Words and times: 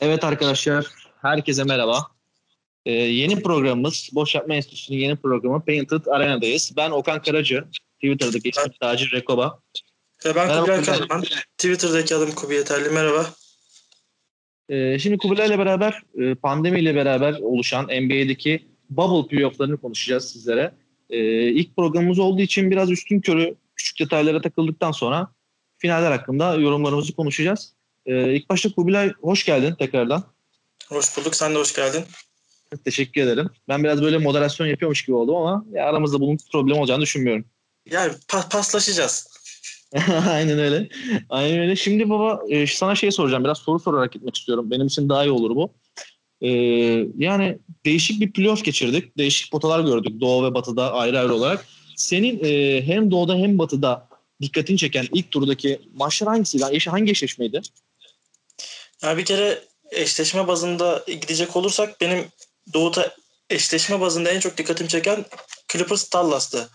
Evet 0.00 0.24
arkadaşlar, 0.24 0.86
herkese 1.22 1.64
merhaba. 1.64 2.06
Ee, 2.86 2.92
yeni 2.92 3.42
programımız, 3.42 4.10
Boş 4.12 4.34
Yapma 4.34 4.54
Enstitüsü'nün 4.54 4.98
yeni 4.98 5.16
programı 5.16 5.64
Painted 5.64 6.06
Arena'dayız. 6.06 6.72
Ben 6.76 6.90
Okan 6.90 7.22
Karacı, 7.22 7.64
Twitter'daki 7.94 8.48
ismim 8.48 8.72
Tacir 8.80 9.12
Rekoba. 9.12 9.60
Ve 10.24 10.34
ben 10.34 10.48
Merhaba, 10.48 10.60
Kubilay 10.60 10.80
Kubilay. 10.80 10.98
Karaman. 10.98 11.24
Twitter'daki 11.58 12.14
adım 12.14 12.34
Kubi 12.34 12.54
Yeterli. 12.54 12.88
Merhaba. 12.88 13.26
Ee, 14.68 14.98
şimdi 14.98 15.18
Kubilay'la 15.18 15.58
beraber, 15.58 16.02
e, 16.18 16.34
pandemiyle 16.34 16.94
beraber 16.94 17.32
oluşan 17.40 17.84
NBA'deki 17.84 18.68
bubble 18.90 19.28
playoff'larını 19.28 19.76
konuşacağız 19.76 20.32
sizlere. 20.32 20.74
Ee, 21.10 21.18
ilk 21.48 21.76
programımız 21.76 22.18
olduğu 22.18 22.42
için 22.42 22.70
biraz 22.70 22.90
üstün 22.90 23.20
körü 23.20 23.54
küçük 23.76 24.00
detaylara 24.00 24.40
takıldıktan 24.40 24.92
sonra 24.92 25.28
finaller 25.78 26.10
hakkında 26.10 26.54
yorumlarımızı 26.54 27.12
konuşacağız. 27.12 27.77
Ee, 28.08 28.34
ilk 28.34 28.50
başta 28.50 28.72
Kubilay 28.72 29.12
hoş 29.22 29.44
geldin 29.44 29.74
tekrardan. 29.78 30.24
Hoş 30.88 31.16
bulduk. 31.16 31.36
Sen 31.36 31.54
de 31.54 31.58
hoş 31.58 31.74
geldin. 31.74 32.04
Teşekkür 32.84 33.20
ederim. 33.20 33.50
Ben 33.68 33.84
biraz 33.84 34.02
böyle 34.02 34.18
moderasyon 34.18 34.66
yapıyormuş 34.66 35.04
gibi 35.04 35.16
oldum 35.16 35.36
ama 35.36 35.64
ya 35.72 35.86
aramızda 35.86 36.20
bunun 36.20 36.38
problem 36.52 36.78
olacağını 36.78 37.02
düşünmüyorum. 37.02 37.44
Yani 37.90 38.12
pa- 38.28 38.48
paslaşacağız. 38.48 39.28
Aynen 40.28 40.58
öyle. 40.58 40.88
Aynen 41.28 41.58
öyle. 41.58 41.76
Şimdi 41.76 42.10
baba 42.10 42.40
e, 42.48 42.66
sana 42.66 42.94
şey 42.94 43.10
soracağım. 43.10 43.44
Biraz 43.44 43.58
soru 43.58 43.78
sorarak 43.78 44.12
gitmek 44.12 44.36
istiyorum. 44.36 44.70
Benim 44.70 44.86
için 44.86 45.08
daha 45.08 45.24
iyi 45.24 45.30
olur 45.30 45.56
bu. 45.56 45.72
E, 46.40 46.48
yani 47.18 47.58
değişik 47.84 48.20
bir 48.20 48.32
playoff 48.32 48.64
geçirdik. 48.64 49.18
Değişik 49.18 49.52
potalar 49.52 49.80
gördük. 49.80 50.20
Doğu 50.20 50.44
ve 50.44 50.54
Batı'da 50.54 50.92
ayrı 50.92 51.18
ayrı 51.18 51.34
olarak. 51.34 51.66
Senin 51.96 52.44
e, 52.44 52.82
hem 52.86 53.10
Doğu'da 53.10 53.34
hem 53.34 53.58
Batı'da 53.58 54.08
dikkatini 54.42 54.78
çeken 54.78 55.06
ilk 55.12 55.30
turdaki 55.30 55.80
maçlar 55.94 56.28
hangisiydi? 56.28 56.88
Hangi 56.88 57.10
eşleşmeydi? 57.10 57.60
Yani 59.02 59.18
bir 59.18 59.24
kere 59.24 59.64
eşleşme 59.90 60.48
bazında 60.48 61.04
gidecek 61.06 61.56
olursak 61.56 62.00
benim 62.00 62.28
Doğu'da 62.72 63.16
eşleşme 63.50 64.00
bazında 64.00 64.30
en 64.30 64.40
çok 64.40 64.58
dikkatimi 64.58 64.88
çeken 64.88 65.24
Clippers 65.72 66.12
Dallas'tı. 66.12 66.68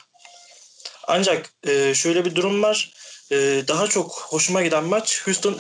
Ancak 1.08 1.54
e, 1.68 1.94
şöyle 1.94 2.26
bir 2.26 2.36
durum 2.36 2.64
var. 2.64 2.94
E, 3.32 3.64
daha 3.68 3.88
çok 3.88 4.12
hoşuma 4.12 4.62
giden 4.62 4.84
maç 4.84 5.28
Houston 5.28 5.60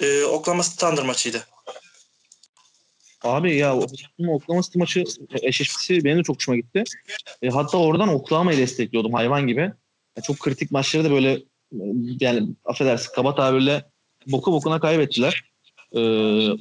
e, 0.00 0.24
Oklahoma 0.24 0.62
Thunder 0.62 1.04
maçıydı. 1.04 1.46
Abi 3.22 3.56
ya 3.56 3.76
Oklahoma 4.28 4.62
City 4.62 4.78
maçı 4.78 5.04
eşleşmesi 5.42 6.04
benim 6.04 6.18
de 6.18 6.22
çok 6.22 6.36
hoşuma 6.36 6.56
gitti. 6.56 6.84
E, 7.42 7.48
hatta 7.48 7.78
oradan 7.78 8.08
Oklahoma'yı 8.08 8.58
destekliyordum 8.58 9.12
hayvan 9.12 9.46
gibi. 9.46 9.72
Ya 10.16 10.22
çok 10.22 10.38
kritik 10.38 10.70
maçları 10.70 11.04
da 11.04 11.10
böyle 11.10 11.32
e, 11.72 11.82
yani 12.20 12.48
affedersin 12.64 13.12
kaba 13.14 13.34
tabirle 13.34 13.84
boku 14.26 14.52
bokuna 14.52 14.80
kaybettiler. 14.80 15.53
E, 15.94 16.00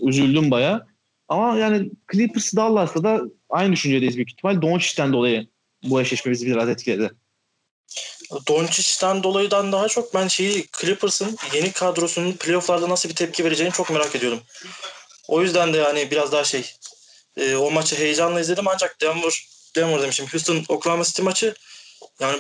üzüldüm 0.08 0.52
baya. 0.52 0.88
Ama 1.28 1.58
yani 1.58 1.92
Clippers 2.12 2.56
Dallas'ta 2.56 3.04
da 3.04 3.22
aynı 3.50 3.74
düşüncedeyiz 3.74 4.16
büyük 4.16 4.32
ihtimal. 4.32 4.62
Doncic'ten 4.62 5.14
dolayı 5.14 5.48
bu 5.84 6.02
eşleşme 6.02 6.32
bizi 6.32 6.46
biraz 6.46 6.70
etkiledi. 6.70 7.12
Doncic'ten 8.48 9.24
dolayıdan 9.24 9.72
daha 9.72 9.88
çok 9.88 10.14
ben 10.14 10.28
şeyi 10.28 10.68
Clippers'ın 10.82 11.38
yeni 11.54 11.72
kadrosunun 11.72 12.34
playoff'larda 12.34 12.90
nasıl 12.90 13.10
bir 13.10 13.16
tepki 13.16 13.46
vereceğini 13.46 13.74
çok 13.74 13.90
merak 13.90 14.16
ediyordum. 14.16 14.42
O 15.28 15.42
yüzden 15.42 15.74
de 15.74 15.78
yani 15.78 16.12
biraz 16.12 16.32
daha 16.32 16.44
şey 16.44 16.72
e, 17.38 17.56
o 17.56 17.72
maçı 17.72 17.96
heyecanla 17.96 18.42
izledim 18.42 18.68
ancak 18.68 19.02
Denver 19.02 19.48
Denver 19.76 20.02
demişim 20.02 20.26
Houston 20.28 20.64
Oklahoma 20.70 21.04
City 21.04 21.22
maçı 21.22 21.56
yani 22.20 22.40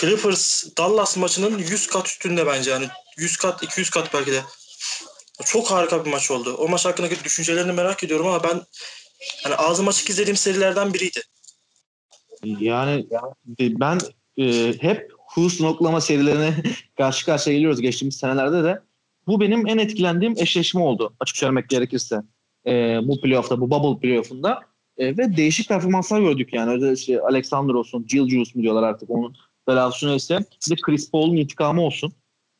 Clippers 0.00 0.64
Dallas 0.78 1.16
maçının 1.16 1.58
100 1.58 1.86
kat 1.86 2.06
üstünde 2.06 2.46
bence 2.46 2.70
yani 2.70 2.88
100 3.16 3.36
kat 3.36 3.62
200 3.62 3.90
kat 3.90 4.14
belki 4.14 4.32
de. 4.32 4.42
Çok 5.44 5.70
harika 5.70 6.04
bir 6.04 6.10
maç 6.10 6.30
oldu. 6.30 6.54
O 6.54 6.68
maç 6.68 6.84
hakkındaki 6.84 7.24
düşüncelerini 7.24 7.72
merak 7.72 8.04
ediyorum 8.04 8.26
ama 8.26 8.44
ben 8.44 8.62
hani 9.44 9.54
ağzım 9.54 9.88
açık 9.88 10.10
izlediğim 10.10 10.36
serilerden 10.36 10.94
biriydi. 10.94 11.20
Yani 12.44 13.06
ben 13.60 13.98
e, 14.36 14.74
hep 14.80 15.12
Houston 15.18 15.66
Oklahoma 15.66 16.00
serilerine 16.00 16.54
karşı 16.96 17.26
karşıya 17.26 17.56
geliyoruz 17.56 17.80
geçtiğimiz 17.80 18.16
senelerde 18.16 18.64
de. 18.64 18.80
Bu 19.26 19.40
benim 19.40 19.66
en 19.66 19.78
etkilendiğim 19.78 20.34
eşleşme 20.38 20.80
oldu 20.80 21.14
açık 21.20 21.36
söylemek 21.36 21.68
gerekirse. 21.68 22.22
E, 22.66 22.98
bu 23.02 23.20
playoff'ta, 23.20 23.60
bu 23.60 23.70
bubble 23.70 24.00
playoff'unda. 24.00 24.60
E, 24.98 25.16
ve 25.16 25.36
değişik 25.36 25.68
performanslar 25.68 26.20
gördük 26.20 26.52
yani. 26.52 26.70
Özellikle 26.70 27.00
işte 27.00 27.20
Alexander 27.20 27.74
olsun, 27.74 28.06
Jill 28.08 28.28
Juice 28.28 28.52
mu 28.54 28.62
diyorlar 28.62 28.82
artık 28.82 29.10
onun 29.10 29.36
telaffuzunu 29.66 30.14
ise. 30.14 30.38
Bir 30.38 30.76
de 30.76 30.80
Chris 30.80 31.10
Paul'un 31.10 31.36
intikamı 31.36 31.82
olsun. 31.82 32.12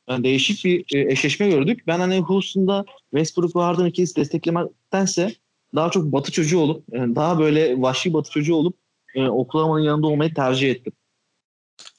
Yani 0.09 0.25
değişik 0.25 0.65
bir 0.65 0.97
e, 0.97 1.13
eşleşme 1.13 1.49
gördük. 1.49 1.87
Ben 1.87 1.99
hani 1.99 2.19
Houston'da 2.19 2.85
Westbrook 3.11 3.57
ve 3.57 3.61
Harden 3.61 3.85
ikisi 3.85 4.17
desteklemektense 4.17 5.35
daha 5.75 5.91
çok 5.91 6.05
batı 6.05 6.33
çocuğu 6.33 6.59
olup, 6.59 6.85
yani 6.93 7.17
daha 7.17 7.39
böyle 7.39 7.81
vahşi 7.81 8.13
batı 8.13 8.31
çocuğu 8.31 8.55
olup 8.55 8.77
e, 9.15 9.29
Oklahoma'nın 9.29 9.83
yanında 9.85 10.07
olmayı 10.07 10.35
tercih 10.35 10.71
ettim. 10.71 10.93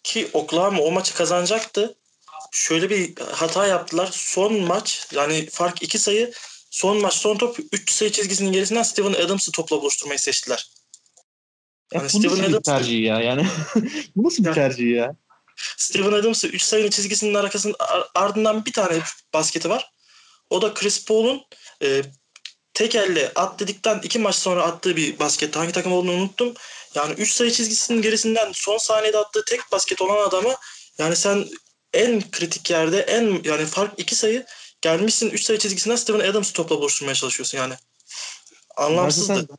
Ki 0.03 0.27
Oklahoma 0.33 0.81
o 0.81 0.91
maçı 0.91 1.15
kazanacaktı. 1.15 1.95
Şöyle 2.51 2.89
bir 2.89 3.13
hata 3.31 3.67
yaptılar. 3.67 4.09
Son 4.11 4.61
maç 4.61 5.07
yani 5.15 5.45
fark 5.51 5.83
iki 5.83 5.99
sayı 5.99 6.31
son 6.71 7.01
maç 7.01 7.13
son 7.13 7.37
top 7.37 7.57
3 7.73 7.91
sayı 7.91 8.11
çizgisinin 8.11 8.51
gerisinden 8.51 8.83
Steven 8.83 9.13
Adams'ı 9.13 9.51
topla 9.51 9.81
buluşturmayı 9.81 10.19
seçtiler. 10.19 10.69
Ya 11.93 12.01
Yani 12.01 12.01
bu 12.01 12.05
nasıl 12.05 12.19
Steven 12.19 12.49
bir 12.49 12.57
Adams- 12.57 12.63
tercih 12.63 13.03
ya? 13.03 13.21
Yani 13.21 13.45
bu 14.15 14.23
nasıl 14.23 14.45
bir 14.45 14.53
tercih 14.53 14.91
ya? 14.95 15.15
Steven 15.77 16.11
Adams'ı 16.11 16.47
3 16.47 16.61
sayının 16.61 16.89
çizgisinin 16.89 17.33
arkasının 17.33 17.75
ar- 17.79 18.09
ardından 18.15 18.65
bir 18.65 18.73
tane 18.73 19.01
basketi 19.33 19.69
var. 19.69 19.91
O 20.49 20.61
da 20.61 20.73
Chris 20.73 21.05
Paul'un 21.05 21.41
e, 21.83 22.01
tek 22.73 22.95
elle 22.95 23.31
at 23.35 23.59
dedikten 23.59 23.99
iki 24.03 24.19
maç 24.19 24.35
sonra 24.35 24.63
attığı 24.63 24.95
bir 24.95 25.19
basket. 25.19 25.55
Hangi 25.55 25.71
takım 25.71 25.91
olduğunu 25.91 26.11
unuttum. 26.11 26.53
Yani 26.95 27.13
3 27.13 27.31
sayı 27.31 27.51
çizgisinin 27.51 28.01
gerisinden 28.01 28.51
son 28.53 28.77
saniyede 28.77 29.17
attığı 29.17 29.45
tek 29.45 29.71
basket 29.71 30.01
olan 30.01 30.27
adamı 30.27 30.55
yani 30.97 31.15
sen 31.15 31.45
en 31.93 32.31
kritik 32.31 32.69
yerde 32.69 32.99
en 32.99 33.41
yani 33.43 33.65
fark 33.65 33.99
2 33.99 34.15
sayı 34.15 34.45
gelmişsin 34.81 35.29
3 35.29 35.43
sayı 35.43 35.59
çizgisinden 35.59 35.95
Steven 35.95 36.19
Adams'ı 36.19 36.53
topla 36.53 36.77
buluşturmaya 36.77 37.15
çalışıyorsun 37.15 37.57
yani. 37.57 37.73
Anlamsızdı. 38.77 39.35
Zaten 39.35 39.57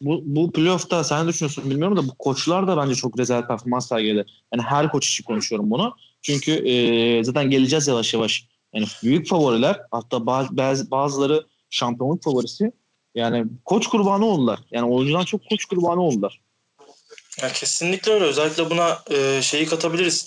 bu, 0.00 0.22
bu 0.24 0.52
playoff'ta 0.52 1.04
sen 1.04 1.24
ne 1.24 1.28
düşünüyorsun 1.28 1.70
bilmiyorum 1.70 1.96
da 1.96 2.08
bu 2.08 2.14
koçlar 2.18 2.66
da 2.66 2.76
bence 2.76 2.94
çok 2.94 3.18
güzel 3.18 3.46
performans 3.46 3.88
sergiledi. 3.88 4.26
Yani 4.54 4.62
her 4.62 4.92
koç 4.92 5.08
için 5.08 5.24
konuşuyorum 5.24 5.70
bunu. 5.70 5.96
Çünkü 6.22 6.52
e, 6.52 7.24
zaten 7.24 7.50
geleceğiz 7.50 7.88
yavaş 7.88 8.14
yavaş. 8.14 8.46
Yani 8.74 8.86
büyük 9.02 9.28
favoriler 9.28 9.80
hatta 9.90 10.26
bazı- 10.26 10.90
bazıları 10.90 11.46
şampiyonluk 11.70 12.22
favorisi. 12.22 12.72
Yani 13.14 13.44
koç 13.64 13.86
kurbanı 13.86 14.24
oldular. 14.26 14.58
Yani 14.70 14.86
oyuncudan 14.86 15.24
çok 15.24 15.40
koç 15.50 15.64
kurbanı 15.64 16.00
oldular. 16.02 16.40
Ya 17.42 17.52
kesinlikle 17.52 18.12
öyle. 18.12 18.24
Özellikle 18.24 18.70
buna 18.70 18.98
e, 19.10 19.42
şeyi 19.42 19.66
katabiliriz. 19.66 20.26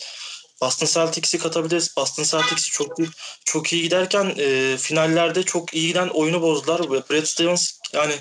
Boston 0.61 0.87
Celtics'i 0.87 1.37
katabiliriz. 1.37 1.97
Boston 1.97 2.23
Celtics'i 2.23 2.71
çok 2.71 2.99
iyi, 2.99 3.07
çok 3.45 3.73
iyi 3.73 3.81
giderken 3.81 4.33
e, 4.37 4.77
finallerde 4.77 5.43
çok 5.43 5.73
iyi 5.73 5.87
giden 5.87 6.07
oyunu 6.07 6.41
bozdular. 6.41 6.89
Brad 6.89 7.25
Stevens 7.25 7.79
yani 7.93 8.13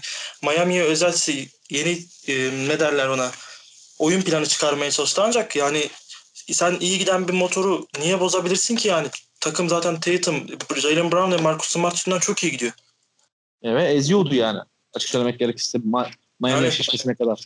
Miami'ye 0.43 0.83
özel 0.83 1.15
yeni 1.71 1.99
e, 2.29 2.51
ne 2.69 2.81
derler 2.81 3.09
ona 3.09 3.31
oyun 3.99 4.23
planı 4.23 4.47
çıkarmaya 4.47 4.91
çalıştı 4.91 5.23
ancak 5.23 5.57
yani 5.57 5.89
sen 6.35 6.77
iyi 6.81 6.99
giden 6.99 7.29
bir 7.29 7.33
motoru 7.33 7.87
niye 8.01 8.21
bozabilirsin 8.21 8.77
ki 8.77 8.89
yani? 8.89 9.09
Takım 9.41 9.69
zaten 9.69 10.01
Tatum, 10.01 10.47
Jalen 10.77 11.13
Brown 11.13 11.33
ve 11.33 11.37
Marcus 11.37 11.69
Smart 11.69 11.95
üstünden 11.95 12.19
çok 12.19 12.45
iyi 12.45 12.53
gidiyor. 12.53 12.73
Evet 13.63 13.97
eziyordu 13.97 14.35
yani. 14.35 14.59
Açık 14.95 15.11
söylemek 15.11 15.39
gerekirse 15.39 15.79
Ma- 15.79 16.11
Miami 16.41 16.67
eşleşmesine 16.67 17.15
kadar. 17.15 17.41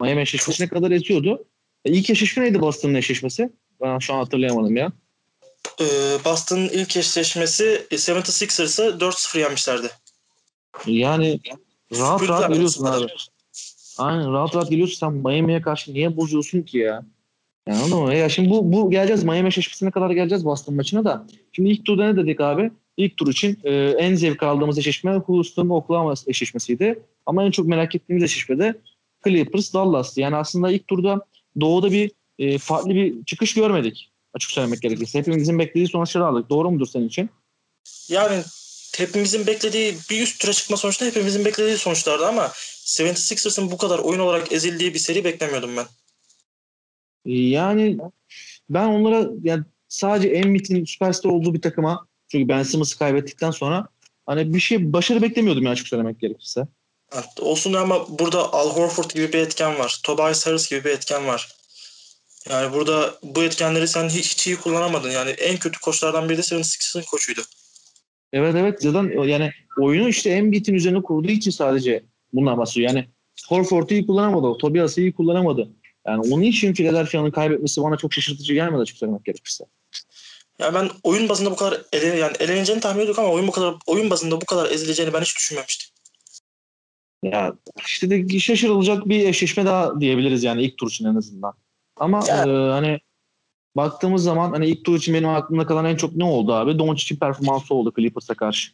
Miami 0.00 0.22
eşleşmesine 0.22 0.68
kadar 0.68 0.90
eziyordu. 0.90 1.44
E, 1.84 1.90
ilk 1.90 2.10
eşleşme 2.10 2.44
neydi 2.44 2.60
Boston'ın 2.60 2.94
eşleşmesi? 2.94 3.50
Ben 3.82 3.98
şu 3.98 4.14
an 4.14 4.18
hatırlayamadım 4.18 4.76
ya. 4.76 4.92
E, 5.80 5.84
Boston'ın 6.24 6.68
ilk 6.68 6.96
eşleşmesi 6.96 7.86
e, 7.90 7.94
76ers'ı 7.94 8.82
4-0 9.00 9.38
yenmişlerdi. 9.38 9.90
Yani 10.86 11.40
rahat 11.92 12.20
Süpürdüler 12.20 12.38
rahat 12.38 12.52
geliyorsun 12.52 12.84
abi. 12.84 13.06
Aynen 13.98 14.32
rahat 14.32 14.54
rahat 14.54 14.70
geliyorsun 14.70 14.98
sen 14.98 15.12
Miami'ye 15.12 15.62
karşı 15.62 15.94
niye 15.94 16.16
bozuyorsun 16.16 16.62
ki 16.62 16.78
ya? 16.78 17.04
Yani 17.68 17.78
anladın 17.78 17.98
mı? 17.98 18.14
Ya 18.14 18.28
şimdi 18.28 18.50
bu, 18.50 18.72
bu 18.72 18.90
geleceğiz 18.90 19.24
Miami 19.24 19.48
eşleşmesine 19.48 19.90
kadar 19.90 20.10
geleceğiz 20.10 20.44
Boston 20.44 20.74
maçına 20.74 21.04
da. 21.04 21.26
Şimdi 21.52 21.70
ilk 21.70 21.84
turda 21.84 22.04
ne 22.04 22.16
dedik 22.16 22.40
abi? 22.40 22.70
İlk 22.96 23.16
tur 23.16 23.28
için 23.28 23.58
e, 23.64 23.72
en 23.74 24.14
zevk 24.14 24.42
aldığımız 24.42 24.78
eşleşme 24.78 25.12
Houston 25.12 25.68
Oklahoma 25.68 26.14
eşleşmesiydi. 26.26 27.02
Ama 27.26 27.44
en 27.44 27.50
çok 27.50 27.66
merak 27.66 27.94
ettiğimiz 27.94 28.22
eşleşme 28.22 28.58
de 28.58 28.74
Clippers 29.24 29.74
Dallas'tı. 29.74 30.20
Yani 30.20 30.36
aslında 30.36 30.70
ilk 30.70 30.88
turda 30.88 31.26
doğuda 31.60 31.92
bir 31.92 32.10
e, 32.38 32.58
farklı 32.58 32.94
bir 32.94 33.24
çıkış 33.24 33.54
görmedik. 33.54 34.10
Açık 34.34 34.50
söylemek 34.50 34.82
gerekirse. 34.82 35.18
Hepimizin 35.18 35.58
beklediği 35.58 35.88
sonuçları 35.88 36.26
aldık. 36.26 36.50
Doğru 36.50 36.70
mudur 36.70 36.86
senin 36.86 37.08
için? 37.08 37.30
Yani 38.08 38.42
hepimizin 38.96 39.46
beklediği 39.46 39.94
bir 40.10 40.22
üst 40.22 40.40
tura 40.40 40.52
çıkma 40.52 40.76
sonuçta 40.76 41.06
hepimizin 41.06 41.44
beklediği 41.44 41.76
sonuçlardı 41.76 42.26
ama 42.26 42.52
76ers'ın 42.84 43.70
bu 43.70 43.76
kadar 43.76 43.98
oyun 43.98 44.20
olarak 44.20 44.52
ezildiği 44.52 44.94
bir 44.94 44.98
seri 44.98 45.24
beklemiyordum 45.24 45.76
ben. 45.76 45.86
Yani 47.24 47.98
ben 48.70 48.86
onlara 48.86 49.30
yani 49.42 49.64
sadece 49.88 50.28
Embiid'in 50.28 50.84
süperstar 50.84 51.30
olduğu 51.30 51.54
bir 51.54 51.62
takıma 51.62 52.06
çünkü 52.28 52.48
Ben 52.48 52.62
Simmons'ı 52.62 52.98
kaybettikten 52.98 53.50
sonra 53.50 53.88
hani 54.26 54.54
bir 54.54 54.60
şey 54.60 54.92
başarı 54.92 55.22
beklemiyordum 55.22 55.64
ya 55.64 55.70
açık 55.70 55.88
söylemek 55.88 56.20
gerekirse. 56.20 56.66
Evet, 57.12 57.40
olsun 57.40 57.72
ama 57.72 58.18
burada 58.18 58.52
Al 58.52 58.70
Horford 58.70 59.10
gibi 59.10 59.32
bir 59.32 59.38
etken 59.38 59.78
var. 59.78 60.00
Tobias 60.02 60.46
Harris 60.46 60.70
gibi 60.70 60.84
bir 60.84 60.90
etken 60.90 61.26
var. 61.26 61.48
Yani 62.48 62.72
burada 62.72 63.18
bu 63.22 63.42
etkenleri 63.42 63.88
sen 63.88 64.08
hiç, 64.08 64.32
hiç 64.32 64.46
iyi 64.46 64.56
kullanamadın. 64.56 65.10
Yani 65.10 65.30
en 65.30 65.56
kötü 65.56 65.80
koçlardan 65.80 66.28
biri 66.28 66.38
de 66.38 66.42
76ers'ın 66.42 67.02
koçuydu. 67.02 67.40
Evet 68.32 68.54
evet 68.54 68.82
zaten 68.82 69.24
yani 69.24 69.52
oyunu 69.78 70.08
işte 70.08 70.30
Embiid'in 70.30 70.74
üzerine 70.74 71.02
kurduğu 71.02 71.30
için 71.30 71.50
sadece 71.50 72.04
bundan 72.32 72.58
bahsediyor. 72.58 72.90
Yani 72.90 73.08
Horford'u 73.48 73.94
iyi 73.94 74.06
kullanamadı. 74.06 74.58
Tobias'ı 74.58 75.00
iyi 75.00 75.12
kullanamadı. 75.12 75.68
Yani 76.06 76.34
onun 76.34 76.42
için 76.42 76.74
Philadelphia'nın 76.74 77.30
kaybetmesi 77.30 77.82
bana 77.82 77.96
çok 77.96 78.12
şaşırtıcı 78.12 78.54
gelmedi 78.54 78.82
açık 78.82 78.96
söylemek 78.96 79.24
gerekirse. 79.24 79.64
Yani 80.58 80.74
ben 80.74 80.90
oyun 81.02 81.28
bazında 81.28 81.50
bu 81.50 81.56
kadar 81.56 81.82
ele, 81.92 82.06
yani 82.06 82.36
eleneceğini 82.40 82.80
tahmin 82.80 83.00
ediyorduk 83.00 83.18
ama 83.18 83.28
oyun 83.28 83.46
bu 83.46 83.52
kadar 83.52 83.74
oyun 83.86 84.10
bazında 84.10 84.40
bu 84.40 84.46
kadar 84.46 84.70
ezileceğini 84.70 85.12
ben 85.12 85.20
hiç 85.20 85.36
düşünmemiştim. 85.36 85.90
Ya 87.22 87.54
işte 87.86 88.10
de 88.10 88.38
şaşırılacak 88.38 89.08
bir 89.08 89.28
eşleşme 89.28 89.64
daha 89.64 90.00
diyebiliriz 90.00 90.44
yani 90.44 90.62
ilk 90.62 90.78
tur 90.78 90.90
için 90.90 91.04
en 91.04 91.14
azından. 91.14 91.54
Ama 91.96 92.24
Ya. 92.28 92.36
e, 92.36 92.70
hani 92.70 93.00
baktığımız 93.76 94.22
zaman 94.22 94.50
hani 94.50 94.66
ilk 94.66 94.84
tur 94.84 94.96
için 94.96 95.14
benim 95.14 95.28
aklımda 95.28 95.66
kalan 95.66 95.84
en 95.84 95.96
çok 95.96 96.16
ne 96.16 96.24
oldu 96.24 96.54
abi? 96.54 96.78
Doncic'in 96.78 97.18
performansı 97.18 97.74
oldu 97.74 97.92
Clippers'a 97.96 98.34
karşı. 98.34 98.72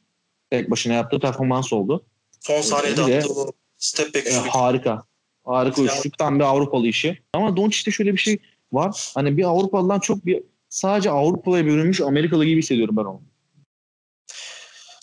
Tek 0.50 0.70
başına 0.70 0.92
yaptığı 0.94 1.20
performans 1.20 1.72
oldu. 1.72 2.04
Son 2.40 2.60
saniyede 2.60 3.02
attığı 3.02 3.32
o 3.32 3.52
step 3.78 4.14
back 4.14 4.26
E, 4.26 4.32
harika. 4.32 5.02
Harika 5.44 5.82
üçlük. 5.82 6.18
Tam 6.18 6.38
bir 6.38 6.44
Avrupalı 6.44 6.86
işi. 6.86 7.22
Ama 7.34 7.56
Doncic'te 7.56 7.90
şöyle 7.90 8.12
bir 8.12 8.18
şey 8.18 8.38
var. 8.72 9.10
Hani 9.14 9.36
bir 9.36 9.44
Avrupalı'dan 9.44 10.00
çok 10.00 10.26
bir 10.26 10.42
sadece 10.68 11.10
Avrupalı'ya 11.10 11.66
bürünmüş 11.66 12.00
Amerikalı 12.00 12.44
gibi 12.44 12.58
hissediyorum 12.62 12.96
ben 12.96 13.04
onu. 13.04 13.22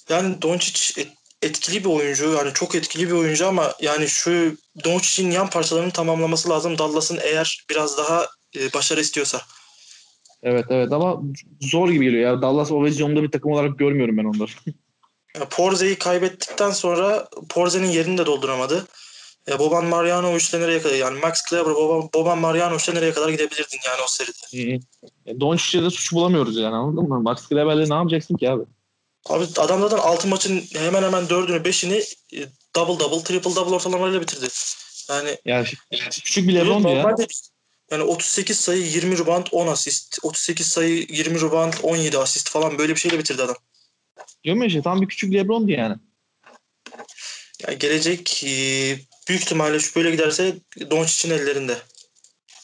Yani 0.09 0.41
Doncic 0.41 1.01
et- 1.01 1.16
etkili 1.41 1.83
bir 1.83 1.89
oyuncu. 1.89 2.31
Yani 2.31 2.53
çok 2.53 2.75
etkili 2.75 3.07
bir 3.07 3.13
oyuncu 3.13 3.47
ama 3.47 3.73
yani 3.81 4.07
şu 4.07 4.57
Doncic'in 4.83 5.31
yan 5.31 5.49
parçalarını 5.49 5.91
tamamlaması 5.91 6.49
lazım 6.49 6.77
Dallas'ın 6.77 7.19
eğer 7.23 7.65
biraz 7.69 7.97
daha 7.97 8.27
e, 8.55 8.73
başarı 8.73 9.01
istiyorsa. 9.01 9.41
Evet 10.43 10.65
evet 10.69 10.91
ama 10.91 11.21
zor 11.61 11.89
gibi 11.89 12.05
geliyor. 12.05 12.31
Ya 12.31 12.41
Dallas 12.41 12.71
o 12.71 12.85
vizyonda 12.85 13.23
bir 13.23 13.31
takım 13.31 13.51
olarak 13.51 13.79
görmüyorum 13.79 14.17
ben 14.17 14.23
onları. 14.23 14.51
Porze'yi 15.49 15.95
kaybettikten 15.95 16.71
sonra 16.71 17.27
Porze'nin 17.49 17.87
yerini 17.87 18.17
de 18.17 18.25
dolduramadı. 18.25 18.87
E, 19.47 19.59
Boban 19.59 19.85
Marjanović'le 19.85 20.53
nereye 20.53 20.81
kadar 20.81 20.95
yani 20.95 21.19
Max 21.19 21.41
Kleber, 21.41 21.75
Boban, 21.75 22.09
Boban 22.13 22.37
Marjanović'le 22.37 22.95
nereye 22.95 23.13
kadar 23.13 23.29
gidebilirdin 23.29 23.79
yani 23.85 24.01
o 24.03 24.07
seride. 24.07 24.79
E, 25.25 25.39
Doncic'te 25.39 25.83
de 25.83 25.89
suç 25.89 26.13
bulamıyoruz 26.13 26.57
yani 26.57 26.75
anladın 26.75 27.09
mı? 27.09 27.21
Max 27.21 27.47
Kleber'le 27.47 27.89
ne 27.89 27.93
yapacaksın 27.93 28.35
ki 28.35 28.49
abi? 28.49 28.63
Abi 29.25 29.45
adam 29.57 29.81
zaten 29.81 29.97
6 29.97 30.27
maçın 30.27 30.63
hemen 30.73 31.03
hemen 31.03 31.23
4'ünü 31.23 31.63
5'ini 31.63 32.15
e, 32.33 32.47
double 32.75 32.99
double 32.99 33.23
triple 33.23 33.55
double 33.55 33.75
ortalamalarıyla 33.75 34.21
bitirdi. 34.21 34.47
Yani 35.09 35.37
Yani 35.45 35.67
küçük 36.11 36.47
bir 36.47 36.55
Lebron'du 36.55 36.89
ya. 36.89 36.95
Normalde 36.95 37.27
Yani 37.91 38.03
38 38.03 38.59
sayı 38.59 38.81
20 38.81 39.17
rebound 39.17 39.47
10 39.51 39.67
asist. 39.67 40.19
38 40.23 40.67
sayı 40.67 41.05
20 41.09 41.41
rebound 41.41 41.73
17 41.83 42.17
asist 42.17 42.49
falan 42.49 42.77
böyle 42.77 42.95
bir 42.95 42.99
şeyle 42.99 43.19
bitirdi 43.19 43.43
adam. 43.43 43.55
Diyorum 44.43 44.61
ya 44.61 44.67
işte 44.67 44.81
tam 44.81 45.01
bir 45.01 45.07
küçük 45.07 45.33
Lebron'du 45.33 45.71
yani. 45.71 45.95
Yani 47.67 47.77
gelecek 47.79 48.43
e, 48.43 48.49
büyük 49.29 49.41
ihtimalle 49.41 49.79
şu 49.79 49.95
böyle 49.95 50.11
giderse 50.11 50.55
Doncic'in 50.91 51.33
ellerinde. 51.33 51.77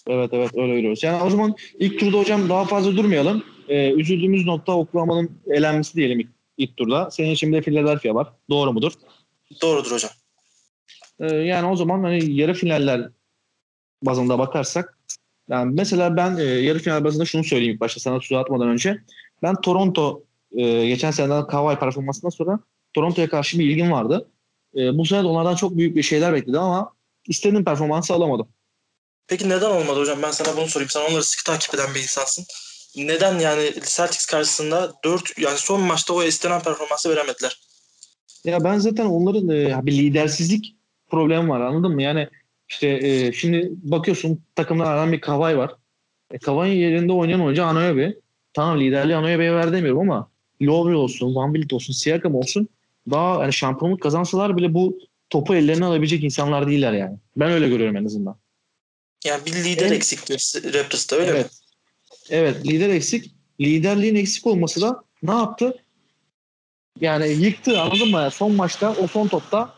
Evet 0.08 0.30
evet 0.34 0.52
öyle 0.56 0.74
görüyoruz. 0.74 1.04
Yani 1.04 1.24
o 1.24 1.30
zaman 1.30 1.56
ilk 1.80 2.00
turda 2.00 2.18
hocam 2.18 2.50
daha 2.50 2.66
fazla 2.66 2.98
durmayalım. 2.98 3.46
Ee, 3.70 3.92
üzüldüğümüz 3.92 4.46
nokta 4.46 4.72
Oklahoma'nın 4.72 5.42
elenmesi 5.48 5.96
diyelim 5.96 6.20
ilk, 6.20 6.30
ilk 6.58 6.78
turda. 6.78 7.12
Senin 7.12 7.32
için 7.32 7.52
bir 7.52 7.58
de 7.58 7.62
Philadelphia 7.62 8.16
var. 8.16 8.34
Doğru 8.50 8.74
mudur? 8.74 8.92
Doğrudur 9.62 9.92
hocam. 9.92 10.12
Ee, 11.20 11.36
yani 11.36 11.68
o 11.68 11.76
zaman 11.76 12.04
hani 12.04 12.32
yarı 12.32 12.54
finaller 12.54 13.10
bazında 14.02 14.40
bakarsak 14.40 15.00
yani 15.50 15.74
mesela 15.74 16.18
ben 16.18 16.38
e, 16.38 16.44
yarı 16.44 16.80
final 16.80 17.04
bazında 17.04 17.26
şunu 17.26 17.44
söyleyeyim 17.44 17.74
ilk 17.74 17.82
başta 17.82 18.00
sana 18.00 18.20
tuzağa 18.20 18.40
atmadan 18.40 18.68
önce. 18.68 19.02
Ben 19.44 19.62
Toronto 19.62 20.24
e, 20.52 20.88
geçen 20.88 21.12
seneden 21.12 21.48
Kawhi 21.48 21.80
performansından 21.80 22.30
sonra 22.30 22.60
Toronto'ya 22.94 23.30
karşı 23.30 23.60
bir 23.60 23.70
ilgim 23.70 23.92
vardı. 23.92 24.30
E, 24.76 24.98
bu 24.98 25.06
sene 25.06 25.24
de 25.24 25.28
onlardan 25.28 25.56
çok 25.56 25.78
büyük 25.78 25.96
bir 25.96 26.04
şeyler 26.04 26.34
bekledi 26.34 26.60
ama 26.60 26.94
istediğim 27.28 27.66
performansı 27.66 28.14
alamadım. 28.14 28.48
Peki 29.28 29.50
neden 29.50 29.70
olmadı 29.70 30.00
hocam? 30.00 30.22
Ben 30.22 30.32
sana 30.32 30.58
bunu 30.58 30.68
sorayım. 30.68 30.90
Sen 30.90 31.10
onları 31.12 31.24
sıkı 31.24 31.44
takip 31.44 31.76
eden 31.76 31.96
bir 31.96 32.00
insansın. 32.00 32.46
Neden 32.96 33.40
yani 33.40 33.74
Celtics 33.86 34.26
karşısında 34.26 34.94
4 35.04 35.38
yani 35.38 35.58
son 35.58 35.82
maçta 35.82 36.14
o 36.14 36.24
istenen 36.24 36.62
performansı 36.62 37.10
veremediler? 37.10 37.62
Ya 38.44 38.64
ben 38.64 38.78
zaten 38.78 39.06
onların 39.06 39.50
e, 39.50 39.86
bir 39.86 39.92
lidersizlik 39.92 40.76
problemi 41.10 41.50
var 41.50 41.62
anladın 41.62 41.92
mı? 41.92 42.02
Yani 42.02 42.28
işte 42.70 42.88
e, 42.88 43.34
şimdi 43.34 43.70
bakıyorsun 43.72 44.44
takımlardan 44.56 45.12
bir 45.12 45.22
Kavay 45.22 45.58
var. 45.58 45.76
E, 46.32 46.38
Kavay'ın 46.38 46.76
yerinde 46.76 47.14
oynayan 47.14 47.42
oyuncu 47.42 47.64
Anoyabe. 47.64 48.16
Tamam 48.54 48.80
liderliği 48.80 49.16
Anoyabe'ye 49.16 49.54
ver 49.54 49.74
demiyorum 49.74 50.00
ama 50.02 50.30
Lowry 50.62 50.96
olsun, 50.96 51.36
Van 51.36 51.54
Vliet 51.54 51.74
olsun, 51.74 51.94
Siakam 51.94 52.36
olsun 52.36 52.68
daha 53.10 53.42
yani 53.42 53.54
şampiyonluk 53.54 54.02
kazansalar 54.02 54.58
bile 54.58 54.74
bu 54.74 55.00
topu 55.30 55.56
ellerine 55.56 55.86
alabilecek 55.86 56.24
insanlar 56.24 56.68
değiller 56.68 56.94
yani. 56.94 57.18
Ben 57.38 57.52
öyle 57.52 57.70
görüyorum 57.70 57.98
en 57.98 58.06
azından. 58.06 58.38
Yani 59.26 59.46
bir 59.46 59.54
lider 59.54 59.82
Evet. 59.82 59.92
eksikti 59.92 60.34
Raptors'ta 60.74 61.16
öyle 61.16 61.32
mi? 61.32 61.46
Evet. 62.30 62.68
Lider 62.68 62.90
eksik. 62.90 63.32
Liderliğin 63.60 64.16
eksik 64.16 64.48
olması 64.48 64.82
da 64.82 65.04
ne 65.24 65.32
yaptı? 65.32 65.78
Yani 67.00 67.28
yıktı 67.28 67.82
anladın 67.82 68.12
mı? 68.12 68.30
Son 68.32 68.52
maçta 68.52 68.96
o 69.04 69.08
son 69.08 69.28
topta 69.28 69.74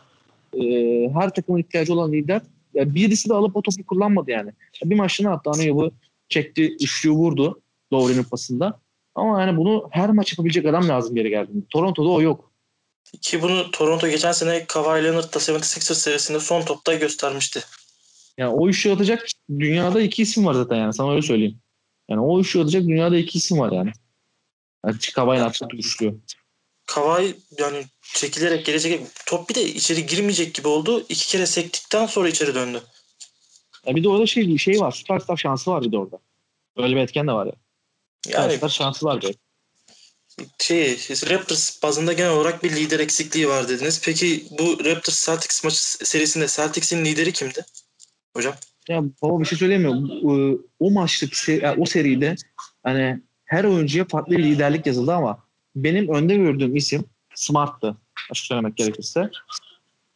e, 0.54 0.64
her 1.14 1.34
takımın 1.34 1.60
ihtiyacı 1.60 1.92
olan 1.92 2.12
lider 2.12 2.42
ya 2.74 2.94
birisi 2.94 3.28
de 3.28 3.34
alıp 3.34 3.56
o 3.56 3.62
topu 3.62 3.86
kullanmadı 3.86 4.30
yani. 4.30 4.50
Bir 4.84 4.96
maçta 4.96 5.24
ne 5.24 5.30
yaptı? 5.30 5.50
Anayob'u 5.50 5.90
çekti, 6.28 6.74
üçlüyü 6.74 7.14
vurdu 7.14 7.60
Lowry'nin 7.92 8.22
pasında. 8.22 8.80
Ama 9.14 9.40
yani 9.40 9.56
bunu 9.56 9.88
her 9.90 10.10
maç 10.10 10.32
yapabilecek 10.32 10.66
adam 10.66 10.88
lazım 10.88 11.14
geri 11.14 11.30
geldiğinde. 11.30 11.66
Toronto'da 11.70 12.08
o 12.08 12.22
yok. 12.22 12.52
Ki 13.20 13.42
bunu 13.42 13.70
Toronto 13.70 14.08
geçen 14.08 14.32
sene 14.32 14.64
Kawhi 14.66 15.04
Leonard 15.04 15.34
da 15.34 15.38
76ers 15.38 15.94
serisinde 15.94 16.40
son 16.40 16.62
topta 16.62 16.94
göstermişti. 16.94 17.60
Yani 18.38 18.54
o 18.54 18.68
üçlü 18.68 18.92
atacak 18.92 19.26
dünyada 19.58 20.00
iki 20.00 20.22
isim 20.22 20.46
var 20.46 20.54
zaten 20.54 20.76
yani 20.76 20.94
sana 20.94 21.10
öyle 21.10 21.22
söyleyeyim. 21.22 21.58
Yani 22.08 22.20
o 22.20 22.40
üçlü 22.40 22.60
atacak 22.60 22.82
dünyada 22.82 23.16
iki 23.16 23.38
isim 23.38 23.58
var 23.58 23.72
yani. 23.72 23.92
Yani 24.86 24.98
Kavay'ın 25.14 25.42
attığı 25.42 25.68
üçlü. 25.72 26.14
Kawhi 26.86 27.36
yani 27.58 27.84
çekilerek 28.14 28.66
gelecek 28.66 29.00
top 29.26 29.48
bir 29.48 29.54
de 29.54 29.64
içeri 29.64 30.06
girmeyecek 30.06 30.54
gibi 30.54 30.68
oldu. 30.68 31.06
İki 31.08 31.26
kere 31.26 31.46
sektikten 31.46 32.06
sonra 32.06 32.28
içeri 32.28 32.54
döndü. 32.54 32.82
Ya 33.86 33.96
bir 33.96 34.04
de 34.04 34.08
orada 34.08 34.26
şey 34.26 34.48
bir 34.48 34.58
şey 34.58 34.80
var. 34.80 34.92
Süperstar 34.92 35.36
şansı 35.36 35.70
var 35.70 35.82
bir 35.82 35.92
de 35.92 35.98
orada. 35.98 36.18
Öyle 36.76 36.96
bir 36.96 37.00
etken 37.00 37.26
de 37.26 37.32
var 37.32 37.46
ya. 37.46 37.52
Yani 38.28 38.52
Süperstar 38.52 38.84
şansı 38.84 39.06
var 39.06 39.22
bir. 39.22 39.34
şey 40.58 40.96
Raptors 41.30 41.82
bazında 41.82 42.12
genel 42.12 42.30
olarak 42.30 42.62
bir 42.64 42.70
lider 42.70 43.00
eksikliği 43.00 43.48
var 43.48 43.68
dediniz. 43.68 44.02
Peki 44.04 44.46
bu 44.50 44.84
Raptors 44.84 45.26
Celtics 45.26 45.64
maçı 45.64 46.06
serisinde 46.06 46.46
Celtics'in 46.46 47.04
lideri 47.04 47.32
kimdi? 47.32 47.64
Hocam. 48.36 48.54
Ya 48.88 49.04
baba 49.22 49.40
bir 49.40 49.44
şey 49.44 49.58
söyleyemiyorum. 49.58 50.10
O, 50.24 50.58
o 50.80 50.90
maçlık 50.90 51.32
se- 51.32 51.64
yani 51.64 51.82
o 51.82 51.86
seride 51.86 52.34
hani 52.82 53.20
her 53.44 53.64
oyuncuya 53.64 54.04
farklı 54.04 54.38
bir 54.38 54.44
liderlik 54.44 54.86
yazıldı 54.86 55.14
ama 55.14 55.38
benim 55.76 56.08
önde 56.08 56.36
gördüğüm 56.36 56.76
isim 56.76 57.04
Smart'tı. 57.34 57.96
Açık 58.30 58.46
söylemek 58.46 58.76
gerekirse. 58.76 59.30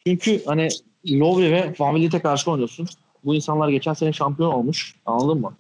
Çünkü 0.07 0.45
hani 0.45 0.69
Lowry 1.11 1.51
ve 1.51 1.75
Van 1.79 2.09
karşı 2.09 2.51
oynuyorsun. 2.51 2.89
Bu 3.25 3.35
insanlar 3.35 3.69
geçen 3.69 3.95
sene 3.95 4.13
şampiyon 4.13 4.53
olmuş. 4.53 4.95
Anladın 5.07 5.41
mı? 5.41 5.57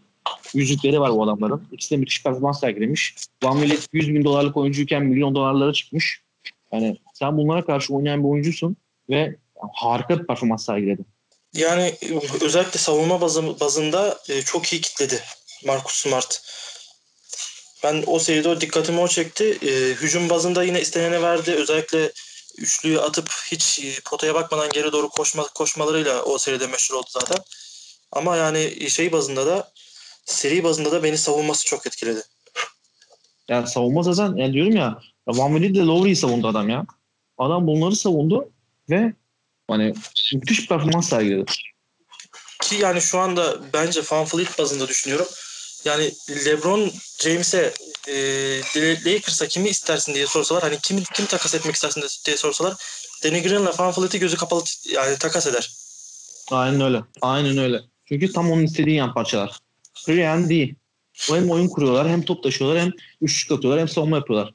Yüzükleri 0.55 1.01
var 1.01 1.13
bu 1.13 1.23
adamların. 1.23 1.63
İkisi 1.73 1.95
de 1.95 1.97
müthiş 1.97 2.23
performans 2.23 2.61
sergilemiş. 2.61 3.17
Van 3.43 3.63
Vliet 3.63 3.89
100 3.93 4.15
bin 4.15 4.25
dolarlık 4.25 4.57
oyuncuyken 4.57 5.05
milyon 5.05 5.35
dolarlara 5.35 5.73
çıkmış. 5.73 6.23
Yani 6.73 6.97
sen 7.15 7.37
bunlara 7.39 7.65
karşı 7.65 7.95
oynayan 7.95 8.25
bir 8.25 8.29
oyuncusun 8.29 8.77
ve 9.11 9.37
harika 9.73 10.21
bir 10.21 10.27
performans 10.27 10.65
sergiledin. 10.67 11.07
Yani 11.55 11.95
özellikle 12.41 12.79
savunma 12.79 13.21
bazı, 13.21 13.61
bazında 13.61 14.19
e, 14.29 14.43
çok 14.43 14.73
iyi 14.73 14.81
kitledi 14.81 15.23
Marcus 15.67 15.95
Smart. 15.95 16.43
Ben 17.85 18.05
o 18.07 18.19
seride 18.19 18.49
o 18.49 18.61
dikkatimi 18.61 19.01
o 19.01 19.09
çekti. 19.09 19.59
E, 19.63 19.71
hücum 19.95 20.31
bazında 20.31 20.63
yine 20.63 20.81
istenene 20.81 21.23
verdi. 21.23 21.53
Özellikle 21.53 22.13
üçlüyü 22.59 23.01
atıp 23.01 23.31
hiç 23.51 23.81
e, 23.85 24.01
potaya 24.05 24.35
bakmadan 24.35 24.69
geri 24.73 24.93
doğru 24.93 25.09
koşma, 25.09 25.47
koşmalarıyla 25.55 26.23
o 26.23 26.39
seride 26.39 26.67
meşhur 26.67 26.95
oldu 26.95 27.09
zaten. 27.11 27.39
Ama 28.13 28.37
yani 28.37 28.91
şey 28.91 29.13
bazında 29.13 29.47
da 29.47 29.73
seri 30.25 30.65
bazında 30.65 30.93
da 30.93 31.03
beni 31.03 31.19
savunması 31.19 31.65
çok 31.65 31.87
etkiledi. 31.87 32.23
Yani 33.49 33.69
savunma 33.69 34.03
zaten 34.03 34.37
yani 34.37 34.53
diyorum 34.53 34.77
ya 34.77 35.01
Van 35.27 35.57
Vliet 35.57 35.75
de 35.75 35.81
Lowry'i 35.81 36.17
savundu 36.17 36.49
adam 36.49 36.69
ya. 36.69 36.87
Adam 37.39 37.67
bunları 37.67 37.97
savundu 37.97 38.51
ve 38.91 39.13
hani 39.71 39.95
müthiş 40.35 40.69
performans 40.69 41.09
sergiledi. 41.09 41.45
Ki 42.63 42.77
yani 42.77 43.01
şu 43.01 43.19
anda 43.19 43.73
bence 43.73 44.01
Van 44.11 44.25
Fleet 44.25 44.59
bazında 44.59 44.89
düşünüyorum. 44.89 45.27
yani 45.85 46.13
LeBron 46.47 46.93
James'e 47.21 47.73
e, 48.09 48.15
Lakers'a 49.07 49.47
kimi 49.49 49.69
istersin 49.69 50.15
diye 50.15 50.27
sorsalar 50.27 50.63
hani 50.63 50.79
kim 50.83 51.03
kim 51.15 51.27
takas 51.27 51.55
etmek 51.55 51.75
istersin 51.75 52.05
diye 52.27 52.37
sorsalar 52.37 52.75
Danny 53.25 53.43
Green'le 53.43 53.79
Van 53.79 53.93
Fleet'i 53.93 54.19
gözü 54.19 54.37
kapalı 54.37 54.63
yani 54.93 55.19
takas 55.19 55.47
eder. 55.47 55.71
Aynen 56.51 56.81
öyle. 56.81 57.03
Aynen 57.21 57.59
öyle. 57.59 57.81
Çünkü 58.05 58.33
tam 58.33 58.51
onun 58.51 58.63
istediği 58.65 58.97
yan 58.97 59.15
parçalar. 59.15 59.59
Free 60.07 60.29
and 60.29 60.51
D. 60.51 60.75
O 61.31 61.37
hem 61.37 61.51
oyun 61.51 61.69
kuruyorlar 61.69 62.09
hem 62.09 62.23
top 62.23 62.43
taşıyorlar 62.43 62.81
hem 62.83 62.91
üçlük 63.21 63.59
atıyorlar 63.59 63.81
hem 63.81 63.89
savunma 63.89 64.17
yapıyorlar. 64.17 64.55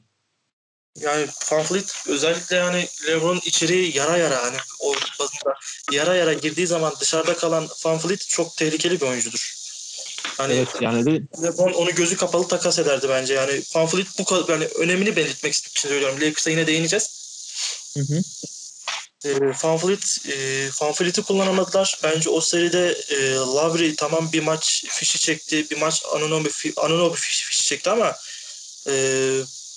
Yani 1.00 1.26
Van 1.50 1.62
Fleet 1.62 1.94
özellikle 2.06 2.56
yani 2.56 2.88
LeBron 3.06 3.40
içeri 3.44 3.96
yara 3.98 4.16
yara 4.16 4.42
hani 4.42 4.56
o 4.80 4.94
bazında 4.94 5.54
yara 5.92 6.14
yara 6.14 6.32
girdiği 6.32 6.66
zaman 6.66 6.94
dışarıda 7.00 7.36
kalan 7.36 7.68
Van 7.84 7.98
Fleet 7.98 8.28
çok 8.28 8.56
tehlikeli 8.56 9.00
bir 9.00 9.06
oyuncudur. 9.06 9.56
Hani 10.36 10.54
evet 10.54 10.68
yani 10.80 11.06
de 11.06 11.42
LeBron 11.42 11.72
onu 11.72 11.94
gözü 11.94 12.16
kapalı 12.16 12.48
takas 12.48 12.78
ederdi 12.78 13.06
bence. 13.08 13.34
Yani 13.34 13.62
Van 13.74 13.86
Fleet 13.86 14.18
bu 14.18 14.24
kadar 14.24 14.48
yani 14.48 14.64
önemini 14.64 15.16
belirtmek 15.16 15.54
için 15.54 15.70
söylüyorum. 15.74 16.20
Lakers'a 16.20 16.50
yine 16.50 16.66
değineceğiz. 16.66 17.10
Hı 17.94 18.00
hı. 18.00 18.22
E, 19.24 19.40
Van 19.62 19.78
Fleet, 19.78 20.18
e, 20.28 20.68
Van 20.80 20.92
Fleet'i 20.92 21.22
kullanamadılar. 21.22 21.98
Bence 22.02 22.30
o 22.30 22.40
seride 22.40 22.98
e, 23.08 23.34
Lavry 23.34 23.96
tamam 23.96 24.32
bir 24.32 24.42
maç 24.42 24.84
fişi 24.88 25.18
çekti. 25.18 25.70
Bir 25.70 25.76
maç 25.76 26.02
Anunobi, 26.14 26.50
Anunobi 26.76 27.16
fişi, 27.16 27.44
fişi 27.44 27.64
çekti 27.64 27.90
ama 27.90 28.16
e, 28.88 28.92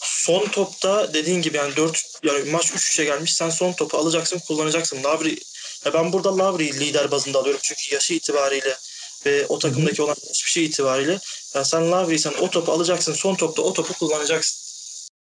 son 0.01 0.47
topta 0.47 1.13
dediğin 1.13 1.41
gibi 1.41 1.57
yani 1.57 1.75
4 1.75 2.05
yani 2.23 2.51
maç 2.51 2.71
3-3'e 2.71 3.05
gelmiş. 3.05 3.33
Sen 3.33 3.49
son 3.49 3.73
topu 3.73 3.97
alacaksın, 3.97 4.39
kullanacaksın. 4.39 5.03
Lavry 5.03 5.37
ya 5.85 5.93
ben 5.93 6.13
burada 6.13 6.37
Lavry'i 6.37 6.79
lider 6.79 7.11
bazında 7.11 7.39
alıyorum 7.39 7.61
çünkü 7.63 7.95
yaşı 7.95 8.13
itibariyle 8.13 8.77
ve 9.25 9.45
o 9.47 9.59
takımdaki 9.59 10.01
olan 10.01 10.15
hiçbir 10.29 10.51
şey 10.51 10.65
itibariyle 10.65 11.19
yani 11.55 11.65
sen 11.65 11.91
Lavry'sen 11.91 12.33
o 12.41 12.49
topu 12.49 12.71
alacaksın. 12.71 13.13
Son 13.13 13.35
topta 13.35 13.61
o 13.61 13.73
topu 13.73 13.93
kullanacaksın. 13.93 14.59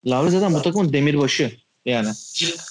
Lavry 0.06 0.30
zaten 0.30 0.54
bu 0.54 0.62
takımın 0.62 0.92
demirbaşı 0.92 1.52
yani. 1.84 2.12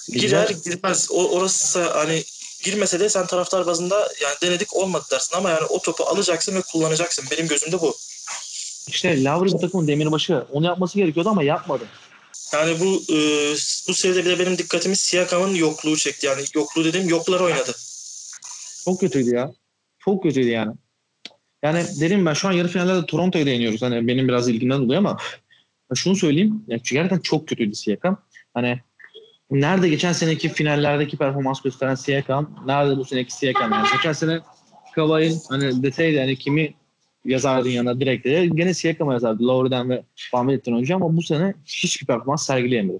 Girer 0.08 0.48
girmez. 0.64 1.06
O, 1.10 1.30
orası 1.30 1.90
hani 1.90 2.24
girmese 2.62 3.00
de 3.00 3.08
sen 3.08 3.26
taraftar 3.26 3.66
bazında 3.66 4.12
yani 4.22 4.34
denedik 4.42 4.76
olmadı 4.76 5.04
dersin 5.10 5.36
ama 5.36 5.50
yani 5.50 5.64
o 5.64 5.82
topu 5.82 6.04
alacaksın 6.04 6.54
ve 6.54 6.62
kullanacaksın. 6.62 7.24
Benim 7.30 7.48
gözümde 7.48 7.80
bu. 7.80 7.96
İşte 8.88 9.24
Lavri 9.24 9.52
bu 9.52 9.58
takımın 9.58 9.88
demirbaşı. 9.88 10.44
Onu 10.52 10.66
yapması 10.66 10.98
gerekiyordu 10.98 11.28
ama 11.28 11.42
yapmadı. 11.42 11.84
Yani 12.52 12.80
bu 12.80 13.02
e, 13.12 13.18
bu 13.88 13.94
seride 13.94 14.24
bir 14.24 14.30
de 14.30 14.38
benim 14.38 14.58
dikkatimi 14.58 14.96
Siakam'ın 14.96 15.54
yokluğu 15.54 15.96
çekti. 15.96 16.26
Yani 16.26 16.42
yokluğu 16.54 16.84
dediğim 16.84 17.08
yoklar 17.08 17.40
oynadı. 17.40 17.72
Çok 18.84 19.00
kötüydü 19.00 19.34
ya. 19.34 19.52
Çok 19.98 20.22
kötüydü 20.22 20.48
yani. 20.48 20.72
Yani 21.62 21.84
dedim 22.00 22.26
ben 22.26 22.32
şu 22.32 22.48
an 22.48 22.52
yarı 22.52 22.68
finallerde 22.68 23.06
Toronto'ya 23.06 23.46
değiniyoruz. 23.46 23.82
Hani 23.82 24.08
benim 24.08 24.28
biraz 24.28 24.48
ilgimden 24.48 24.82
dolayı 24.82 24.98
ama 24.98 25.16
şunu 25.94 26.16
söyleyeyim. 26.16 26.64
Yani 26.68 26.82
gerçekten 26.84 27.18
çok 27.18 27.48
kötüydü 27.48 27.74
Siakam. 27.74 28.22
Hani 28.54 28.80
nerede 29.50 29.88
geçen 29.88 30.12
seneki 30.12 30.48
finallerdeki 30.48 31.16
performans 31.16 31.62
gösteren 31.62 31.94
Siakam, 31.94 32.64
nerede 32.66 32.96
bu 32.96 33.04
seneki 33.04 33.34
Siakam 33.34 33.72
yani. 33.72 33.88
Geçen 33.92 34.12
sene 34.12 34.40
Kavai'nin 34.94 35.40
hani 35.48 35.82
deseydi 35.82 36.18
hani 36.18 36.36
kimi 36.36 36.74
yazardın 37.24 37.68
yanına 37.68 38.00
direkt 38.00 38.26
de 38.26 38.46
gene 38.54 38.74
Siakam'a 38.74 39.12
yazardı. 39.12 39.46
Lowry'den 39.46 39.90
ve 39.90 40.02
Van 40.34 40.48
Vliet'ten 40.48 40.74
önce 40.74 40.94
ama 40.94 41.16
bu 41.16 41.22
sene 41.22 41.54
hiçbir 41.66 42.06
performans 42.06 42.46
sergileyemedi. 42.46 42.98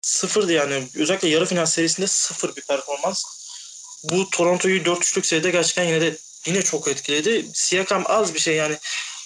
Sıfırdı 0.00 0.52
yani. 0.52 0.82
Özellikle 0.98 1.28
yarı 1.28 1.46
final 1.46 1.66
serisinde 1.66 2.06
sıfır 2.06 2.56
bir 2.56 2.62
performans. 2.62 3.24
Bu 4.12 4.30
Toronto'yu 4.30 4.82
4-3'lük 4.82 5.26
seride 5.26 5.50
gerçekten 5.50 5.84
yine 5.84 6.00
de 6.00 6.16
yine 6.46 6.62
çok 6.62 6.88
etkiledi. 6.88 7.44
Siakam 7.52 8.04
az 8.06 8.34
bir 8.34 8.38
şey 8.38 8.56
yani. 8.56 8.76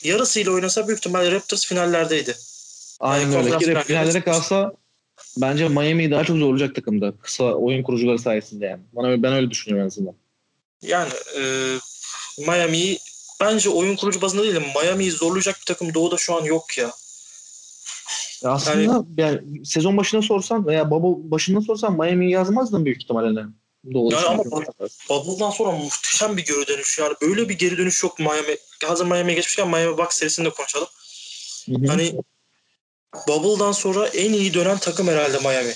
Yarısıyla 0.05 0.53
oynasa 0.53 0.89
büyük 0.89 0.99
ihtimalle 0.99 1.33
Raptors 1.33 1.67
finallerdeydi. 1.67 2.37
Aynen 3.01 3.31
yani 3.31 3.65
öyle. 3.65 3.83
Finallere 3.83 4.21
kalsa 4.21 4.73
bence 5.37 5.69
Miami'yi 5.69 6.11
daha 6.11 6.25
çok 6.25 6.37
zorlayacak 6.37 6.75
takımda. 6.75 7.13
Kısa 7.23 7.45
oyun 7.45 7.83
kurucuları 7.83 8.19
sayesinde 8.19 8.67
yani. 8.67 8.83
Bana, 8.93 9.23
ben 9.23 9.33
öyle 9.33 9.51
düşünüyorum 9.51 9.85
en 9.85 9.87
azından. 9.87 10.15
Yani 10.83 11.11
e, 11.39 11.43
Miami'yi 12.47 12.99
bence 13.41 13.71
oyun 13.71 13.97
kurucu 13.97 14.21
bazında 14.21 14.43
değil 14.43 14.61
Miami'yi 14.83 15.11
zorlayacak 15.11 15.61
bir 15.61 15.65
takım 15.65 15.95
doğuda 15.95 16.17
şu 16.17 16.35
an 16.35 16.45
yok 16.45 16.79
ya. 16.79 16.91
ya 18.43 18.51
aslında 18.51 18.81
yani, 18.81 19.05
yani 19.17 19.67
sezon 19.67 19.97
başına 19.97 20.23
sorsan 20.23 20.67
veya 20.67 20.91
bubble 20.91 21.31
başında 21.31 21.61
sorsan 21.61 21.99
Miami'yi 21.99 22.31
yazmazdın 22.31 22.85
büyük 22.85 23.03
ihtimalle. 23.03 23.41
Doğru 23.95 24.15
yani 24.15 24.27
ama 24.27 24.45
Bubble'dan 25.09 25.51
sonra 25.51 25.73
muhteşem 25.73 26.37
bir 26.37 26.45
geri 26.45 26.67
dönüş. 26.67 26.99
Yani 26.99 27.15
böyle 27.23 27.49
bir 27.49 27.55
geri 27.55 27.79
dönüş 27.79 28.03
yok 28.03 28.19
Miami. 28.19 28.57
Hazır 28.85 29.05
Miami'ye 29.05 29.35
geçmişken 29.37 29.69
Miami 29.69 29.99
Bucks 29.99 30.17
serisinde 30.17 30.49
de 30.49 30.55
konuşalım. 30.55 30.89
Hı 31.67 31.75
hı. 31.75 31.87
Hani 31.87 32.15
Bubble'dan 33.29 33.73
sonra 33.73 34.07
en 34.07 34.33
iyi 34.33 34.55
dönen 34.55 34.79
takım 34.79 35.09
herhalde 35.09 35.39
Miami. 35.39 35.75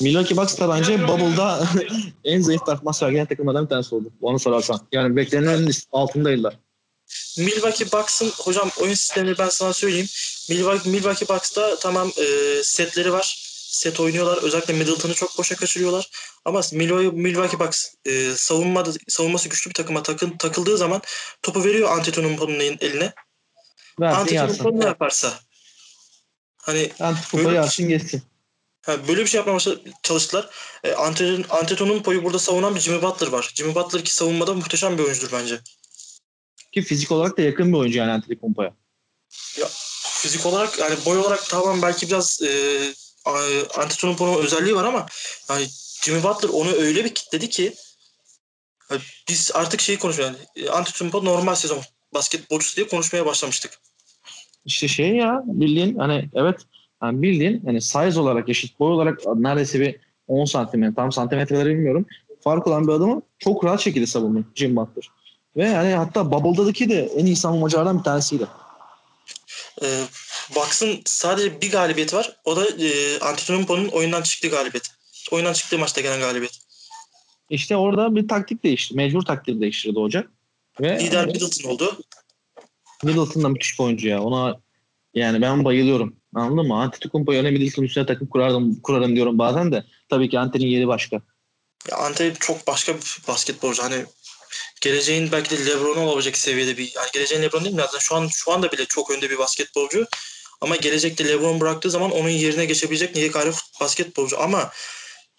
Milwaukee 0.00 0.36
Bucks 0.36 0.60
da 0.60 0.68
bence 0.68 1.08
Bubble'da 1.08 1.68
en 2.24 2.42
zayıf 2.42 2.66
performans 2.66 2.98
sergileyen 2.98 3.26
takımlardan 3.26 3.64
bir 3.64 3.68
tanesi 3.68 3.94
oldu. 3.94 4.12
Onu 4.20 4.38
sorarsan. 4.38 4.80
Yani 4.92 5.16
beklenenin 5.16 5.72
altındaydılar. 5.92 6.54
Milwaukee 7.38 7.92
Bucks'ın 7.92 8.30
hocam 8.30 8.70
oyun 8.80 8.94
sistemini 8.94 9.38
ben 9.38 9.48
sana 9.48 9.72
söyleyeyim. 9.72 10.06
Milwaukee, 10.50 10.90
Milwaukee 10.90 11.28
Bucks'ta 11.28 11.76
tamam 11.80 12.12
e, 12.16 12.24
setleri 12.62 13.12
var. 13.12 13.38
Set 13.68 14.00
oynuyorlar. 14.00 14.42
Özellikle 14.42 14.74
Middleton'ı 14.74 15.14
çok 15.14 15.38
boşa 15.38 15.56
kaçırıyorlar. 15.56 16.10
Ama 16.44 16.60
Milwaukee, 16.72 17.10
Milwaukee 17.10 17.58
Bucks 17.58 17.94
e, 18.04 18.30
savunmada, 18.36 18.90
savunması 19.08 19.48
güçlü 19.48 19.68
bir 19.68 19.74
takıma 19.74 20.02
takın, 20.02 20.36
takıldığı 20.36 20.76
zaman 20.76 21.02
topu 21.42 21.64
veriyor 21.64 21.90
Antetokounmpo'nun 21.90 22.60
eline. 22.60 23.12
Antetokounmpo 24.00 24.80
ne 24.80 24.84
yaparsa 24.84 25.40
Hani 26.62 26.90
Antetokounmpo 27.00 27.50
yarsın 27.50 27.88
geçsin. 27.88 28.22
Ha, 28.88 29.08
böyle 29.08 29.20
bir 29.20 29.26
şey 29.26 29.38
yapmaya 29.38 29.58
çalıştılar. 30.02 30.50
E, 30.84 30.92
Anteto'nun 31.50 32.04
boyu 32.04 32.24
burada 32.24 32.38
savunan 32.38 32.74
bir 32.74 32.80
Jimmy 32.80 33.02
Butler 33.02 33.28
var. 33.28 33.52
Jimmy 33.54 33.74
Butler 33.74 34.04
ki 34.04 34.14
savunmada 34.14 34.54
muhteşem 34.54 34.98
bir 34.98 35.02
oyuncudur 35.02 35.32
bence. 35.32 35.60
Ki 36.72 36.82
fizik 36.82 37.12
olarak 37.12 37.38
da 37.38 37.42
yakın 37.42 37.72
bir 37.72 37.78
oyuncu 37.78 37.98
yani 37.98 38.12
Antetokounmpo'ya. 38.12 38.74
Ya 39.60 39.68
fizik 40.02 40.46
olarak 40.46 40.78
yani 40.78 40.94
boy 41.06 41.18
olarak 41.18 41.48
tamam 41.48 41.82
belki 41.82 42.06
biraz 42.06 42.42
e, 42.42 42.50
Antetokounmpo'nun 43.76 44.42
özelliği 44.42 44.74
var 44.76 44.84
ama 44.84 45.06
yani 45.50 45.66
Jimmy 46.04 46.22
Butler 46.22 46.48
onu 46.48 46.70
öyle 46.70 47.04
bir 47.04 47.14
kitledi 47.14 47.48
ki 47.48 47.74
yani 48.90 49.00
biz 49.28 49.50
artık 49.54 49.80
şeyi 49.80 49.98
konuşuyoruz. 49.98 50.36
Yani, 50.56 50.70
Antetokounmpo 50.70 51.24
normal 51.24 51.54
sezon 51.54 51.82
basketbolcusu 52.14 52.76
diye 52.76 52.88
konuşmaya 52.88 53.26
başlamıştık. 53.26 53.78
İşte 54.64 54.88
şey 54.88 55.16
ya 55.16 55.42
bildiğin 55.44 55.98
hani 55.98 56.30
evet 56.34 56.56
yani 57.02 57.22
bildiğin 57.22 57.62
hani 57.64 57.80
size 57.80 58.20
olarak 58.20 58.48
eşit 58.48 58.80
boy 58.80 58.92
olarak 58.92 59.26
neredeyse 59.36 59.80
bir 59.80 59.96
10 60.28 60.44
santimetre 60.44 60.94
tam 60.94 61.12
santimetreleri 61.12 61.68
bilmiyorum. 61.68 62.06
Fark 62.40 62.66
olan 62.66 62.88
bir 62.88 62.92
adamı 62.92 63.22
çok 63.38 63.64
rahat 63.64 63.80
şekilde 63.80 64.06
savunuyor 64.06 64.44
Jim 64.54 64.76
Butler. 64.76 65.10
Ve 65.56 65.68
yani 65.68 65.94
hatta 65.94 66.32
Bubble'daki 66.32 66.88
de 66.88 67.10
en 67.16 67.26
iyi 67.26 67.36
savunmacılardan 67.36 67.98
bir 67.98 68.04
tanesiydi. 68.04 68.46
Ee, 69.82 70.04
Bucks'ın 70.54 71.00
sadece 71.04 71.60
bir 71.60 71.70
galibiyeti 71.70 72.16
var. 72.16 72.36
O 72.44 72.56
da 72.56 72.66
e, 72.66 73.18
Antetokounmpo'nun 73.20 73.88
oyundan 73.88 74.22
çıktığı 74.22 74.48
galibiyet. 74.48 74.90
Oyundan 75.32 75.52
çıktığı 75.52 75.78
maçta 75.78 76.00
gelen 76.00 76.20
galibiyet. 76.20 76.58
İşte 77.50 77.76
orada 77.76 78.16
bir 78.16 78.28
taktik 78.28 78.64
değişti. 78.64 78.94
Mecbur 78.94 79.22
taktik 79.22 79.60
değiştirdi 79.60 79.98
Ocak. 79.98 80.30
Ve 80.80 81.00
Lider 81.00 81.26
Middleton 81.26 81.70
oldu. 81.70 81.98
Middleton 83.04 83.42
da 83.42 83.48
müthiş 83.48 83.78
bir 83.78 83.84
oyuncu 83.84 84.08
ya. 84.08 84.22
Ona 84.22 84.60
yani 85.14 85.42
ben 85.42 85.64
bayılıyorum. 85.64 86.16
Anladın 86.34 86.68
mı? 86.68 86.74
Antetokounmpo 86.74 87.32
yerine 87.32 87.50
Middleton 87.50 87.82
üstüne 87.82 88.06
takım 88.06 88.28
kurardım, 88.28 88.80
kurarım 88.80 89.16
diyorum 89.16 89.38
bazen 89.38 89.72
de. 89.72 89.84
Tabii 90.08 90.30
ki 90.30 90.38
Ante'nin 90.38 90.66
yeri 90.66 90.88
başka. 90.88 91.20
Ya 91.90 91.96
Ante 91.96 92.34
çok 92.40 92.66
başka 92.66 92.94
bir 92.96 93.18
basketbolcu. 93.28 93.82
Hani 93.82 94.06
geleceğin 94.80 95.32
belki 95.32 95.50
de 95.50 95.66
LeBron 95.66 95.96
olabilecek 95.96 96.36
seviyede 96.36 96.76
bir 96.76 96.92
yani 96.96 97.08
geleceğin 97.12 97.42
LeBron 97.42 97.64
değil 97.64 97.74
mi? 97.74 97.82
Zaten 97.82 97.98
şu 97.98 98.16
an 98.16 98.26
şu 98.26 98.52
anda 98.52 98.72
bile 98.72 98.84
çok 98.84 99.10
önde 99.10 99.30
bir 99.30 99.38
basketbolcu. 99.38 100.06
Ama 100.60 100.76
gelecekte 100.76 101.28
LeBron 101.28 101.60
bıraktığı 101.60 101.90
zaman 101.90 102.10
onun 102.10 102.28
yerine 102.28 102.64
geçebilecek 102.64 103.16
yegane 103.16 103.52
basketbolcu. 103.80 104.40
Ama 104.40 104.70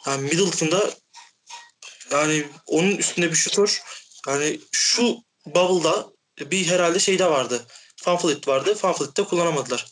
yani 0.08 0.22
Middleton'da 0.22 0.90
yani 2.12 2.46
onun 2.68 2.98
üstünde 2.98 3.30
bir 3.30 3.36
şutör 3.36 3.82
yani 4.28 4.60
şu 4.72 5.18
bubble'da 5.46 6.08
bir 6.52 6.68
herhalde 6.68 7.00
şey 7.00 7.20
de 7.20 7.26
vardı. 7.26 7.66
Fanfleet 7.96 8.48
vardı. 8.48 8.76
Fanfleet'te 8.76 9.24
kullanamadılar. 9.24 9.86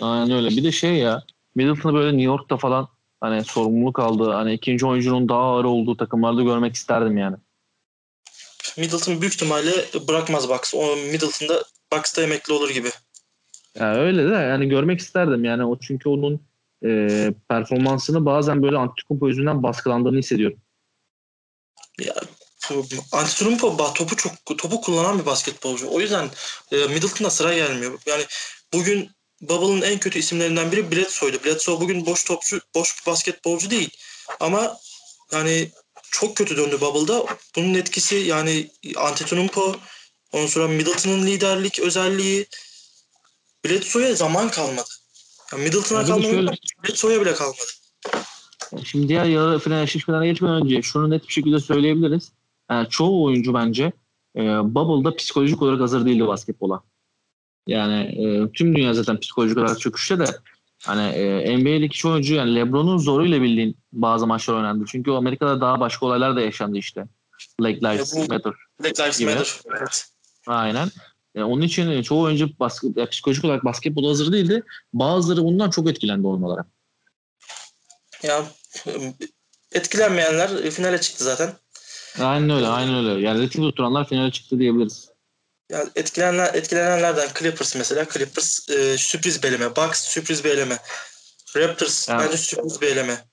Aynen 0.00 0.30
öyle. 0.30 0.48
Bir 0.48 0.64
de 0.64 0.72
şey 0.72 0.94
ya 0.94 1.22
Middleton'ı 1.54 1.94
böyle 1.94 2.08
New 2.08 2.22
York'ta 2.22 2.56
falan 2.56 2.88
hani 3.20 3.44
sorumluluk 3.44 3.98
aldığı 3.98 4.30
hani 4.30 4.54
ikinci 4.54 4.86
oyuncunun 4.86 5.28
daha 5.28 5.40
ağır 5.40 5.64
olduğu 5.64 5.96
takımlarda 5.96 6.42
görmek 6.42 6.74
isterdim 6.74 7.16
yani. 7.16 7.36
Middleton 8.78 9.20
büyük 9.20 9.34
ihtimalle 9.34 9.72
bırakmaz 10.08 10.48
Bucks. 10.48 10.74
O 10.74 10.96
Middleton'da 10.96 11.64
Bucks'ta 11.92 12.22
emekli 12.22 12.52
olur 12.52 12.70
gibi. 12.70 12.90
Ya 13.78 13.94
öyle 13.94 14.30
de 14.30 14.34
yani 14.34 14.68
görmek 14.68 15.00
isterdim 15.00 15.44
yani 15.44 15.64
o 15.64 15.78
çünkü 15.78 16.08
onun 16.08 16.40
e, 16.84 17.34
performansını 17.48 18.24
bazen 18.24 18.62
böyle 18.62 18.76
Antetokounmpo 18.76 19.28
yüzünden 19.28 19.62
baskılandığını 19.62 20.18
hissediyorum. 20.18 20.58
Ya 22.00 22.14
Antetokounmpo 23.12 23.94
topu 23.94 24.16
çok 24.16 24.32
topu 24.58 24.80
kullanan 24.80 25.18
bir 25.18 25.26
basketbolcu. 25.26 25.88
O 25.90 26.00
yüzden 26.00 26.28
e, 26.72 26.76
Middleton'a 26.76 27.30
sıra 27.30 27.54
gelmiyor. 27.54 27.98
Yani 28.06 28.24
bugün 28.72 29.10
Bubble'ın 29.42 29.82
en 29.82 29.98
kötü 29.98 30.18
isimlerinden 30.18 30.72
biri 30.72 30.92
Bledsoe'ydu. 30.92 31.36
Bledsoe 31.44 31.80
bugün 31.80 32.06
boş 32.06 32.24
topçu, 32.24 32.60
boş 32.74 33.06
basketbolcu 33.06 33.70
değil. 33.70 33.90
Ama 34.40 34.76
yani 35.32 35.70
çok 36.10 36.36
kötü 36.36 36.56
döndü 36.56 36.80
Bubble'da. 36.80 37.26
Bunun 37.56 37.74
etkisi 37.74 38.14
yani 38.14 38.70
Antetokounmpo, 38.96 39.76
ondan 40.32 40.46
sonra 40.46 40.68
Middleton'ın 40.68 41.26
liderlik 41.26 41.80
özelliği 41.80 42.46
Bledsoe'ya 43.64 44.14
zaman 44.14 44.50
kalmadı. 44.50 44.88
Yani 45.52 45.62
Middleton'a 45.62 46.04
kalmadı. 46.04 46.54
Bledsoe'ya 46.84 47.20
bile 47.20 47.34
kalmadı. 47.34 47.62
Şimdi 48.84 49.08
diğer 49.08 49.24
yarı 49.24 49.58
final 49.58 49.82
eşleşmelerine 49.82 50.26
geçmeden 50.26 50.62
önce 50.62 50.82
şunu 50.82 51.10
net 51.10 51.28
bir 51.28 51.32
şekilde 51.32 51.60
söyleyebiliriz. 51.60 52.32
Yani 52.70 52.88
çoğu 52.88 53.24
oyuncu 53.24 53.54
bence 53.54 53.92
e, 54.36 54.40
Bubble'da 54.74 55.16
psikolojik 55.16 55.62
olarak 55.62 55.80
hazır 55.80 56.06
değildi 56.06 56.26
basketbola. 56.26 56.82
Yani 57.66 58.00
e, 58.00 58.52
tüm 58.52 58.76
dünya 58.76 58.94
zaten 58.94 59.20
psikolojik 59.20 59.58
olarak 59.58 59.80
çöküşte 59.80 60.18
de 60.18 60.24
hani 60.84 61.02
e, 61.02 61.58
NBA'deki 61.58 61.96
çoğu 61.96 62.12
oyuncu 62.12 62.34
yani 62.34 62.54
LeBron'un 62.54 62.98
zoruyla 62.98 63.42
bildiğin 63.42 63.76
bazı 63.92 64.26
maçlar 64.26 64.54
oynandı. 64.54 64.84
Çünkü 64.88 65.10
o 65.10 65.16
Amerika'da 65.16 65.60
daha 65.60 65.80
başka 65.80 66.06
olaylar 66.06 66.36
da 66.36 66.40
yaşandı 66.40 66.78
işte. 66.78 67.04
Black 67.60 67.82
Lives 67.82 68.16
ya 68.16 68.24
Matter. 68.28 68.52
Black 68.82 69.00
Lives 69.00 69.18
gibi. 69.18 69.30
Matter. 69.30 69.60
Evet. 69.78 70.06
Aynen. 70.46 70.88
Yani 71.34 71.52
onun 71.52 71.62
için 71.62 72.02
çoğu 72.02 72.22
oyuncu 72.22 72.50
basket, 72.60 72.96
ya, 72.96 73.08
psikolojik 73.08 73.44
olarak 73.44 73.64
basketbola 73.64 74.08
hazır 74.08 74.32
değildi. 74.32 74.62
Bazıları 74.92 75.44
bundan 75.44 75.70
çok 75.70 75.90
etkilendi 75.90 76.26
olmaları. 76.26 76.64
Ya 78.22 78.44
etkilenmeyenler 79.72 80.70
finale 80.70 81.00
çıktı 81.00 81.24
zaten. 81.24 81.52
Aynen 82.20 82.50
öyle, 82.50 82.66
aynen 82.66 82.94
öyle. 82.94 83.26
Yani 83.26 83.42
ritim 83.42 83.62
tutturanlar 83.62 84.08
finale 84.08 84.30
çıktı 84.30 84.58
diyebiliriz. 84.58 85.11
Yani 85.72 85.90
etkilenenler, 85.96 86.54
etkilenenlerden 86.54 87.28
Clippers 87.38 87.76
mesela. 87.76 88.06
Clippers 88.12 88.70
e, 88.70 88.98
sürpriz 88.98 89.42
bir 89.42 89.48
eleme. 89.48 89.76
Bucks 89.76 90.00
sürpriz 90.00 90.44
bir 90.44 90.50
eleme. 90.50 90.78
Raptors 91.56 92.08
Evet. 92.08 92.20
bence 92.24 92.36
sürpriz 92.36 92.80
bir 92.80 92.86
eleme. 92.86 93.24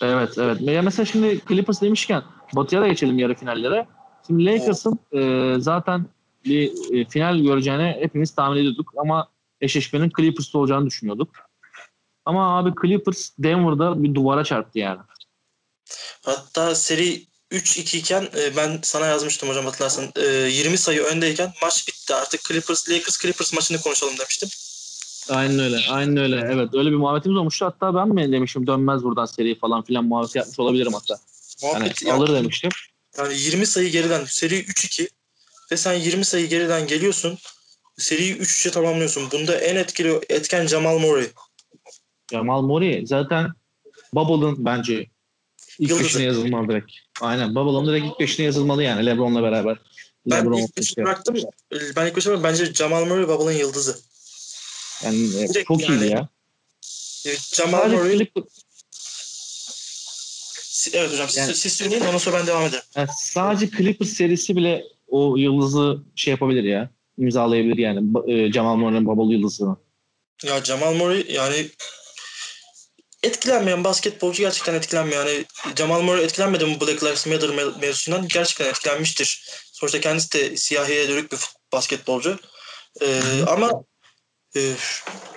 Evet, 0.00 0.38
evet. 0.38 0.60
Ya 0.60 0.82
mesela 0.82 1.06
şimdi 1.06 1.40
Clippers 1.48 1.82
demişken 1.82 2.22
Batı'ya 2.52 2.82
da 2.82 2.88
geçelim 2.88 3.18
yarı 3.18 3.34
finallere. 3.34 3.86
Şimdi 4.26 4.46
Lakers'ın 4.46 4.98
e, 5.12 5.54
zaten 5.60 6.06
bir 6.44 6.72
e, 6.94 7.08
final 7.08 7.38
göreceğini 7.38 7.96
hepimiz 8.00 8.34
tahmin 8.34 8.58
ediyorduk 8.58 8.92
ama 8.96 9.28
eşleşmenin 9.60 10.12
Clippers'ta 10.16 10.58
olacağını 10.58 10.86
düşünüyorduk. 10.86 11.30
Ama 12.24 12.58
abi 12.58 12.72
Clippers 12.82 13.30
Denver'da 13.38 14.02
bir 14.02 14.14
duvara 14.14 14.44
çarptı 14.44 14.78
yani. 14.78 15.00
Hatta 16.24 16.74
seri 16.74 17.26
3-2 17.52 17.96
iken 17.98 18.28
e, 18.36 18.56
ben 18.56 18.78
sana 18.82 19.06
yazmıştım 19.06 19.48
hocam 19.48 19.64
hatırlarsın. 19.64 20.12
E, 20.16 20.26
20 20.26 20.78
sayı 20.78 21.02
öndeyken 21.02 21.52
maç 21.62 21.88
bitti. 21.88 22.14
Artık 22.14 22.44
Clippers 22.44 22.90
Lakers 22.90 23.18
Clippers 23.22 23.52
maçını 23.52 23.80
konuşalım 23.80 24.18
demiştim. 24.18 24.48
Aynen 25.28 25.58
öyle. 25.58 25.80
Aynen 25.90 26.16
öyle. 26.16 26.36
Evet 26.52 26.68
öyle 26.74 26.90
bir 26.90 26.96
muhabbetimiz 26.96 27.38
olmuştu. 27.38 27.64
Hatta 27.66 27.94
ben 27.94 28.08
mi 28.08 28.32
demişim 28.32 28.66
dönmez 28.66 29.02
buradan 29.02 29.26
seri 29.26 29.58
falan 29.58 29.82
filan 29.82 30.04
muhabbet 30.04 30.34
yapmış 30.36 30.58
olabilirim 30.58 30.92
hatta. 30.92 31.18
Yani 31.62 31.74
Muhabbet 31.78 32.06
alır 32.06 32.28
ya- 32.28 32.34
demiştim. 32.34 32.70
Yani 33.18 33.34
20 33.38 33.66
sayı 33.66 33.90
geriden 33.90 34.24
seri 34.24 34.58
3-2 34.64 35.08
ve 35.72 35.76
sen 35.76 35.92
20 35.94 36.24
sayı 36.24 36.48
geriden 36.48 36.86
geliyorsun. 36.86 37.38
Seriyi 37.98 38.34
3-3'e 38.36 38.70
tamamlıyorsun. 38.70 39.30
Bunda 39.32 39.58
en 39.60 39.76
etkili 39.76 40.20
etken 40.28 40.66
Jamal 40.66 40.98
Murray. 40.98 41.28
Jamal 42.32 42.62
Murray 42.62 43.06
zaten 43.06 43.48
Bubble'ın 44.14 44.64
bence 44.64 45.06
ilk 45.78 45.90
Yıldızı. 45.90 46.04
beşine 46.04 46.22
yazılmalı 46.22 46.68
direkt. 46.68 46.92
Aynen. 47.22 47.54
Bubble'ın 47.54 47.86
direkt 47.86 48.06
ilk 48.06 48.20
beşine 48.20 48.46
yazılmalı 48.46 48.82
yani 48.82 49.06
LeBron'la 49.06 49.42
beraber. 49.42 49.78
Ben 50.26 50.40
LeBron 50.40 50.58
ilk 50.58 50.76
beşi 50.76 50.96
bıraktım. 50.96 51.36
Ben 51.96 52.06
ilk 52.06 52.16
beşe 52.16 52.30
bıraktım. 52.30 52.44
Bence 52.44 52.74
Jamal 52.74 53.04
Murray 53.04 53.28
Bubble'ın 53.28 53.52
yıldızı. 53.58 53.98
Yani 55.04 55.16
e, 55.16 55.48
Direkt 55.48 55.68
çok 55.68 55.80
yani. 55.82 55.94
iyiydi 55.94 56.12
ya. 56.12 56.28
Jamal 57.54 57.88
Murray 57.90 58.12
Clippers- 58.16 58.62
Evet 60.92 61.12
hocam 61.12 61.28
siz, 61.28 61.36
Yani- 61.36 61.54
siz 61.54 61.72
söyleyin 61.72 62.00
ondan 62.00 62.18
sonra 62.18 62.38
ben 62.38 62.46
devam 62.46 62.62
ederim. 62.62 62.84
yani 62.96 63.08
sadece 63.18 63.76
Clippers 63.76 64.08
serisi 64.08 64.56
bile 64.56 64.84
o 65.08 65.36
yıldızı 65.36 65.98
şey 66.16 66.30
yapabilir 66.30 66.64
ya. 66.64 66.90
imzalayabilir 67.18 67.76
yani. 67.78 68.08
E, 68.26 68.52
Jamal 68.52 68.76
Murray'ın 68.76 69.06
Bubble 69.06 69.34
yıldızını. 69.36 69.76
Ya 70.44 70.64
Jamal 70.64 70.94
Murray 70.94 71.26
yani 71.32 71.66
etkilenmeyen 73.22 73.84
basketbolcu 73.84 74.42
gerçekten 74.42 74.74
etkilenmiyor. 74.74 75.26
Yani 75.26 75.44
Jamal 75.78 76.02
Murray 76.02 76.24
etkilenmedi 76.24 76.64
mi 76.64 76.80
Black 76.80 77.02
Lives 77.04 77.26
Matter 77.26 77.48
me- 77.48 77.80
mevzusundan? 77.80 78.28
Gerçekten 78.28 78.68
etkilenmiştir. 78.68 79.46
Sonuçta 79.72 80.00
kendisi 80.00 80.32
de 80.32 80.56
siyahiye 80.56 81.08
dönük 81.08 81.32
bir 81.32 81.38
basketbolcu. 81.72 82.38
Ee, 83.02 83.20
ama 83.46 83.70
e, 84.56 84.72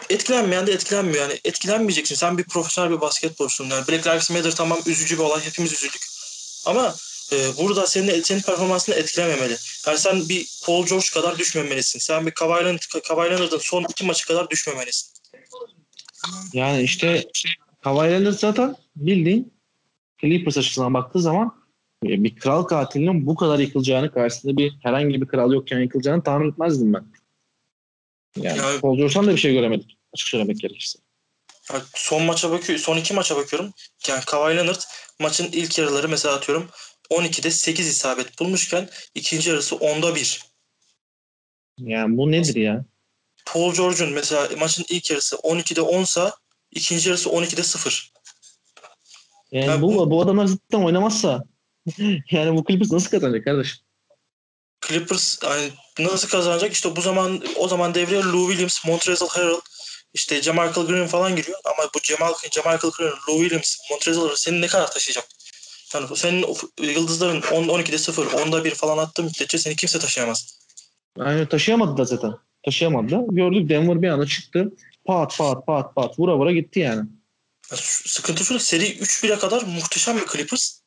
etkilenmeyen 0.09 0.67
de 0.67 0.71
etkilenmiyor. 0.71 1.29
Yani 1.29 1.39
etkilenmeyeceksin. 1.43 2.15
Sen 2.15 2.37
bir 2.37 2.43
profesyonel 2.43 2.91
bir 2.91 3.01
basketbolcusun. 3.01 3.69
Yani 3.69 3.87
Black 3.87 4.07
Lives 4.07 4.29
Matter 4.29 4.51
tamam 4.51 4.79
üzücü 4.85 5.17
bir 5.17 5.23
olay. 5.23 5.45
Hepimiz 5.45 5.73
üzüldük. 5.73 6.01
Ama 6.65 6.95
e, 7.31 7.57
burada 7.57 7.87
senin 7.87 8.21
senin 8.21 8.41
performansını 8.41 8.95
etkilememeli. 8.95 9.57
Yani 9.87 9.97
sen 9.97 10.29
bir 10.29 10.47
Paul 10.65 10.85
George 10.85 11.07
kadar 11.13 11.37
düşmemelisin. 11.37 11.99
Sen 11.99 12.25
bir 12.25 12.31
Kawhi 12.31 12.65
Leonard'ın 12.65 13.57
son 13.57 13.85
iki 13.89 14.05
maçı 14.05 14.27
kadar 14.27 14.49
düşmemelisin. 14.49 15.11
Yani 16.53 16.83
işte 16.83 17.25
Kawhi 17.85 18.11
Leonard 18.11 18.33
zaten 18.33 18.75
bildiğin 18.95 19.53
Clippers 20.21 20.57
açısından 20.57 20.93
baktığı 20.93 21.21
zaman 21.21 21.63
e, 22.05 22.23
bir 22.23 22.35
kral 22.35 22.63
katilinin 22.63 23.25
bu 23.27 23.35
kadar 23.35 23.59
yıkılacağını 23.59 24.11
karşısında 24.11 24.57
bir 24.57 24.73
herhangi 24.83 25.21
bir 25.21 25.27
kral 25.27 25.53
yokken 25.53 25.79
yıkılacağını 25.79 26.23
tahmin 26.23 26.51
etmezdim 26.51 26.93
ben. 26.93 27.05
Yani, 28.37 28.57
Yani- 28.57 28.79
Paul 28.79 28.97
George'dan 28.97 29.27
da 29.27 29.31
bir 29.31 29.37
şey 29.37 29.53
göremedik. 29.53 29.97
Açık 30.13 30.27
söylemek 30.27 30.59
gerekirse. 30.59 30.99
Son 31.95 32.23
maça 32.23 32.51
bakıyorum, 32.51 32.83
son 32.83 32.97
iki 32.97 33.13
maça 33.13 33.35
bakıyorum. 33.35 33.71
Yani 34.07 34.25
Kawhi 34.25 34.57
Leonard 34.57 34.81
maçın 35.19 35.49
ilk 35.51 35.77
yarıları 35.77 36.09
mesela 36.09 36.35
atıyorum 36.35 36.67
12'de 37.09 37.51
8 37.51 37.87
isabet 37.87 38.39
bulmuşken 38.39 38.89
ikinci 39.15 39.49
yarısı 39.49 39.75
10'da 39.75 40.15
1. 40.15 40.41
Yani 41.77 42.17
bu 42.17 42.31
nedir 42.31 42.55
ya? 42.55 42.85
Paul 43.45 43.73
George'un 43.73 44.13
mesela 44.13 44.49
maçın 44.59 44.85
ilk 44.89 45.11
yarısı 45.11 45.35
12'de 45.35 45.81
10 45.81 46.03
sa 46.03 46.44
ikinci 46.75 47.09
yarısı 47.09 47.29
12'de 47.29 47.63
0. 47.63 48.11
Yani 49.51 49.65
Ya 49.65 49.81
bu, 49.81 49.95
bu- 49.95 50.11
bu 50.11 50.21
adamlar 50.21 50.47
cidden 50.47 50.83
oynamazsa 50.83 51.43
yani 52.31 52.57
bu 52.57 52.63
Clippers 52.67 52.91
nasıl 52.91 53.09
kazanacak 53.09 53.45
kardeşim? 53.45 53.77
Clippers 54.87 55.43
yani 55.43 55.69
nasıl 55.99 56.27
kazanacak? 56.27 56.73
İşte 56.73 56.95
bu 56.95 57.01
zaman 57.01 57.43
o 57.55 57.67
zaman 57.67 57.93
devreye 57.95 58.23
Lou 58.23 58.47
Williams, 58.49 58.85
Montrezl 58.85 59.27
Harrell, 59.27 59.59
işte 60.13 60.41
Jamarcus 60.41 60.87
Green 60.87 61.07
falan 61.07 61.35
giriyor 61.35 61.59
ama 61.65 61.89
bu 61.95 61.99
Jamal 62.03 62.33
Jamarcus 62.51 62.97
Green, 62.97 63.13
Lou 63.29 63.39
Williams, 63.39 63.77
Montrezl 63.91 64.19
Harrell 64.19 64.35
seni 64.35 64.61
ne 64.61 64.67
kadar 64.67 64.91
taşıyacak? 64.91 65.27
Yani 65.93 66.17
senin 66.17 66.45
yıldızların 66.81 67.41
10 67.41 67.63
12'de 67.63 67.97
0, 67.97 68.25
10'da 68.25 68.63
1 68.65 68.75
falan 68.75 68.97
attığı 68.97 69.23
müddetçe 69.23 69.57
seni 69.57 69.75
kimse 69.75 69.99
taşıyamaz. 69.99 70.59
Yani 71.17 71.49
taşıyamadı 71.49 71.97
da 71.97 72.05
zaten. 72.05 72.33
Taşıyamadı 72.65 73.11
da. 73.11 73.23
Gördük 73.29 73.69
Denver 73.69 74.01
bir 74.01 74.09
anda 74.09 74.25
çıktı. 74.25 74.71
Pat 75.05 75.37
pat 75.37 75.65
pat 75.65 75.95
pat 75.95 76.19
vura 76.19 76.37
vura 76.37 76.51
gitti 76.51 76.79
yani. 76.79 77.09
Ya 77.71 77.77
sıkıntı 77.81 78.45
şu 78.45 78.59
seri 78.59 78.83
3-1'e 78.83 79.39
kadar 79.39 79.61
muhteşem 79.61 80.17
bir 80.17 80.25
Clippers. 80.25 80.79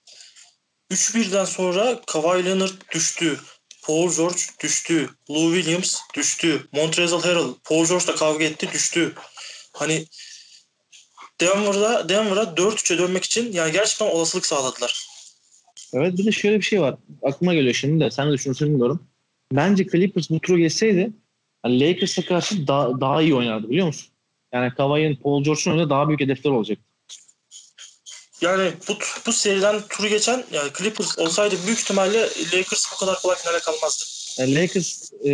3-1'den 0.90 1.44
sonra 1.44 2.00
Kawhi 2.06 2.44
Leonard 2.44 2.94
düştü. 2.94 3.38
Paul 3.82 4.16
George 4.16 4.40
düştü. 4.62 5.10
Lou 5.30 5.54
Williams 5.54 5.98
düştü. 6.14 6.68
Montrezl 6.72 7.14
Harrell 7.14 7.54
Paul 7.64 7.86
George'la 7.86 8.14
kavga 8.14 8.44
etti 8.44 8.68
düştü. 8.72 9.12
Hani 9.72 10.06
Denver'da 11.40 12.08
Denver'a 12.08 12.42
4-3'e 12.42 12.98
dönmek 12.98 13.24
için 13.24 13.52
yani 13.52 13.72
gerçekten 13.72 14.06
olasılık 14.06 14.46
sağladılar. 14.46 15.08
Evet 15.92 16.18
bir 16.18 16.26
de 16.26 16.32
şöyle 16.32 16.58
bir 16.58 16.64
şey 16.64 16.80
var. 16.80 16.96
Aklıma 17.22 17.54
geliyor 17.54 17.74
şimdi 17.74 18.04
de. 18.04 18.10
Sen 18.10 18.28
de 18.28 18.32
düşünürsün 18.32 18.68
bilmiyorum. 18.68 19.08
Bence 19.52 19.86
Clippers 19.86 20.30
bu 20.30 20.40
turu 20.40 20.58
geçseydi 20.58 21.12
hani 21.62 21.80
Lakers'a 21.80 22.24
karşı 22.24 22.66
daha, 22.66 23.00
daha 23.00 23.22
iyi 23.22 23.34
oynardı 23.34 23.68
biliyor 23.68 23.86
musun? 23.86 24.08
Yani 24.52 24.74
Kawhi'nin 24.74 25.16
Paul 25.16 25.44
George'un 25.44 25.72
önünde 25.72 25.90
daha 25.90 26.08
büyük 26.08 26.20
hedefler 26.20 26.50
olacak. 26.50 26.78
Yani 28.40 28.72
bu, 28.88 28.92
bu 29.26 29.32
seriden 29.32 29.80
turu 29.88 30.08
geçen 30.08 30.44
yani 30.52 30.70
Clippers 30.78 31.18
olsaydı 31.18 31.54
büyük 31.66 31.78
ihtimalle 31.78 32.28
Lakers 32.54 32.92
bu 32.92 32.96
kadar 32.96 33.22
kolay 33.22 33.36
finale 33.36 33.58
kalmazdı. 33.58 34.04
Yani 34.38 34.54
Lakers 34.54 35.12
e, 35.24 35.30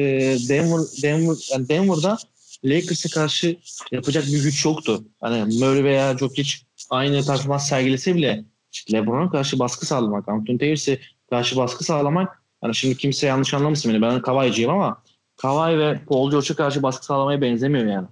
Denver, 0.49 0.81
Denver, 1.03 1.37
yani 1.51 1.69
Denver'da 1.69 2.19
Lakers'a 2.65 3.09
karşı 3.09 3.57
yapacak 3.93 4.27
bir 4.27 4.43
güç 4.43 4.65
yoktu. 4.65 5.05
Hani 5.21 5.59
Murray 5.59 5.85
veya 5.85 6.19
Jokic 6.19 6.55
aynı 6.91 7.27
performans 7.27 7.69
sergilese 7.69 8.15
bile 8.15 8.45
LeBron'a 8.93 9.31
karşı 9.31 9.59
baskı 9.59 9.87
sağlamak, 9.87 10.29
Anthony 10.29 10.61
Davis'e 10.61 11.01
karşı 11.31 11.57
baskı 11.57 11.85
sağlamak 11.85 12.43
hani 12.61 12.75
şimdi 12.75 12.97
kimse 12.97 13.27
yanlış 13.27 13.55
anlamasın 13.55 13.93
beni. 13.93 14.03
Ben 14.03 14.23
Kawhi'ciyim 14.23 14.71
ama 14.71 15.03
Kawhi 15.37 15.79
ve 15.79 16.05
Paul 16.09 16.31
George'a 16.31 16.57
karşı 16.57 16.83
baskı 16.83 17.07
sağlamaya 17.07 17.41
benzemiyor 17.41 17.87
yani. 17.87 18.07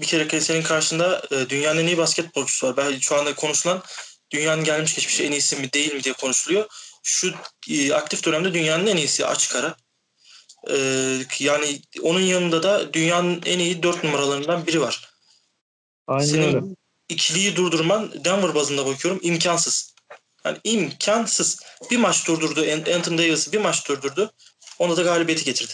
bir 0.00 0.06
kere 0.06 0.40
senin 0.40 0.62
karşında 0.62 1.22
e, 1.30 1.48
dünyanın 1.48 1.80
en 1.80 1.86
iyi 1.86 1.98
basketbolcusu 1.98 2.66
var. 2.66 2.76
Belki 2.76 3.00
şu 3.00 3.16
anda 3.16 3.34
konuşulan 3.34 3.82
dünyanın 4.30 4.64
gelmiş 4.64 4.94
geçmiş 4.94 5.20
en 5.20 5.32
iyisi 5.32 5.56
mi 5.56 5.72
değil 5.72 5.94
mi 5.94 6.04
diye 6.04 6.14
konuşuluyor. 6.14 6.66
şu 7.02 7.34
e, 7.70 7.92
aktif 7.94 8.24
dönemde 8.24 8.54
dünyanın 8.54 8.86
en 8.86 8.96
iyisi 8.96 9.26
açık 9.26 9.56
ara. 9.56 9.76
E, 10.70 10.76
yani 11.38 11.80
onun 12.02 12.20
yanında 12.20 12.62
da 12.62 12.92
dünyanın 12.92 13.42
en 13.46 13.58
iyi 13.58 13.82
dört 13.82 14.04
numaralarından 14.04 14.66
biri 14.66 14.80
var. 14.80 15.10
Aynen 16.06 16.24
Senin 16.24 16.46
öyle. 16.46 16.60
ikiliyi 17.08 17.56
durdurman 17.56 18.24
Denver 18.24 18.54
bazında 18.54 18.86
bakıyorum 18.86 19.20
imkansız. 19.22 19.94
Yani 20.44 20.58
imkansız. 20.64 21.62
Bir 21.90 21.96
maç 21.96 22.26
durdurdu. 22.26 22.60
An- 22.60 22.92
Anthony 22.94 23.18
Davis'i 23.18 23.52
bir 23.52 23.60
maç 23.60 23.88
durdurdu. 23.88 24.32
Ona 24.80 24.96
da 24.96 25.02
galibiyeti 25.02 25.44
getirdi. 25.44 25.72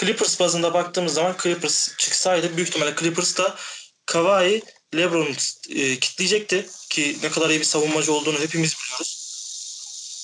Clippers 0.00 0.40
bazında 0.40 0.74
baktığımız 0.74 1.14
zaman 1.14 1.36
Clippers 1.42 1.96
çıksaydı 1.98 2.56
büyük 2.56 2.68
ihtimalle 2.68 2.94
Clippers 3.00 3.38
da 3.38 3.56
Kawhi 4.06 4.62
LeBron'u 4.94 5.34
e, 5.70 5.98
kitleyecekti 5.98 6.66
ki 6.90 7.18
ne 7.22 7.30
kadar 7.30 7.50
iyi 7.50 7.60
bir 7.60 7.64
savunmacı 7.64 8.12
olduğunu 8.12 8.38
hepimiz 8.38 8.74
biliyoruz. 8.76 9.22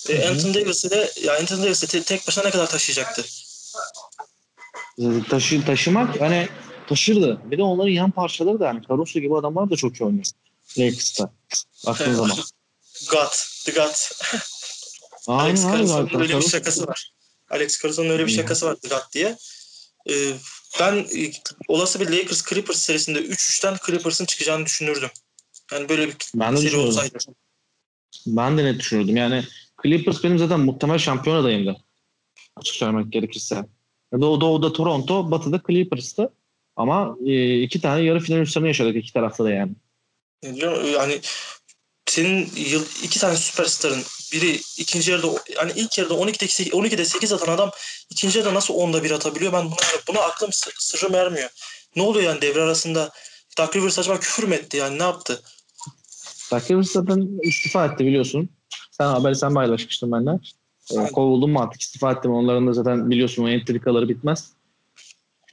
E. 0.08 0.28
Anthony 0.28 0.54
Davis'i 0.54 0.90
de 0.90 1.12
ya 1.22 1.38
Anthony 1.38 1.62
Davis'i 1.62 1.82
de 1.82 1.86
te- 1.90 2.02
tek 2.02 2.26
başına 2.28 2.44
ne 2.44 2.50
kadar 2.50 2.70
taşıyacaktı? 2.70 3.24
Taşı, 5.30 5.64
taşımak 5.66 6.20
hani 6.20 6.48
taşırdı. 6.88 7.40
Bir 7.44 7.58
de 7.58 7.62
onların 7.62 7.90
yan 7.90 8.10
parçaları 8.10 8.60
da 8.60 8.68
hani 8.68 8.82
Caruso 8.88 9.20
gibi 9.20 9.36
adamlar 9.36 9.70
da 9.70 9.76
çok 9.76 10.00
iyi 10.00 10.04
oynuyor. 10.04 10.26
Lakers'ta. 10.78 11.32
Baktığın 11.86 12.14
zaman. 12.14 12.36
God, 13.10 13.32
the 13.64 13.72
God. 13.72 13.94
Aynen 15.26 15.62
Alex. 15.62 15.62
Caruso'nun 15.62 15.86
zaten. 15.86 16.20
öyle 16.20 16.36
bir 16.38 16.48
şakası 16.48 16.86
var. 16.86 17.12
Alex 17.50 17.82
Caruso'nun 17.82 18.10
öyle 18.10 18.26
bir 18.26 18.32
şakası 18.32 18.66
var 18.66 18.76
God 18.90 19.12
diye. 19.12 19.36
Ee, 20.10 20.32
ben 20.80 20.94
e, 20.96 21.30
olası 21.68 22.00
bir 22.00 22.06
Lakers 22.06 22.48
Clippers 22.48 22.78
serisinde 22.78 23.18
3-3'ten 23.18 23.76
Clippers'ın 23.86 24.24
çıkacağını 24.24 24.66
düşünürdüm. 24.66 25.10
Yani 25.72 25.88
böyle 25.88 26.08
bir 26.08 26.16
Ben 26.34 26.56
de 26.56 26.60
seri 26.60 26.76
olsaydı. 26.76 27.18
Ben 28.26 28.58
de 28.58 28.64
net 28.64 28.80
düşünürdüm. 28.80 29.16
Yani 29.16 29.44
Clippers 29.82 30.24
benim 30.24 30.38
zaten 30.38 30.60
muhtemel 30.60 30.98
şampiyon 30.98 31.36
adayımdı. 31.36 31.76
Açık 32.56 32.74
söylemek 32.74 33.12
gerekirse. 33.12 33.64
Doğu, 34.12 34.40
doğuda 34.40 34.72
Toronto, 34.72 35.30
batıda 35.30 35.62
Clippers'tı. 35.68 36.32
Ama 36.76 37.16
e, 37.26 37.62
iki 37.62 37.80
tane 37.80 38.02
yarı 38.02 38.20
final 38.20 38.40
üstlerini 38.40 38.68
yaşadık 38.68 38.96
iki 38.96 39.12
tarafta 39.12 39.44
da 39.44 39.50
yani. 39.50 39.72
Yani, 40.42 40.88
yani 40.90 41.20
senin 42.10 42.52
yıl, 42.56 42.84
iki 43.02 43.20
tane 43.20 43.36
süperstarın 43.36 44.04
biri 44.32 44.60
ikinci 44.78 45.10
yarıda 45.10 45.28
yani 45.56 45.72
ilk 45.76 45.98
yarıda 45.98 46.14
12'de, 46.14 46.46
12'de 46.70 47.04
8 47.04 47.32
atan 47.32 47.52
adam 47.52 47.70
ikinci 48.10 48.38
yarıda 48.38 48.54
nasıl 48.54 48.74
10'da 48.74 49.04
1 49.04 49.10
atabiliyor? 49.10 49.52
Ben 49.52 49.64
buna, 49.66 49.76
buna 50.08 50.20
aklım 50.20 50.52
sır, 50.52 50.74
sırrım 50.78 51.14
ermiyor. 51.14 51.50
Ne 51.96 52.02
oluyor 52.02 52.24
yani 52.24 52.42
devre 52.42 52.62
arasında? 52.62 53.10
Doug 53.58 53.76
Rivers 53.76 53.98
acaba 53.98 54.20
küfür 54.20 54.44
mü 54.44 54.54
etti 54.54 54.76
yani 54.76 54.98
ne 54.98 55.02
yaptı? 55.02 55.42
Doug 56.50 56.70
Rivers 56.70 56.90
zaten 56.90 57.40
istifa 57.42 57.86
etti 57.86 58.06
biliyorsun. 58.06 58.50
Sen 58.90 59.04
haberi 59.06 59.36
sen 59.36 59.54
paylaşmıştın 59.54 60.12
benden. 60.12 60.40
E, 60.90 60.98
Aynen. 60.98 61.12
kovuldum 61.12 61.50
mu 61.50 61.60
artık 61.60 61.80
istifa 61.80 62.12
ettim. 62.12 62.32
Onların 62.32 62.66
da 62.66 62.72
zaten 62.72 63.10
biliyorsun 63.10 63.44
o 63.44 63.48
entrikaları 63.48 64.08
bitmez. 64.08 64.52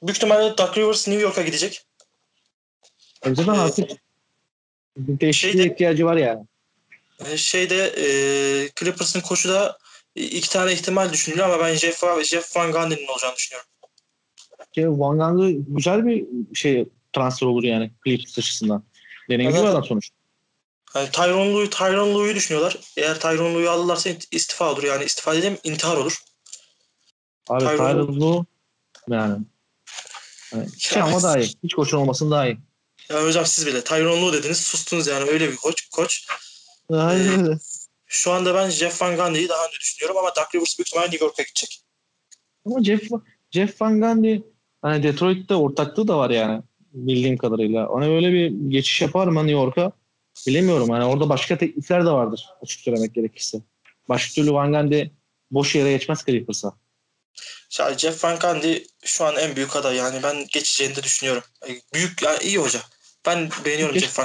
Büyük 0.01 0.17
ihtimalle 0.17 0.57
Doug 0.57 0.77
Rivers 0.77 1.07
New 1.07 1.23
York'a 1.23 1.41
gidecek. 1.41 1.85
Zaten 3.25 3.53
Ee, 3.53 3.57
artık 3.57 3.91
bir 4.97 5.19
değişikliğe 5.19 5.53
şeyde- 5.63 5.73
ihtiyacı 5.73 6.05
var 6.05 6.17
yani. 6.17 6.45
Ee, 7.25 7.37
Şeyde 7.37 7.87
e, 7.97 8.05
Clippers'ın 8.79 9.21
koçu 9.21 9.49
da 9.49 9.77
iki 10.15 10.49
tane 10.49 10.73
ihtimal 10.73 11.13
düşünülüyor 11.13 11.49
ama 11.49 11.63
ben 11.63 11.73
Jeff, 11.73 12.03
Jeff 12.25 12.55
Van 12.55 12.71
Gundy'nin 12.71 13.07
olacağını 13.07 13.35
düşünüyorum. 13.35 13.69
Ki 14.73 14.89
Van 14.89 15.17
Gundy 15.17 15.63
güzel 15.67 16.05
bir 16.05 16.25
şey 16.55 16.85
transfer 17.13 17.47
olur 17.47 17.63
yani 17.63 17.91
Clippers 18.05 18.37
açısından. 18.37 18.83
Deneyimli 19.29 19.55
bir 19.55 19.63
adam 19.63 19.83
sonuçta. 19.83 20.15
Yani 20.95 21.09
Tyronn 21.11 21.53
Lue'yu 21.53 21.69
Tyronn 21.69 22.15
Lue'yu 22.15 22.35
düşünüyorlar. 22.35 22.77
Eğer 22.97 23.19
Tyronn 23.19 23.55
Lue'yu 23.55 23.69
alırlarsa 23.69 24.09
istifa 24.31 24.71
olur. 24.71 24.83
Yani 24.83 25.03
istifa 25.03 25.35
dediğim 25.35 25.57
intihar 25.63 25.97
olur. 25.97 26.23
Abi 27.49 27.59
Tyronn 27.65 27.77
Tyron 27.77 28.19
Lue 28.19 28.45
yani. 29.09 29.43
yani 30.53 30.67
şey 30.79 31.01
ama 31.01 31.23
daha 31.23 31.39
iyi. 31.39 31.49
Hiç 31.63 31.73
koçun 31.73 31.97
olmasın 31.97 32.31
daha 32.31 32.47
iyi. 32.47 32.57
Yani 33.09 33.27
hocam 33.27 33.45
siz 33.45 33.67
bile 33.67 33.83
Tyronn 33.83 34.21
Lue 34.21 34.33
dediniz 34.33 34.57
sustunuz 34.57 35.07
yani 35.07 35.29
öyle 35.29 35.51
bir 35.51 35.55
koç. 35.55 35.89
koç. 35.89 36.27
Aynen 36.89 37.45
öyle. 37.45 37.57
Şu 38.05 38.31
anda 38.31 38.55
ben 38.55 38.69
Jeff 38.69 39.01
Van 39.01 39.15
Gundy'yi 39.15 39.49
daha 39.49 39.67
önce 39.67 39.79
düşünüyorum 39.79 40.17
ama 40.17 40.35
Doug 40.35 40.55
Rivers 40.55 40.77
büyük 40.77 40.87
ihtimalle 40.87 41.11
New 41.11 41.25
York'a 41.25 41.43
gidecek. 41.43 41.81
Ama 42.65 42.83
Jeff, 42.83 43.09
Jeff 43.51 43.81
Van 43.81 44.01
Gundy 44.01 44.39
hani 44.81 45.03
Detroit'te 45.03 45.55
ortaklığı 45.55 46.07
da 46.07 46.17
var 46.17 46.29
yani 46.29 46.63
bildiğim 46.93 47.37
kadarıyla. 47.37 47.87
Ona 47.87 48.05
öyle 48.05 48.31
bir 48.31 48.71
geçiş 48.71 49.01
yapar 49.01 49.27
mı 49.27 49.39
New 49.39 49.51
York'a 49.51 49.91
bilemiyorum. 50.47 50.89
Hani 50.89 51.03
orada 51.03 51.29
başka 51.29 51.57
teklifler 51.57 52.05
de 52.05 52.09
vardır 52.09 52.45
açık 52.61 52.79
söylemek 52.79 53.15
gerekirse. 53.15 53.57
Başka 54.09 54.33
türlü 54.33 54.53
Van 54.53 54.71
Gundy 54.71 55.05
boş 55.51 55.75
yere 55.75 55.91
geçmez 55.91 56.23
Clippers'a. 56.25 56.73
Yani 57.79 57.97
Jeff 57.97 58.23
Van 58.23 58.39
Gundy 58.39 58.83
şu 59.03 59.25
an 59.25 59.35
en 59.35 59.55
büyük 59.55 59.75
aday 59.75 59.95
yani 59.95 60.23
ben 60.23 60.45
geçeceğini 60.53 60.95
de 60.95 61.03
düşünüyorum. 61.03 61.43
Büyük 61.93 62.21
yani 62.21 62.37
iyi 62.43 62.57
hoca. 62.57 62.81
Ben 63.27 63.49
beğeniyorum 63.65 63.95
Keşke- 63.95 64.05
Jeff. 64.05 64.15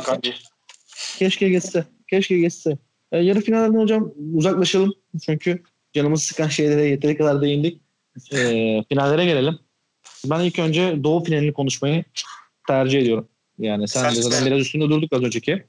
Keşke 1.19 1.49
geçse. 1.49 1.85
Keşke 2.11 2.39
geçse. 2.39 2.79
E, 3.13 3.19
yarı 3.19 3.41
finalden 3.41 3.79
hocam 3.79 4.13
uzaklaşalım. 4.35 4.95
Çünkü 5.25 5.63
canımız 5.93 6.23
sıkan 6.23 6.49
şeylere 6.49 6.85
yeteri 6.85 7.17
kadar 7.17 7.43
değindik. 7.43 7.81
E, 8.33 8.39
finallere 8.89 9.25
gelelim. 9.25 9.59
Ben 10.25 10.41
ilk 10.41 10.59
önce 10.59 11.05
Doğu 11.05 11.25
finalini 11.25 11.53
konuşmayı 11.53 12.05
tercih 12.67 12.99
ediyorum. 13.01 13.29
Yani 13.59 13.89
sen, 13.89 14.03
Sen- 14.03 14.17
de 14.17 14.23
zaten 14.23 14.47
biraz 14.47 14.61
üstünde 14.61 14.85
durduk 14.89 15.13
az 15.13 15.23
önceki 15.23 15.65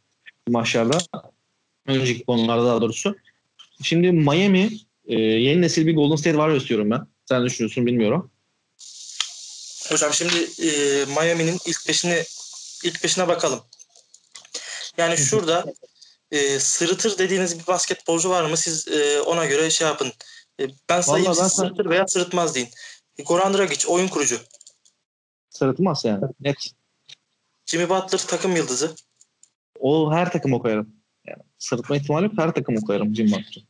maçlarda. 0.49 0.97
Önceki 1.87 2.25
konularda 2.25 2.65
daha 2.65 2.81
doğrusu. 2.81 3.15
Şimdi 3.83 4.11
Miami 4.11 4.69
e, 5.07 5.19
yeni 5.19 5.61
nesil 5.61 5.87
bir 5.87 5.95
Golden 5.95 6.15
State 6.15 6.35
Warriors 6.35 6.69
diyorum 6.69 6.91
ben. 6.91 7.01
Sen 7.25 7.45
düşünüyorsun 7.45 7.85
bilmiyorum. 7.85 8.31
Hocam 9.89 10.13
şimdi 10.13 10.33
e, 10.63 10.69
Miami'nin 11.05 11.57
ilk 11.65 11.87
beşini 11.87 12.23
ilk 12.83 13.03
beşine 13.03 13.27
bakalım. 13.27 13.59
Yani 14.97 15.17
şurada 15.17 15.65
e, 16.31 16.59
sırıtır 16.59 17.17
dediğiniz 17.17 17.59
bir 17.59 17.67
basketbolcu 17.67 18.29
var 18.29 18.49
mı? 18.49 18.57
Siz 18.57 18.87
e, 18.87 19.21
ona 19.21 19.45
göre 19.45 19.69
şey 19.69 19.87
yapın. 19.87 20.11
E, 20.59 20.67
ben 20.89 21.01
sayayım 21.01 21.27
Vallahi 21.27 21.39
ben 21.39 21.47
siz 21.47 21.57
sırıtır 21.57 21.89
veya 21.89 22.07
sırıtmaz 22.07 22.55
deyin. 22.55 22.69
Goran 23.25 23.53
Dragic 23.53 23.87
oyun 23.87 24.07
kurucu. 24.07 24.39
Sırıtmaz 25.49 26.05
yani. 26.05 26.23
Net. 26.39 26.57
Jimmy 27.65 27.89
Butler 27.89 28.19
takım 28.27 28.55
yıldızı. 28.55 28.95
O 29.79 30.13
her 30.13 30.31
takıma 30.31 30.59
koyarım. 30.59 30.95
Yani 31.27 31.43
sırıtma 31.59 31.97
ihtimali 31.97 32.25
yok. 32.25 32.33
Her 32.37 32.53
takıma 32.53 32.81
koyarım 32.81 33.15
Jim 33.15 33.27
Butler'ı. 33.27 33.65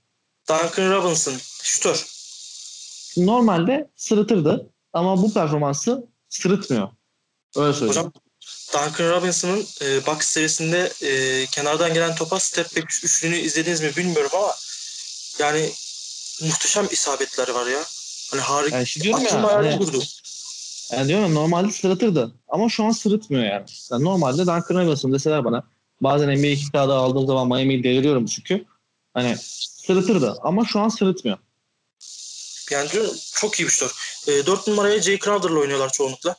Duncan 0.49 0.91
Robinson 0.91 1.33
şutör. 1.63 2.05
normalde 3.17 3.89
sırıtırdı 3.95 4.69
ama 4.93 5.21
bu 5.21 5.33
performansı 5.33 6.07
sırıtmıyor. 6.29 6.89
Öyle 7.55 7.73
söyleyeyim. 7.73 7.89
Hocam 7.89 8.13
Duncan 8.73 9.09
Robinson'ın 9.09 9.67
e, 9.81 10.05
box 10.05 10.21
serisinde 10.21 10.93
e, 11.01 11.45
kenardan 11.45 11.93
gelen 11.93 12.15
topa 12.15 12.39
step 12.39 12.75
back 12.75 13.03
üçlünü 13.03 13.37
izlediniz 13.37 13.81
mi 13.81 13.95
bilmiyorum 13.97 14.31
ama 14.33 14.55
yani 15.39 15.71
muhteşem 16.41 16.87
isabetleri 16.91 17.55
var 17.55 17.67
ya. 17.67 17.83
Hani 18.31 18.41
harika. 18.41 18.75
yani 18.75 18.87
şimdi 18.87 19.03
diyorum 19.03 19.25
Aklım 19.25 19.43
ya, 19.43 19.53
hani, 19.53 19.79
durdu. 19.79 20.03
yani 20.91 21.07
diyorum 21.07 21.25
ya 21.25 21.33
normalde 21.33 21.71
sırıtırdı 21.71 22.31
ama 22.47 22.69
şu 22.69 22.83
an 22.83 22.91
sırıtmıyor 22.91 23.43
yani. 23.43 23.65
yani 23.91 24.03
normalde 24.03 24.37
Duncan 24.37 24.85
Robinson 24.85 25.13
deseler 25.13 25.45
bana 25.45 25.63
bazen 26.01 26.39
NBA 26.39 26.47
2 26.47 26.71
kağıdı 26.71 26.93
aldığım 26.93 27.27
zaman 27.27 27.47
Miami'yi 27.47 27.83
deliriyorum 27.83 28.25
çünkü. 28.25 28.65
Hani 29.13 29.37
sırıtırdı 29.85 30.37
ama 30.41 30.65
şu 30.65 30.79
an 30.79 30.89
sırıtmıyor. 30.89 31.37
Yani 32.71 32.89
diyorum, 32.89 33.11
çok 33.33 33.59
iyi 33.59 33.63
bir 33.63 33.69
şutör. 33.71 33.91
E, 34.27 34.45
4 34.45 34.67
numaraya 34.67 35.01
Jay 35.01 35.19
Crowder'la 35.19 35.59
oynuyorlar 35.59 35.89
çoğunlukla. 35.89 36.35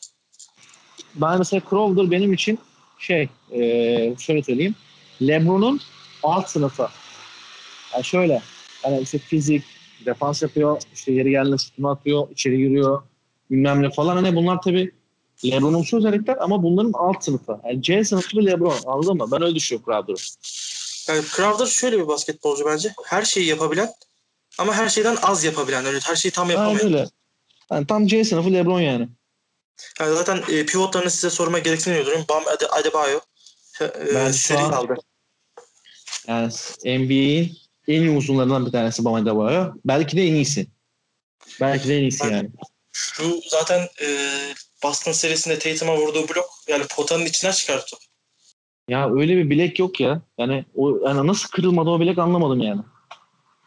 Ben 1.14 1.38
mesela 1.38 1.62
Crowder 1.70 2.11
benim 2.11 2.33
için 2.33 2.59
şey 2.98 3.29
e, 3.53 3.61
şöyle 4.18 4.42
söyleyeyim. 4.42 4.75
LeBron'un 5.22 5.81
alt 6.22 6.48
sınıfı. 6.51 6.88
Yani 7.94 8.05
şöyle 8.05 8.42
hani 8.83 9.01
işte 9.01 9.18
fizik, 9.18 9.64
defans 10.07 10.42
yapıyor, 10.42 10.83
işte 10.94 11.12
yeri 11.12 11.31
geldiğinde 11.31 11.59
şutunu 11.59 11.90
atıyor, 11.90 12.31
içeri 12.31 12.59
giriyor, 12.59 13.03
bilmem 13.51 13.83
ne 13.83 13.90
falan. 13.90 14.16
Hani 14.16 14.37
bunlar 14.37 14.62
tabii 14.62 14.92
LeBron'umsu 15.44 15.96
özellikler 15.96 16.37
ama 16.40 16.62
bunların 16.62 16.92
alt 16.92 17.25
sınıfı. 17.25 17.61
Yani 17.64 17.83
C 17.83 18.05
sınıfı 18.05 18.38
bir 18.38 18.46
LeBron 18.46 18.75
anladın 18.87 19.16
mı? 19.16 19.29
Ben 19.33 19.42
öyle 19.42 19.55
düşünüyorum 19.55 19.92
Crowder'ı. 19.92 20.16
Yani 21.09 21.25
Crowder 21.37 21.66
şöyle 21.66 21.98
bir 21.98 22.09
basketbolcu 22.09 22.64
bence. 22.66 22.92
Her 23.05 23.22
şeyi 23.22 23.46
yapabilen 23.46 23.88
ama 24.59 24.75
her 24.75 24.88
şeyden 24.88 25.16
az 25.22 25.44
yapabilen. 25.44 25.85
Öyle 25.85 25.98
her 26.03 26.16
şeyi 26.16 26.33
tam 26.33 26.48
Aynen 26.48 26.59
yapamayan. 26.61 26.87
öyle. 26.87 27.07
Yani 27.70 27.87
tam 27.87 28.07
C 28.07 28.25
sınıfı 28.25 28.53
LeBron 28.53 28.81
yani. 28.81 29.09
Yani 30.01 30.14
zaten 30.14 30.42
e, 30.49 30.66
pivotlarını 30.66 31.11
size 31.11 31.31
sorma 31.31 31.59
gereksinmiyor 31.59 32.07
durum. 32.07 32.25
Bam 32.29 32.42
Ade, 32.49 32.68
Adebayo. 32.68 33.21
E, 33.81 34.14
Ben 34.14 34.31
seri 34.31 34.59
an- 34.59 34.73
aldı. 34.73 34.95
Yani 36.29 36.53
NBA'in 36.85 37.57
en 37.88 38.01
iyi 38.01 38.11
uzunlarından 38.11 38.66
bir 38.66 38.73
tanesi 38.73 39.05
Bam 39.05 39.14
Adebayo. 39.14 39.73
Belki 39.85 40.16
de 40.16 40.23
en 40.23 40.35
iyisi. 40.35 40.66
Belki 41.61 41.88
de 41.88 41.97
en 41.97 42.03
iyisi 42.03 42.27
yani. 42.27 42.51
Şu 42.92 43.40
zaten 43.51 43.88
e, 44.03 44.07
Boston 44.83 45.12
serisinde 45.12 45.59
Tatum'a 45.59 45.97
vurduğu 45.97 46.29
blok 46.29 46.51
yani 46.68 46.85
potanın 46.87 47.27
içinden 47.27 47.53
çıkarttı. 47.53 47.97
Ya 48.88 49.11
öyle 49.14 49.37
bir 49.37 49.51
bilek 49.51 49.79
yok 49.79 50.01
ya. 50.01 50.23
Yani 50.38 50.64
o 50.75 51.09
yani 51.09 51.27
nasıl 51.27 51.49
kırılmadı 51.49 51.90
o 51.90 52.01
bilek 52.01 52.18
anlamadım 52.18 52.61
yani. 52.61 52.81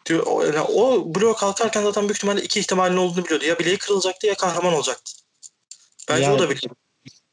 Diyor, 0.06 0.24
o, 0.26 0.44
yani 0.44 0.62
o 0.62 1.16
bloğa 1.16 1.36
kalkarken 1.36 1.84
zaten 1.84 2.04
büyük 2.04 2.18
ihtimalle 2.18 2.42
iki 2.42 2.60
ihtimalin 2.60 2.98
olduğunu 2.98 3.26
biliyordu. 3.26 3.46
Ya 3.46 3.60
bileği 3.60 3.78
kırılacaktı 3.78 4.28
ya 4.28 4.36
kahraman 4.36 4.74
olacaktı. 4.74 5.12
Bence 6.10 6.24
Yani- 6.24 6.36
o 6.36 6.40
da 6.40 6.50
biliyor. 6.50 6.76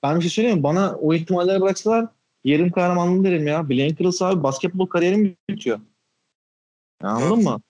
Ben 0.03 0.17
bir 0.17 0.21
şey 0.23 0.31
söyleyeyim 0.31 0.59
mi? 0.59 0.63
Bana 0.63 0.97
o 0.97 1.15
ihtimalleri 1.15 1.61
bıraksalar 1.61 2.07
yarım 2.45 2.71
kahramanlığı 2.73 3.25
derim 3.25 3.47
ya. 3.47 3.69
Bileğin 3.69 3.95
kırılsa 3.95 4.27
abi 4.27 4.43
basketbol 4.43 4.87
kariyerim 4.87 5.37
bitiyor. 5.51 5.81
Ya 7.03 7.09
anladın 7.09 7.45
mı? 7.45 7.61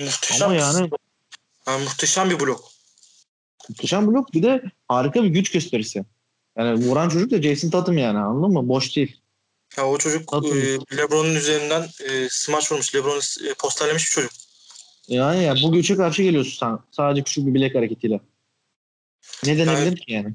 Muhteşem. 0.00 0.46
Ama 0.48 0.56
yani 0.56 0.90
Yani 1.66 1.84
muhteşem 1.84 2.30
bir 2.30 2.40
blok. 2.40 2.64
muhteşem 3.68 4.06
blok 4.06 4.32
bir 4.34 4.42
de 4.42 4.62
harika 4.88 5.22
bir 5.22 5.28
güç 5.28 5.50
gösterisi. 5.52 6.04
Yani 6.58 6.86
vuran 6.86 7.08
çocuk 7.08 7.30
da 7.30 7.42
Jason 7.42 7.70
Tatum 7.70 7.98
yani 7.98 8.18
anladın 8.18 8.52
mı? 8.54 8.68
Boş 8.68 8.96
değil. 8.96 9.20
Ya 9.76 9.86
o 9.86 9.98
çocuk 9.98 10.28
Tabii. 10.28 10.48
e, 10.48 10.96
LeBron'un 10.96 11.34
üzerinden 11.34 11.82
e, 11.82 12.28
smaç 12.30 12.72
vurmuş. 12.72 12.94
LeBron'u 12.94 13.48
e, 13.50 13.54
posterlemiş 13.54 14.04
bir 14.06 14.10
çocuk. 14.10 14.30
Yani 15.08 15.44
ya 15.44 15.54
bu 15.62 15.72
güce 15.72 15.96
karşı 15.96 16.22
geliyorsun 16.22 16.56
sen. 16.60 16.78
Sadece 16.90 17.22
küçük 17.22 17.46
bir 17.46 17.54
bilek 17.54 17.74
hareketiyle. 17.74 18.20
Ne 19.44 19.58
denebilir 19.58 19.96
ki 19.96 20.12
yani? 20.12 20.34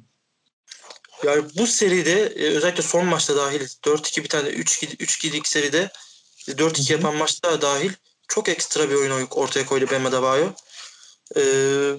Yani 1.24 1.46
bu 1.58 1.68
seride 1.68 2.22
e, 2.22 2.48
özellikle 2.48 2.84
son 2.84 3.06
maçta 3.06 3.38
dahil 3.38 3.62
4-2 3.62 4.24
bir 4.24 4.30
tane 4.30 4.50
3-2 4.50 4.98
3-2'lik 4.98 5.48
seride 5.48 5.90
e, 6.48 6.52
4-2 6.52 6.58
Hı 6.80 6.88
hı. 6.88 6.92
yapan 6.94 7.16
maçta 7.16 7.62
dahil 7.62 7.92
çok 8.28 8.50
ekstra 8.50 8.90
bir 8.90 8.96
oyun 8.96 9.28
ortaya 9.32 9.66
koydu 9.66 9.86
Bam 9.92 10.06
Adebayo. 10.06 10.52
Ee, 11.38 11.94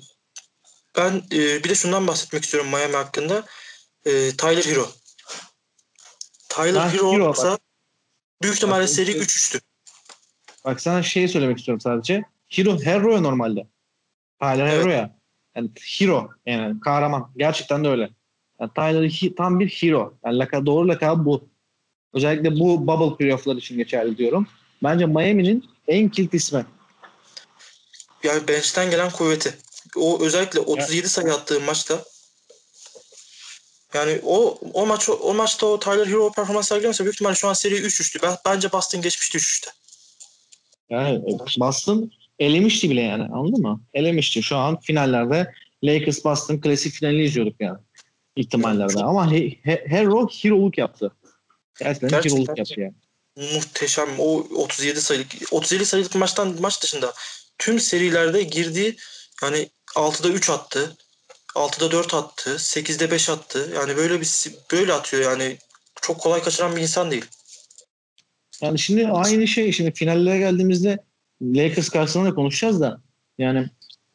ben 0.96 1.22
e, 1.32 1.64
bir 1.64 1.68
de 1.68 1.74
şundan 1.74 2.06
bahsetmek 2.06 2.44
istiyorum 2.44 2.70
Miami 2.70 2.96
hakkında. 2.96 3.46
E, 4.06 4.36
Tyler 4.36 4.64
Hero. 4.64 4.90
Tyler 6.48 6.80
Ha, 6.80 6.92
Hero 6.92 7.06
olmasa 7.06 7.58
büyük 8.42 8.56
ihtimalle 8.56 8.82
Bak, 8.82 8.90
seri 8.90 9.14
bu- 9.14 9.18
3-3'tü. 9.18 9.60
Bak 10.64 10.80
sana 10.80 11.02
şey 11.02 11.28
söylemek 11.28 11.58
istiyorum 11.58 11.80
sadece. 11.80 12.22
Hero 12.48 12.80
Hero'ya 12.82 13.20
normalde. 13.20 13.66
Tyler 14.40 14.66
Evet. 14.66 14.80
Hero'ya. 14.84 15.21
Yani 15.56 15.70
hero 15.98 16.30
yani 16.46 16.80
kahraman. 16.80 17.32
Gerçekten 17.36 17.84
de 17.84 17.88
öyle. 17.88 18.10
Yani 18.60 18.70
Tyler 18.74 19.36
tam 19.36 19.60
bir 19.60 19.68
hero. 19.68 20.14
Yani 20.24 20.38
laka, 20.38 20.66
doğru 20.66 20.88
lakabı 20.88 21.24
bu. 21.24 21.48
Özellikle 22.14 22.60
bu 22.60 22.86
bubble 22.86 23.16
playoff'lar 23.16 23.56
için 23.56 23.76
geçerli 23.76 24.18
diyorum. 24.18 24.46
Bence 24.82 25.06
Miami'nin 25.06 25.64
en 25.88 26.08
kilit 26.08 26.34
ismi. 26.34 26.66
Yani 28.22 28.48
bench'ten 28.48 28.90
gelen 28.90 29.10
kuvveti. 29.10 29.54
O 29.96 30.22
özellikle 30.22 30.60
37 30.60 31.08
sayı 31.08 31.34
attığı 31.34 31.60
maçta 31.60 32.04
yani 33.94 34.20
o 34.24 34.58
o 34.72 34.86
maç 34.86 35.08
o 35.08 35.34
maçta 35.34 35.66
o 35.66 35.78
Tyler 35.78 36.06
Hero 36.06 36.32
performans 36.32 36.68
sergilemese 36.68 37.04
büyük 37.04 37.14
ihtimalle 37.14 37.34
şu 37.34 37.48
an 37.48 37.52
seri 37.52 37.74
3-3'tü. 37.74 38.22
Ben, 38.22 38.36
bence 38.46 38.72
Boston 38.72 39.02
geçmişti 39.02 39.38
3-3'te. 39.38 39.70
Yani 40.90 41.22
Boston 41.58 42.10
elemişti 42.44 42.90
bile 42.90 43.00
yani 43.00 43.22
anladın 43.22 43.62
mı? 43.62 43.80
Elemişti. 43.94 44.42
Şu 44.42 44.56
an 44.56 44.80
finallerde 44.80 45.52
Lakers 45.84 46.24
Boston 46.24 46.60
klasik 46.60 46.92
finalini 46.92 47.22
izliyorduk 47.22 47.60
yani 47.60 47.78
ihtimallerde. 48.36 48.98
Ama 48.98 49.32
he, 49.32 49.58
he, 49.62 49.84
Hero 49.86 50.28
hero'luk 50.28 50.78
yaptı. 50.78 51.12
Gerçekten, 51.78 52.10
Gerçekten. 52.10 52.38
hero'luk 52.38 52.58
yaptı 52.58 52.80
yani. 52.80 52.94
Muhteşem. 53.54 54.08
O 54.18 54.46
37 54.56 55.00
sayılık 55.00 55.28
37 55.50 55.86
sayılık 55.86 56.14
maçtan 56.14 56.56
maç 56.60 56.82
dışında 56.82 57.12
tüm 57.58 57.80
serilerde 57.80 58.42
girdiği 58.42 58.96
yani 59.42 59.68
6'da 59.94 60.28
3 60.28 60.50
attı. 60.50 60.96
6'da 61.54 61.90
4 61.90 62.14
attı. 62.14 62.50
8'de 62.50 63.10
5 63.10 63.28
attı. 63.28 63.72
Yani 63.74 63.96
böyle 63.96 64.20
bir 64.20 64.50
böyle 64.72 64.92
atıyor 64.92 65.22
yani. 65.22 65.56
Çok 66.02 66.20
kolay 66.20 66.42
kaçıran 66.42 66.76
bir 66.76 66.80
insan 66.80 67.10
değil. 67.10 67.24
Yani 68.60 68.78
şimdi 68.78 69.08
aynı 69.08 69.48
şey 69.48 69.72
şimdi 69.72 69.92
finallere 69.92 70.38
geldiğimizde 70.38 70.98
Lakers 71.42 71.88
karşısında 71.88 72.24
da 72.24 72.34
konuşacağız 72.34 72.80
da 72.80 73.00
yani 73.38 73.66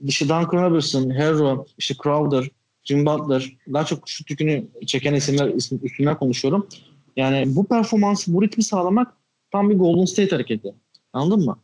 dışı 0.07 0.25
Duncan 0.25 0.69
Robinson, 0.69 1.09
Hero, 1.09 1.65
işte 1.77 1.95
Crowder, 2.03 2.49
Jim 2.83 3.05
Butler 3.05 3.57
daha 3.73 3.85
çok 3.85 4.09
şut 4.09 4.29
yükünü 4.29 4.67
çeken 4.85 5.13
isimler 5.13 5.47
isim, 5.47 5.79
üstünden 5.83 6.17
konuşuyorum. 6.17 6.67
Yani 7.15 7.55
bu 7.55 7.67
performansı, 7.67 8.33
bu 8.33 8.43
ritmi 8.43 8.63
sağlamak 8.63 9.13
tam 9.51 9.69
bir 9.69 9.75
Golden 9.75 10.05
State 10.05 10.29
hareketi. 10.29 10.73
Anladın 11.13 11.45
mı? 11.45 11.59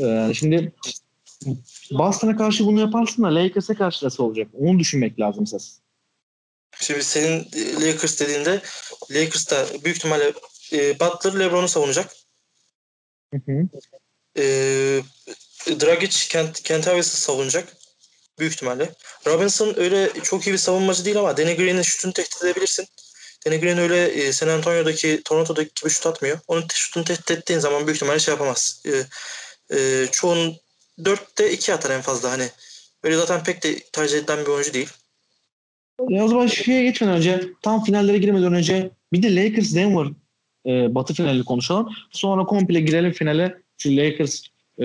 Ee, 0.00 0.30
şimdi 0.34 0.72
Boston'a 1.90 2.36
karşı 2.36 2.66
bunu 2.66 2.80
yaparsın 2.80 3.22
da 3.22 3.34
Lakers'a 3.34 3.74
karşı 3.74 4.06
nasıl 4.06 4.24
olacak? 4.24 4.48
Onu 4.54 4.78
düşünmek 4.78 5.20
lazım 5.20 5.42
esas. 5.42 5.78
Şimdi 6.80 7.04
senin 7.04 7.46
e, 7.56 7.86
Lakers 7.86 8.20
dediğinde 8.20 8.62
Lakers'ta 9.10 9.66
büyük 9.84 9.96
ihtimalle 9.96 10.32
e, 10.72 11.00
Butler 11.00 11.40
LeBron'u 11.40 11.68
savunacak. 11.68 12.12
Hı 13.34 13.40
hı. 13.46 13.68
E, 14.38 14.42
Dragic 15.66 16.28
Kent, 16.28 16.62
Kent 16.62 16.86
Harris'i 16.86 17.20
savunacak. 17.20 17.76
Büyük 18.38 18.52
ihtimalle. 18.52 18.92
Robinson 19.26 19.74
öyle 19.76 20.10
çok 20.22 20.46
iyi 20.46 20.52
bir 20.52 20.58
savunmacı 20.58 21.04
değil 21.04 21.18
ama 21.18 21.36
Danny 21.36 21.56
Green'in 21.56 21.82
şutunu 21.82 22.12
tehdit 22.12 22.42
edebilirsin. 22.42 22.86
Danny 23.46 23.60
Green 23.60 23.78
öyle 23.78 24.06
e, 24.06 24.32
San 24.32 24.48
Antonio'daki, 24.48 25.22
Toronto'daki 25.24 25.70
gibi 25.80 25.90
şut 25.90 26.06
atmıyor. 26.06 26.38
Onun 26.48 26.64
şutunu 26.74 27.04
tehdit 27.04 27.30
ettiğin 27.30 27.60
zaman 27.60 27.86
büyük 27.86 27.96
ihtimalle 27.96 28.18
şey 28.18 28.32
yapamaz. 28.32 28.82
E, 28.86 28.92
e, 29.76 30.06
çoğun 30.12 30.56
4'te 30.98 31.52
2 31.52 31.74
atar 31.74 31.90
en 31.90 32.00
fazla 32.00 32.30
hani. 32.30 32.48
Öyle 33.02 33.16
zaten 33.16 33.44
pek 33.44 33.62
de 33.62 33.78
tercih 33.78 34.18
edilen 34.18 34.40
bir 34.40 34.50
oyuncu 34.50 34.74
değil. 34.74 34.88
Ya 36.08 36.24
o 36.24 36.28
zaman 36.28 36.46
şeye 36.46 36.82
geçmeden 36.82 37.14
önce 37.14 37.40
tam 37.62 37.84
finallere 37.84 38.18
girmeden 38.18 38.54
önce 38.54 38.90
bir 39.12 39.22
de 39.22 39.36
Lakers 39.36 39.74
Denver 39.74 40.06
e, 40.66 40.94
batı 40.94 41.14
finali 41.14 41.44
konuşalım. 41.44 41.88
Sonra 42.10 42.44
komple 42.44 42.80
girelim 42.80 43.12
finale. 43.12 43.63
Şu 43.78 43.96
Lakers 43.96 44.42
e, 44.78 44.84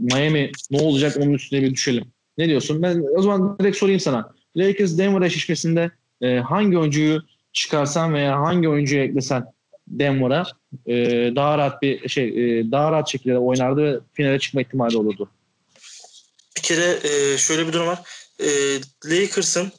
Miami 0.00 0.52
ne 0.70 0.80
olacak 0.80 1.16
onun 1.16 1.32
üstüne 1.32 1.62
bir 1.62 1.74
düşelim. 1.74 2.04
Ne 2.38 2.48
diyorsun? 2.48 2.82
Ben 2.82 3.04
o 3.16 3.22
zaman 3.22 3.58
direkt 3.58 3.76
sorayım 3.76 4.00
sana. 4.00 4.34
Lakers 4.56 4.98
Denver 4.98 5.26
eşleşmesinde 5.26 5.90
e, 6.22 6.36
hangi 6.36 6.78
oyuncuyu 6.78 7.22
çıkarsan 7.52 8.14
veya 8.14 8.40
hangi 8.40 8.68
oyuncuyu 8.68 9.02
eklesen 9.02 9.44
Denver'a 9.88 10.46
e, 10.86 10.96
daha 11.36 11.58
rahat 11.58 11.82
bir 11.82 12.08
şey 12.08 12.28
e, 12.28 12.70
daha 12.70 12.92
rahat 12.92 13.08
şekilde 13.08 13.38
oynardı 13.38 13.82
ve 13.82 14.00
finale 14.12 14.38
çıkma 14.38 14.60
ihtimali 14.60 14.96
olurdu. 14.96 15.30
Bir 16.56 16.62
kere 16.62 16.98
e, 17.04 17.38
şöyle 17.38 17.66
bir 17.66 17.72
durum 17.72 17.86
var. 17.86 18.00
E, 18.40 18.48
Lakers'ın 19.04 19.72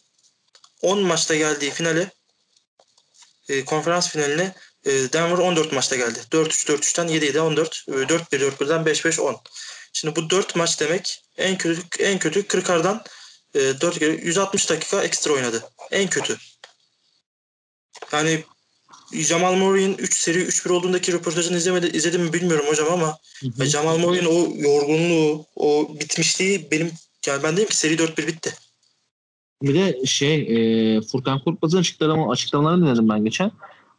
10 0.82 1.00
maçta 1.00 1.36
geldiği 1.36 1.72
finale 1.72 2.10
e, 3.50 3.66
konferans 3.66 4.10
finaline 4.10 4.54
Denver 4.88 5.38
14 5.38 5.72
maçta 5.72 5.96
geldi. 5.96 6.20
4-3 6.32 6.68
4-3'ten 6.68 7.08
7-7 7.08 7.40
14 7.40 7.86
e, 7.88 7.92
4-1 7.92 8.22
4-1'den 8.32 8.84
5-5 8.84 9.22
10. 9.22 9.38
Şimdi 9.94 10.16
bu 10.16 10.30
4 10.30 10.56
maç 10.56 10.80
demek 10.80 11.24
en 11.38 11.58
kötü 11.58 12.04
en 12.04 12.20
kötü 12.20 12.40
40'ardan 12.40 13.04
e, 13.56 13.60
4 13.82 14.00
kere 14.00 14.12
160 14.12 14.70
dakika 14.70 15.04
ekstra 15.04 15.34
oynadı. 15.34 15.64
En 15.92 16.10
kötü. 16.10 16.38
Yani 18.12 18.44
Jamal 19.14 19.56
Murray'in 19.56 19.98
3 19.98 20.14
seri 20.14 20.38
3-1 20.38 20.72
olduğundaki 20.72 21.14
röportajını 21.14 21.58
izlemedi, 21.58 21.98
izledim 21.98 22.22
mi 22.22 22.34
bilmiyorum 22.34 22.66
hocam 22.68 22.88
ama 22.92 23.18
Hı 23.42 23.48
ve 23.60 23.66
Jamal 23.66 23.98
Murray'in 23.98 24.26
o 24.26 24.68
yorgunluğu, 24.70 25.46
o 25.56 25.96
bitmişliği 26.00 26.72
benim 26.72 26.92
yani 27.28 27.44
ben 27.44 27.58
dedim 27.58 27.70
ki 27.70 27.78
seri 27.78 27.96
4-1 27.96 28.28
bitti. 28.28 28.54
Bir 29.62 29.74
de 29.74 30.06
şey 30.06 30.36
e, 30.36 31.02
Furkan 31.02 31.44
Korkmaz'ın 31.44 31.78
açıklama, 31.78 32.32
açıklamalarını 32.32 32.86
dinledim 32.86 33.10
ben 33.10 33.24
geçen. 33.24 33.52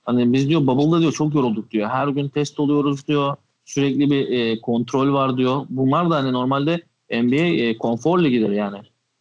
Hani 0.09 0.33
biz 0.33 0.49
diyor 0.49 0.67
Bubble'da 0.67 1.01
diyor 1.01 1.13
çok 1.13 1.35
yorulduk 1.35 1.71
diyor. 1.71 1.89
Her 1.89 2.09
gün 2.09 2.29
test 2.29 2.61
oluyoruz 2.61 3.07
diyor. 3.09 3.37
Sürekli 3.65 4.11
bir 4.11 4.29
e, 4.29 4.61
kontrol 4.61 5.13
var 5.13 5.37
diyor. 5.37 5.67
Bunlar 5.69 6.11
da 6.11 6.17
hani 6.17 6.33
normalde 6.33 6.83
NBA 7.11 7.45
e, 7.65 7.79
konfor 7.79 8.25
ligidir 8.25 8.51
yani. 8.51 8.79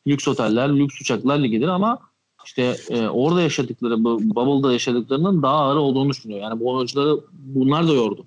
Lüks 0.07 0.27
oteller, 0.27 0.69
lüks 0.69 1.01
uçaklar 1.01 1.39
ligidir 1.39 1.67
ama 1.67 1.99
işte 2.45 2.77
e, 2.89 3.07
orada 3.07 3.41
yaşadıkları, 3.41 4.03
bu 4.03 4.19
Bubble'da 4.21 4.73
yaşadıklarının 4.73 5.43
daha 5.43 5.55
ağır 5.55 5.75
olduğunu 5.75 6.09
düşünüyor. 6.09 6.41
Yani 6.41 6.59
bu 6.59 6.71
oyuncuları 6.71 7.19
bunlar 7.31 7.87
da 7.87 7.93
yordu. 7.93 8.25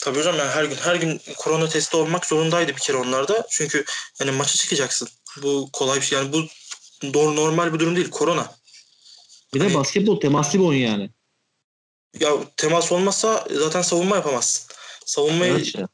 Tabii 0.00 0.18
hocam 0.18 0.36
yani 0.38 0.50
her 0.50 0.64
gün 0.64 0.76
her 0.76 0.96
gün 0.96 1.20
korona 1.38 1.66
testi 1.68 1.96
olmak 1.96 2.26
zorundaydı 2.26 2.72
bir 2.72 2.80
kere 2.80 2.96
onlarda. 2.96 3.46
Çünkü 3.50 3.84
yani 4.20 4.30
maça 4.30 4.54
çıkacaksın. 4.56 5.08
Bu 5.42 5.68
kolay 5.72 5.96
bir 5.96 6.04
şey. 6.04 6.18
Yani 6.18 6.32
bu 6.32 7.36
normal 7.36 7.74
bir 7.74 7.78
durum 7.78 7.96
değil. 7.96 8.10
Korona. 8.10 8.46
Bir 9.54 9.60
de 9.60 9.64
Hani- 9.64 9.74
basketbol 9.74 10.20
temaslı 10.20 10.58
bir 10.58 10.64
oyun 10.64 10.80
yani. 10.80 11.10
Ya 12.20 12.32
temas 12.56 12.92
olmazsa 12.92 13.46
zaten 13.50 13.82
savunma 13.82 14.16
yapamazsın. 14.16 14.74
Savunmayı 15.06 15.52
Evet 15.52 15.88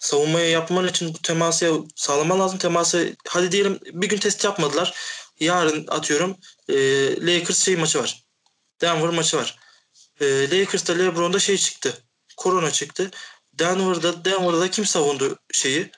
savunmayı 0.00 0.50
yapman 0.50 0.88
için 0.88 1.14
bu 1.14 1.18
teması 1.18 1.82
sağlaman 1.96 2.40
lazım. 2.40 2.58
Teması 2.58 3.16
hadi 3.28 3.52
diyelim 3.52 3.78
bir 3.84 4.08
gün 4.08 4.18
test 4.18 4.44
yapmadılar. 4.44 4.94
Yarın 5.40 5.86
atıyorum 5.86 6.36
e, 6.68 6.74
Lakers 7.26 7.64
şey 7.64 7.76
maçı 7.76 7.98
var. 7.98 8.24
Denver 8.80 9.08
maçı 9.08 9.36
var. 9.36 9.58
E, 10.20 10.50
Lakers'ta 10.50 10.92
LeBron'da 10.92 11.38
şey 11.38 11.56
çıktı. 11.58 12.02
Korona 12.36 12.70
çıktı. 12.70 13.10
Denver'da 13.52 14.24
Denver'da 14.24 14.70
kim 14.70 14.86
savundu 14.86 15.38
şeyi? 15.52 15.90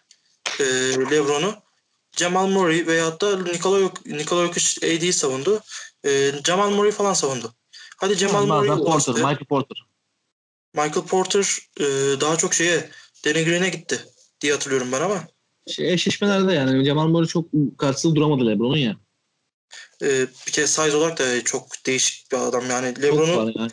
E, 0.60 0.64
LeBron'u? 1.10 1.62
Jamal 2.16 2.46
Murray 2.46 2.86
veyahut 2.86 3.20
da 3.20 3.36
Nikola 4.06 4.46
Jokic 4.46 4.86
AD'yi 4.86 5.12
savundu. 5.12 5.62
E, 6.04 6.32
Jamal 6.46 6.70
Murray 6.70 6.92
falan 6.92 7.14
savundu. 7.14 7.54
Hadi 8.02 8.14
Jamal 8.14 8.46
Murray. 8.46 8.78
Porter, 8.78 9.14
Michael 9.14 9.44
Porter. 9.48 9.86
Michael 10.74 11.06
Porter 11.06 11.58
e, 11.80 11.84
daha 12.20 12.36
çok 12.36 12.54
şeye 12.54 12.90
Danny 13.24 13.44
Green'e 13.44 13.68
gitti. 13.68 14.04
diye 14.40 14.52
hatırlıyorum 14.52 14.88
ben 14.92 15.00
ama. 15.00 15.24
Şey, 15.66 15.92
eşleşmelerde 15.92 16.52
yani 16.52 16.84
Jamal 16.84 17.08
Murray 17.08 17.26
çok 17.26 17.48
karşısında 17.78 18.14
duramadı 18.14 18.46
LeBron'un 18.46 18.76
ya. 18.76 18.96
Ee, 20.02 20.26
bir 20.46 20.52
kez 20.52 20.70
size 20.70 20.96
olarak 20.96 21.18
da 21.18 21.44
çok 21.44 21.66
değişik 21.86 22.32
bir 22.32 22.36
adam. 22.36 22.70
Yani 22.70 23.02
LeBron'u 23.02 23.52
yani. 23.56 23.70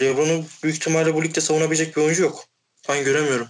LeBron'u 0.00 0.44
büyük 0.62 0.76
ihtimalle 0.76 1.14
bu 1.14 1.24
ligde 1.24 1.40
savunabilecek 1.40 1.96
bir 1.96 2.02
oyuncu 2.02 2.22
yok. 2.22 2.44
Ben 2.88 3.04
göremiyorum. 3.04 3.48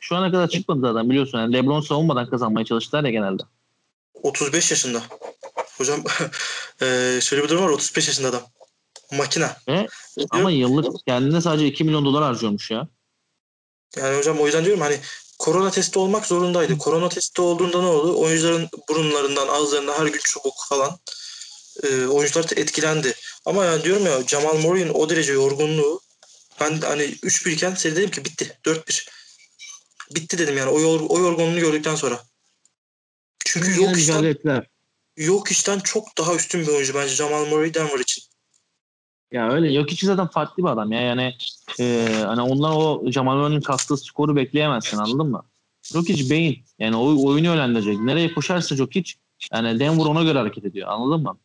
Şu 0.00 0.16
ana 0.16 0.30
kadar 0.30 0.48
çıkmadı 0.48 0.80
zaten 0.82 1.10
biliyorsun. 1.10 1.38
Yani 1.38 1.52
LeBron 1.52 1.80
savunmadan 1.80 2.30
kazanmaya 2.30 2.64
çalıştılar 2.64 3.04
ya 3.04 3.10
genelde. 3.10 3.42
35 4.22 4.70
yaşında. 4.70 5.02
Hocam 5.78 6.04
eee, 6.82 7.18
şöyle 7.22 7.42
bir 7.42 7.48
durum 7.48 7.64
var. 7.64 7.68
35 7.68 8.08
yaşında 8.08 8.28
adam. 8.28 8.42
Makine. 9.12 9.50
Ve 9.68 9.86
ama 10.30 10.50
yıllık 10.50 11.06
kendine 11.06 11.40
sadece 11.40 11.66
2 11.66 11.84
milyon 11.84 12.04
dolar 12.04 12.22
harcıyormuş 12.22 12.70
ya. 12.70 12.88
Yani 13.96 14.18
hocam 14.18 14.38
o 14.40 14.46
yüzden 14.46 14.64
diyorum 14.64 14.80
hani 14.80 15.00
korona 15.38 15.70
testi 15.70 15.98
olmak 15.98 16.26
zorundaydı. 16.26 16.78
Korona 16.78 17.08
testi 17.08 17.42
olduğunda 17.42 17.80
ne 17.80 17.86
oldu? 17.86 18.20
Oyuncuların 18.20 18.68
burunlarından, 18.88 19.48
ağızlarından 19.48 19.98
her 19.98 20.06
gün 20.06 20.20
çubuk 20.24 20.54
falan. 20.68 20.98
Eee 21.84 22.06
oyuncular 22.06 22.50
da 22.50 22.54
etkilendi. 22.54 23.14
Ama 23.44 23.64
yani 23.64 23.84
diyorum 23.84 24.06
ya 24.06 24.22
Jamal 24.26 24.54
Murray'in 24.56 24.88
o 24.94 25.08
derece 25.10 25.32
yorgunluğu 25.32 26.00
ben 26.60 26.80
hani 26.80 27.02
3-1 27.02 27.50
iken 27.50 27.74
seri 27.74 27.96
dedim 27.96 28.10
ki 28.10 28.24
bitti. 28.24 28.58
4-1. 28.64 29.08
Bitti 30.14 30.38
dedim 30.38 30.56
yani 30.58 30.70
o, 30.70 30.80
yor- 30.80 31.06
o 31.08 31.18
yorgunluğu 31.18 31.60
gördükten 31.60 31.94
sonra. 31.94 32.22
Çünkü 33.44 33.68
yok 33.80 33.96
işten, 33.98 34.22
yok 35.16 35.50
işten 35.50 35.80
çok 35.80 36.18
daha 36.18 36.34
üstün 36.34 36.62
bir 36.62 36.68
oyuncu 36.68 36.94
bence 36.94 37.14
Jamal 37.14 37.46
Murray 37.46 37.74
Denver 37.74 37.98
için. 37.98 38.24
Ya 39.32 39.52
öyle 39.52 39.72
yok 39.72 39.92
içi 39.92 40.06
zaten 40.06 40.26
farklı 40.26 40.62
bir 40.62 40.68
adam 40.68 40.92
ya. 40.92 41.00
Yani 41.00 41.34
e, 41.80 42.08
hani 42.26 42.40
ondan 42.40 42.72
o 42.72 43.10
Jamal 43.10 43.36
Murray'nin 43.36 43.60
kattığı 43.60 43.96
skoru 43.96 44.36
bekleyemezsin 44.36 44.98
anladın 44.98 45.30
mı? 45.30 45.42
Jokic 45.82 46.30
beyin. 46.30 46.64
Yani 46.78 46.96
o 46.96 47.26
oyunu 47.26 47.46
yönlendirecek. 47.46 48.00
Nereye 48.00 48.34
koşarsa 48.34 48.76
Jokic 48.76 49.12
yani 49.52 49.80
Denver 49.80 50.04
ona 50.04 50.22
göre 50.22 50.38
hareket 50.38 50.64
ediyor. 50.64 50.88
Anladın 50.88 51.22
mı? 51.22 51.38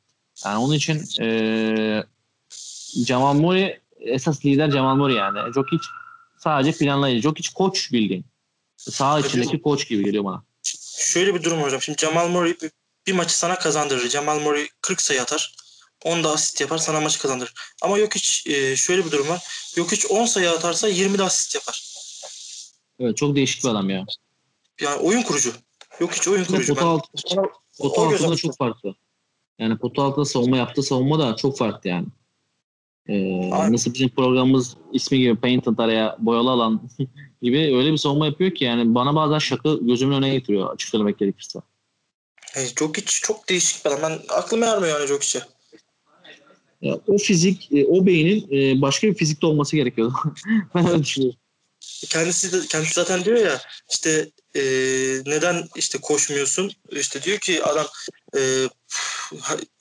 Yani 0.45 0.57
onun 0.57 0.73
için 0.73 1.03
e, 1.21 2.03
Jamal 3.05 3.33
Murray 3.33 3.79
esas 3.99 4.45
lider 4.45 4.71
Jamal 4.71 4.95
Murray 4.95 5.15
yani. 5.15 5.53
Jokic 5.53 5.83
sadece 6.37 6.77
planlayıcı. 6.77 7.21
Jokic 7.21 7.49
koç 7.55 7.91
bildiğin. 7.91 8.25
Sağ 8.77 9.19
içindeki 9.19 9.61
koç 9.61 9.87
gibi 9.87 10.03
geliyor 10.03 10.23
bana. 10.23 10.43
Şöyle 10.97 11.35
bir 11.35 11.43
durum 11.43 11.61
hocam. 11.61 11.81
Şimdi 11.81 11.97
Jamal 12.01 12.27
Murray 12.27 12.55
bir, 12.61 12.71
bir 13.07 13.13
maçı 13.13 13.37
sana 13.37 13.59
kazandırır. 13.59 14.09
Jamal 14.09 14.39
Murray 14.39 14.67
40 14.81 15.01
sayı 15.01 15.21
atar. 15.21 15.55
10 16.05 16.23
da 16.23 16.31
asist 16.31 16.61
yapar 16.61 16.77
sana 16.77 17.01
maçı 17.01 17.19
kazandırır. 17.21 17.53
Ama 17.81 17.97
yok 17.97 18.15
hiç 18.15 18.47
e, 18.47 18.75
şöyle 18.75 19.05
bir 19.05 19.11
durum 19.11 19.29
var. 19.29 19.43
Yok 19.75 19.91
hiç 19.91 20.05
10 20.05 20.25
sayı 20.25 20.51
atarsa 20.51 20.87
20 20.87 21.17
de 21.17 21.23
asist 21.23 21.55
yapar. 21.55 21.83
Evet 22.99 23.17
çok 23.17 23.35
değişik 23.35 23.63
bir 23.63 23.69
adam 23.69 23.89
ya. 23.89 24.05
Yani 24.81 24.95
oyun 24.95 25.21
kurucu. 25.21 25.53
Yok 25.99 26.13
hiç 26.13 26.27
oyun 26.27 26.43
kurucu. 26.43 26.75
Pota, 26.75 26.81
Ben, 26.81 26.87
alt, 26.87 27.03
pota 27.79 28.01
o 28.01 28.09
göz 28.09 28.21
altında 28.21 28.31
altı. 28.31 28.41
çok 28.41 28.57
farklı. 28.57 28.95
Yani 29.59 29.77
pota 29.77 30.03
altında 30.03 30.25
savunma 30.25 30.57
yaptığı 30.57 30.83
savunma 30.83 31.19
da 31.19 31.35
çok 31.35 31.57
farklı 31.57 31.89
yani. 31.89 32.07
Ee, 33.07 33.49
nasıl 33.71 33.93
bizim 33.93 34.09
programımız 34.09 34.77
ismi 34.93 35.19
gibi 35.19 35.35
painted 35.35 35.77
araya 35.77 36.15
boyalı 36.19 36.49
alan 36.49 36.81
gibi 37.41 37.77
öyle 37.77 37.91
bir 37.91 37.97
savunma 37.97 38.25
yapıyor 38.25 38.51
ki 38.51 38.63
yani 38.63 38.95
bana 38.95 39.15
bazen 39.15 39.39
şaka 39.39 39.73
gözümün 39.73 40.15
önüne 40.15 40.29
getiriyor 40.29 40.73
açık 40.73 40.89
söylemek 40.89 41.19
gerekirse. 41.19 41.59
yok 42.81 42.97
hiç 42.97 43.21
çok 43.21 43.49
değişik 43.49 43.85
bir 43.85 43.89
adam. 43.91 44.11
Ben 44.11 44.19
aklım 44.29 44.63
ermiyor 44.63 44.99
yani 44.99 45.11
yok 45.11 45.23
içe. 45.23 45.54
Ya, 46.85 46.99
o 47.07 47.17
fizik, 47.17 47.71
e, 47.71 47.85
o 47.85 48.05
beynin 48.05 48.47
e, 48.51 48.81
başka 48.81 49.07
bir 49.07 49.13
fizikte 49.13 49.47
olması 49.47 49.75
gerekiyordu. 49.75 50.13
ben 50.75 50.87
öyle 50.87 51.03
düşünüyorum. 51.03 51.39
Kendisi 52.09 52.51
de, 52.51 52.67
kendisi 52.67 52.93
zaten 52.93 53.25
diyor 53.25 53.37
ya 53.37 53.61
işte 53.91 54.29
e, 54.55 54.61
neden 55.25 55.67
işte 55.75 55.97
koşmuyorsun? 56.01 56.71
İşte 56.91 57.23
diyor 57.23 57.37
ki 57.37 57.63
adam 57.63 57.85
e, 58.37 58.39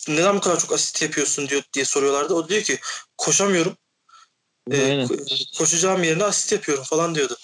neden 0.09 0.37
bu 0.37 0.41
kadar 0.41 0.61
çok 0.61 0.73
asist 0.73 1.03
yapıyorsun 1.03 1.49
diyor 1.49 1.63
diye 1.73 1.85
soruyorlardı. 1.85 2.35
O 2.35 2.49
diyor 2.49 2.63
ki 2.63 2.79
koşamıyorum. 3.19 3.77
E, 4.73 5.07
koşacağım 5.59 6.03
yerine 6.03 6.25
asist 6.25 6.53
yapıyorum 6.53 6.85
falan 6.85 7.15
diyordu. 7.15 7.37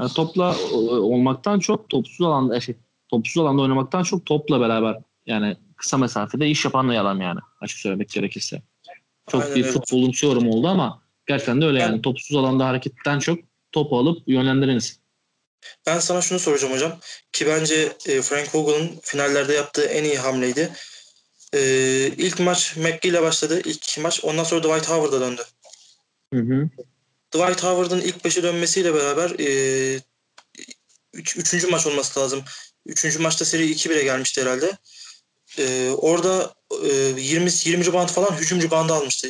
Yani 0.00 0.12
topla 0.12 0.58
olmaktan 0.72 1.58
çok 1.58 1.90
topsuz 1.90 2.26
alanda 2.26 2.60
şey, 2.60 2.76
topsuz 3.08 3.42
alanda 3.42 3.62
oynamaktan 3.62 4.02
çok 4.02 4.26
topla 4.26 4.60
beraber 4.60 4.96
yani 5.26 5.56
kısa 5.84 5.98
mesafede 5.98 6.48
iş 6.48 6.64
yapan 6.64 6.90
bir 6.90 6.96
adam 6.96 7.20
yani 7.20 7.40
açık 7.60 7.78
söylemek 7.78 8.08
gerekirse. 8.10 8.62
Çok 9.30 9.42
Aynen 9.42 9.56
bir 9.56 9.62
öyle. 9.62 9.72
futbolumsu 9.72 10.26
yorum 10.26 10.48
oldu 10.48 10.68
ama 10.68 11.02
gerçekten 11.26 11.60
de 11.60 11.66
öyle 11.66 11.80
yani. 11.80 11.92
Ben- 11.94 12.02
Topsuz 12.02 12.36
alanda 12.36 12.66
hareketten 12.66 13.18
çok 13.18 13.38
topu 13.72 13.98
alıp 13.98 14.28
yönlendiriniz. 14.28 15.00
Ben 15.86 15.98
sana 15.98 16.20
şunu 16.22 16.38
soracağım 16.38 16.74
hocam. 16.74 16.98
Ki 17.32 17.46
bence 17.46 17.92
e, 18.06 18.22
Frank 18.22 18.54
Vogel'ın 18.54 18.90
finallerde 19.02 19.52
yaptığı 19.54 19.84
en 19.84 20.04
iyi 20.04 20.18
hamleydi. 20.18 20.72
E, 21.54 21.60
ilk 22.06 22.40
maç 22.40 22.76
McGee 22.76 23.10
ile 23.10 23.22
başladı. 23.22 23.60
ilk 23.64 23.76
iki 23.84 24.00
maç. 24.00 24.20
Ondan 24.24 24.44
sonra 24.44 24.62
Dwight 24.62 24.88
Howard'a 24.88 25.20
döndü. 25.20 25.42
Hı 26.34 26.40
hı. 26.40 26.68
Dwight 27.34 27.62
Howard'ın 27.64 28.00
ilk 28.00 28.24
beşe 28.24 28.42
dönmesiyle 28.42 28.94
beraber 28.94 29.30
e, 29.40 30.00
üç, 31.12 31.36
üçüncü 31.36 31.66
maç 31.66 31.86
olması 31.86 32.20
lazım. 32.20 32.42
Üçüncü 32.86 33.18
maçta 33.18 33.44
seri 33.44 33.70
2-1'e 33.72 34.04
gelmişti 34.04 34.40
herhalde. 34.42 34.78
E, 35.58 35.90
orada 35.90 36.54
e, 36.84 37.20
20 37.20 37.50
20 37.64 37.86
rebound 37.86 38.08
falan 38.08 38.36
hücumcu 38.36 38.70
bandı 38.70 38.92
almıştı 38.92 39.28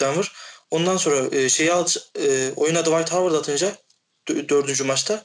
Denver. 0.00 0.32
Ondan 0.70 0.96
sonra 0.96 1.36
e, 1.36 1.48
şeyi 1.48 1.72
al, 1.72 1.86
e, 2.18 2.52
oyuna 2.56 2.80
Dwight 2.80 3.12
Howard 3.12 3.34
atınca 3.34 3.76
dö- 4.28 4.48
dördüncü 4.48 4.84
maçta 4.84 5.24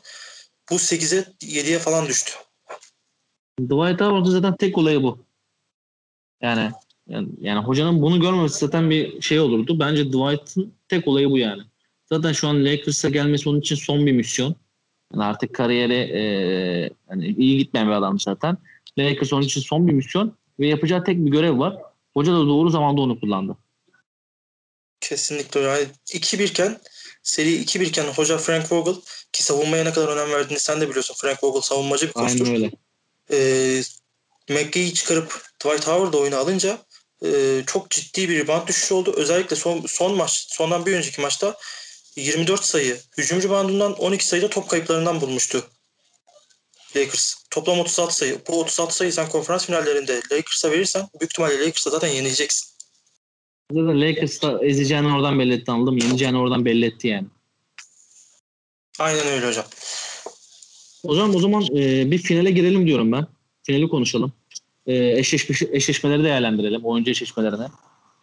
bu 0.69 0.75
8'e 0.75 1.25
7'ye 1.41 1.79
falan 1.79 2.07
düştü. 2.07 2.31
Dwight 3.59 4.01
Howard'ın 4.01 4.31
zaten 4.31 4.55
tek 4.55 4.77
olayı 4.77 5.03
bu. 5.03 5.25
Yani, 6.41 6.71
yani 7.07 7.27
yani 7.41 7.65
hocanın 7.65 8.01
bunu 8.01 8.21
görmemesi 8.21 8.59
zaten 8.59 8.89
bir 8.89 9.21
şey 9.21 9.39
olurdu. 9.39 9.79
Bence 9.79 10.05
Dwight'ın 10.05 10.73
tek 10.87 11.07
olayı 11.07 11.29
bu 11.29 11.37
yani. 11.37 11.61
Zaten 12.05 12.31
şu 12.31 12.47
an 12.47 12.65
Lakers'a 12.65 13.09
gelmesi 13.09 13.49
onun 13.49 13.59
için 13.59 13.75
son 13.75 14.05
bir 14.05 14.11
misyon. 14.11 14.55
Yani 15.13 15.23
artık 15.23 15.55
kariyeri 15.55 15.93
e, 15.93 16.23
hani 17.07 17.27
iyi 17.27 17.57
gitmeyen 17.57 17.87
bir 17.87 17.93
adam 17.93 18.19
zaten. 18.19 18.57
Lakers 18.97 19.33
onun 19.33 19.41
için 19.41 19.61
son 19.61 19.87
bir 19.87 19.93
misyon 19.93 20.37
ve 20.61 20.67
yapacağı 20.67 21.03
tek 21.03 21.17
bir 21.17 21.31
görev 21.31 21.59
var. 21.59 21.77
Hoca 22.13 22.31
da 22.31 22.37
doğru 22.47 22.69
zamanda 22.69 23.01
onu 23.01 23.19
kullandı. 23.19 23.57
Kesinlikle 24.99 25.59
öyle. 25.59 25.69
Yani 25.69 25.87
2-1 26.07 26.43
iken 26.43 26.79
seri 27.23 27.61
2-1 27.61 27.83
iken 27.83 28.05
hoca 28.05 28.37
Frank 28.37 28.71
Vogel 28.71 28.95
ki 29.31 29.43
savunmaya 29.43 29.83
ne 29.83 29.93
kadar 29.93 30.07
önem 30.07 30.31
verdiğini 30.31 30.59
sen 30.59 30.81
de 30.81 30.89
biliyorsun. 30.89 31.15
Frank 31.17 31.43
Vogel 31.43 31.61
savunmacı 31.61 32.07
bir 32.07 32.13
koçtur. 32.13 32.45
Aynen 32.47 32.55
öyle. 32.55 32.71
e, 33.31 33.81
McGee'yi 34.49 34.93
çıkarıp 34.93 35.45
Dwight 35.59 35.87
Howard'ı 35.87 36.17
oyuna 36.17 36.37
alınca 36.37 36.77
e, 37.25 37.61
çok 37.67 37.89
ciddi 37.89 38.29
bir 38.29 38.39
rebound 38.39 38.67
düşüşü 38.67 38.93
oldu. 38.93 39.13
Özellikle 39.17 39.55
son, 39.55 39.83
son 39.87 40.15
maç, 40.15 40.45
sondan 40.49 40.85
bir 40.85 40.93
önceki 40.93 41.21
maçta 41.21 41.57
24 42.15 42.63
sayı 42.63 42.99
hücumcu 43.17 43.49
bandından 43.49 43.93
12 43.93 44.25
sayıda 44.27 44.49
top 44.49 44.69
kayıplarından 44.69 45.21
bulmuştu 45.21 45.69
Lakers. 46.95 47.43
Toplam 47.51 47.79
36 47.79 48.15
sayı. 48.15 48.37
Bu 48.47 48.59
36 48.59 48.95
sayı 48.95 49.13
sen 49.13 49.29
konferans 49.29 49.65
finallerinde 49.65 50.21
Lakers'a 50.31 50.71
verirsen 50.71 51.07
büyük 51.19 51.31
ihtimalle 51.31 51.59
Lakers'a 51.59 51.89
zaten 51.89 52.07
yenileceksin. 52.07 52.71
Zaten 53.71 54.01
Lakers'ta 54.01 54.65
ezeceğini 54.65 55.15
oradan 55.15 55.39
belli 55.39 55.53
etti 55.53 55.71
anladın 55.71 55.93
mı? 55.93 56.03
Yeneceğini 56.03 56.37
oradan 56.37 56.65
belli 56.65 56.85
etti 56.85 57.07
yani. 57.07 57.27
Aynen 58.99 59.27
öyle 59.27 59.47
hocam. 59.47 59.65
O 61.03 61.15
zaman 61.15 61.35
o 61.35 61.39
zaman 61.39 61.63
e, 61.75 62.11
bir 62.11 62.17
finale 62.17 62.51
girelim 62.51 62.87
diyorum 62.87 63.11
ben. 63.11 63.27
Finali 63.63 63.89
konuşalım. 63.89 64.33
E, 64.85 65.19
eşleşme, 65.19 65.55
eşleşmeleri 65.71 66.23
değerlendirelim. 66.23 66.85
Oyuncu 66.85 67.11
eşleşmelerine. 67.11 67.67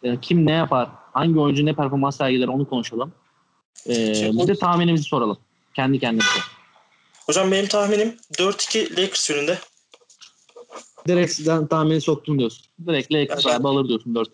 E, 0.03 0.19
kim 0.21 0.45
ne 0.45 0.51
yapar? 0.51 0.89
Hangi 1.13 1.39
oyuncu 1.39 1.65
ne 1.65 1.73
performans 1.73 2.17
sergiler 2.17 2.47
onu 2.47 2.69
konuşalım. 2.69 3.13
E, 3.87 3.93
bir 4.33 4.47
de 4.47 4.55
tahminimizi 4.55 5.03
soralım. 5.03 5.37
Kendi 5.75 5.99
kendimize. 5.99 6.39
Hocam 7.29 7.51
benim 7.51 7.67
tahminim 7.67 8.15
4-2 8.33 8.91
Lakers 8.91 9.29
yönünde. 9.29 9.57
Direkt 11.07 11.69
tahmini 11.69 12.01
soktum 12.01 12.39
diyorsun. 12.39 12.65
Direkt 12.87 13.13
Lakers 13.13 13.45
Ben- 13.45 13.55
abi 13.55 13.67
alır 13.67 13.87
diyorsun 13.87 14.15
4 14.15 14.29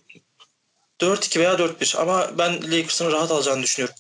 4-2 1.02 1.40
veya 1.40 1.54
4-1 1.54 1.98
ama 1.98 2.26
ben 2.38 2.54
Lakers'ın 2.54 3.12
rahat 3.12 3.32
alacağını 3.32 3.64
düşünüyorum. 3.64 3.96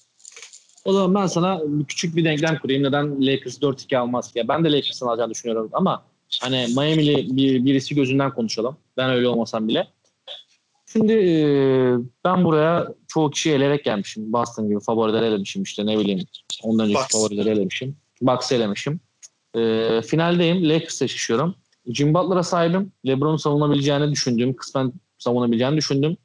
O 0.86 0.93
zaman 0.93 1.16
ben 1.16 1.28
sana 1.28 1.62
küçük 1.88 2.16
bir 2.16 2.26
denklem 2.26 2.60
kurayım. 2.60 2.84
Neden 2.84 3.22
Lakers 3.22 3.62
4-2 3.62 3.98
almaz 3.98 4.34
ki? 4.34 4.46
Ben 4.48 4.64
de 4.64 4.72
Lakers'ın 4.72 5.08
alacağını 5.08 5.32
düşünüyorum 5.32 5.70
ama 5.74 6.06
hani 6.41 6.68
Miami'li 6.76 7.38
bir, 7.38 7.66
birisi 7.66 7.96
gözünden 7.96 8.34
konuşalım. 8.34 8.78
Ben 8.98 9.10
öyle 9.10 9.28
olmasam 9.28 9.68
bile. 9.68 9.88
Şimdi 10.91 11.14
e, 11.14 11.36
ben 12.26 12.46
buraya 12.46 12.88
çoğu 13.08 13.30
kişi 13.30 13.52
eleyerek 13.52 13.84
gelmişim. 13.84 14.34
Boston 14.34 14.70
gibi 14.70 14.80
favorileri 14.80 15.26
elemişim 15.26 15.64
işte 15.64 15.86
ne 15.86 16.00
bileyim. 16.00 16.26
Ondan 16.64 16.86
önceki 16.86 17.08
favorileri 17.12 17.50
elemişim. 17.50 18.05
Bucks'ı 18.28 18.55
elemişim. 18.55 18.99
E, 19.55 20.01
finaldeyim. 20.01 20.69
Lakers'ı 20.69 21.05
eşleşiyorum. 21.05 21.55
Jim 21.88 22.13
Butler'a 22.13 22.43
sahibim. 22.43 22.91
LeBron'u 23.07 23.39
savunabileceğini 23.39 24.11
düşündüğüm, 24.11 24.55
kısmen 24.55 24.93
savunabileceğini 25.17 25.78
düşündüğüm 25.78 26.17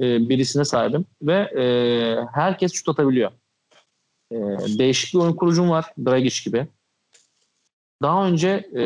e, 0.00 0.28
birisine 0.28 0.64
sahibim. 0.64 1.06
Ve 1.22 1.34
e, 1.34 1.64
herkes 2.34 2.72
şut 2.72 2.88
atabiliyor. 2.88 3.30
E, 4.32 4.36
değişik 4.78 5.14
bir 5.14 5.18
oyun 5.18 5.32
kurucum 5.32 5.70
var. 5.70 5.84
Dragic 6.06 6.44
gibi. 6.44 6.66
daha 8.02 8.26
önce 8.26 8.48
e, 8.74 8.82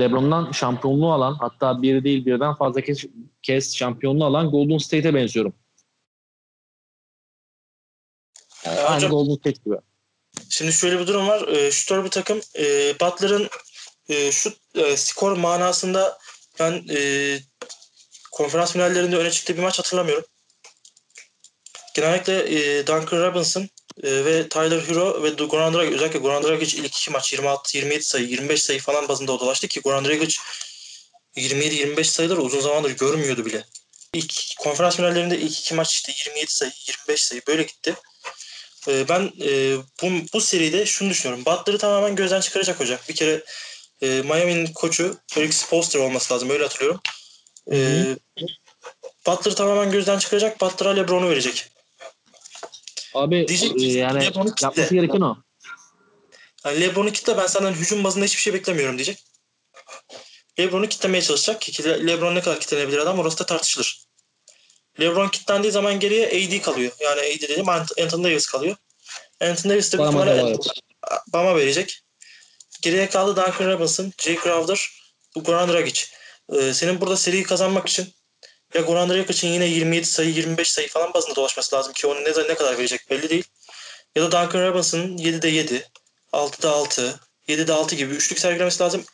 LeBron'dan 0.00 0.52
şampiyonluğu 0.52 1.12
alan 1.12 1.34
hatta 1.34 1.82
bir 1.82 2.04
değil 2.04 2.26
birden 2.26 2.54
fazla 2.54 2.80
kez, 2.80 3.04
kez 3.42 3.76
şampiyonluğu 3.76 4.24
alan 4.24 4.50
Golden 4.50 4.78
State'e 4.78 5.14
benziyorum. 5.14 5.52
Yani 8.66 8.80
aynı 8.80 8.96
Hocam, 8.96 9.10
Golden 9.10 9.34
State 9.34 9.60
gibi. 9.64 9.76
Şimdi 10.58 10.72
şöyle 10.72 10.98
bir 10.98 11.06
durum 11.06 11.28
var. 11.28 11.48
E, 11.48 11.70
şutör 11.70 12.04
bir 12.04 12.10
takım. 12.10 12.40
E, 12.58 12.94
Butler'ın 13.00 13.48
e, 14.08 14.32
şut 14.32 14.56
e, 14.74 14.96
skor 14.96 15.36
manasında 15.36 16.18
ben 16.60 16.84
e, 16.90 17.38
konferans 18.32 18.72
finallerinde 18.72 19.16
öne 19.16 19.30
çıktığı 19.30 19.56
bir 19.56 19.62
maç 19.62 19.78
hatırlamıyorum. 19.78 20.24
Genellikle 21.94 22.54
e, 22.54 22.86
Duncan 22.86 23.22
Robinson 23.22 23.62
e, 24.02 24.24
ve 24.24 24.48
Tyler 24.48 24.80
Hero 24.80 25.22
ve 25.22 25.28
Goran 25.30 25.74
Dragic 25.74 25.94
özellikle 25.94 26.18
Goran 26.18 26.42
Dragic 26.42 26.78
ilk 26.78 26.96
iki 26.96 27.10
maç 27.10 27.32
26 27.32 27.76
27 27.76 28.02
sayı 28.02 28.26
25 28.26 28.62
sayı 28.62 28.80
falan 28.80 29.08
bazında 29.08 29.32
o 29.32 29.40
dolaştı 29.40 29.68
ki 29.68 29.80
Goran 29.80 30.04
Dragic 30.04 30.36
27-25 31.36 32.04
sayıları 32.04 32.40
uzun 32.40 32.60
zamandır 32.60 32.90
görmüyordu 32.90 33.46
bile. 33.46 33.64
İlk 34.12 34.34
konferans 34.58 34.96
finallerinde 34.96 35.38
ilk 35.38 35.60
iki 35.60 35.74
maç 35.74 35.94
işte 35.94 36.12
27 36.12 36.52
sayı 36.52 36.72
25 36.88 37.22
sayı 37.22 37.42
böyle 37.46 37.62
gitti. 37.62 37.94
E, 38.88 39.08
ben 39.08 39.32
e, 39.40 39.76
bu, 40.02 40.06
bu 40.34 40.40
seride 40.40 40.86
şunu 40.86 41.10
düşünüyorum. 41.10 41.44
Butler'ı 41.44 41.78
tamamen 41.78 42.16
gözden 42.16 42.40
çıkaracak 42.40 42.80
hoca. 42.80 42.98
Bir 43.08 43.14
kere 43.14 43.44
e, 44.02 44.06
Miami'nin 44.06 44.66
koçu 44.66 45.16
Eric 45.36 45.52
Spoelstra 45.52 46.00
olması 46.00 46.34
lazım 46.34 46.50
öyle 46.50 46.62
hatırlıyorum. 46.62 47.00
E, 47.72 48.04
Butler'ı 49.26 49.54
tamamen 49.54 49.90
gözden 49.90 50.18
çıkaracak. 50.18 50.60
Butler'a 50.60 50.90
LeBron'u 50.90 51.30
verecek. 51.30 51.70
Abi 53.14 53.48
Diyecek 53.48 53.70
e, 53.70 53.76
ki, 53.76 53.84
yani 53.84 54.24
LeBron'u 54.24 54.54
kitle. 54.54 54.66
yapması 54.66 54.94
gereken 54.94 55.20
o. 55.20 55.36
Yani 56.64 56.80
LeBron'u 56.80 57.12
kitle 57.12 57.36
ben 57.36 57.46
senden 57.46 57.72
hücum 57.72 58.04
bazında 58.04 58.24
hiçbir 58.24 58.40
şey 58.40 58.54
beklemiyorum 58.54 58.98
diyecek. 58.98 59.24
LeBron'u 60.58 60.88
kitlemeye 60.88 61.22
çalışacak 61.22 61.60
ki 61.60 61.84
Le- 61.84 62.06
LeBron 62.06 62.34
ne 62.34 62.40
kadar 62.40 62.60
kitlenebilir 62.60 62.98
adam 62.98 63.18
orası 63.18 63.38
da 63.38 63.46
tartışılır. 63.46 64.07
LeBron 65.00 65.28
kitlendiği 65.28 65.72
zaman 65.72 66.00
geriye 66.00 66.26
AD 66.26 66.62
kalıyor. 66.62 66.92
Yani 67.00 67.20
AD 67.20 67.48
dedim 67.48 67.66
Ant- 67.66 68.02
Anthony 68.02 68.24
Davis 68.24 68.46
kalıyor. 68.46 68.76
Anthony 69.40 69.72
Davis 69.72 69.92
de 69.92 69.98
büyük 69.98 70.12
Bama 70.12 70.26
ihtimalle. 70.26 70.56
Bama 71.32 71.56
verecek. 71.56 72.02
Geriye 72.82 73.08
kaldı 73.08 73.36
Duncan 73.36 73.70
Robinson, 73.70 74.12
Jay 74.18 74.38
Crowder, 74.42 74.90
Goran 75.36 75.72
Dragic. 75.72 76.02
Ee, 76.52 76.72
senin 76.72 77.00
burada 77.00 77.16
seriyi 77.16 77.42
kazanmak 77.42 77.88
için 77.88 78.14
ya 78.74 78.80
Goran 78.80 79.10
Dragic 79.10 79.32
için 79.32 79.48
yine 79.48 79.66
27 79.66 80.06
sayı, 80.06 80.30
25 80.30 80.70
sayı 80.70 80.88
falan 80.88 81.14
bazında 81.14 81.36
dolaşması 81.36 81.76
lazım 81.76 81.92
ki 81.92 82.06
onu 82.06 82.24
ne, 82.24 82.48
ne 82.48 82.54
kadar 82.54 82.78
verecek 82.78 83.10
belli 83.10 83.30
değil. 83.30 83.44
Ya 84.16 84.22
da 84.22 84.26
Duncan 84.26 84.66
Robinson'ın 84.66 85.18
7'de 85.18 85.48
7, 85.48 85.88
6'da 86.32 86.70
6, 86.70 87.20
7'de 87.48 87.72
6 87.72 87.94
gibi 87.94 88.14
üçlük 88.14 88.38
sergilemesi 88.38 88.82
lazım. 88.82 89.04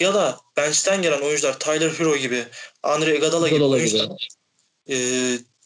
Ya 0.00 0.14
da 0.14 0.38
bench'ten 0.56 1.02
gelen 1.02 1.20
oyuncular 1.20 1.58
Tyler 1.58 1.90
Hero 1.90 2.16
gibi, 2.16 2.44
Andre 2.82 3.16
Iguodala 3.16 3.48
gibi 3.48 3.56
Iguodala 3.56 3.78
gibi. 3.78 3.98
E, 4.92 4.96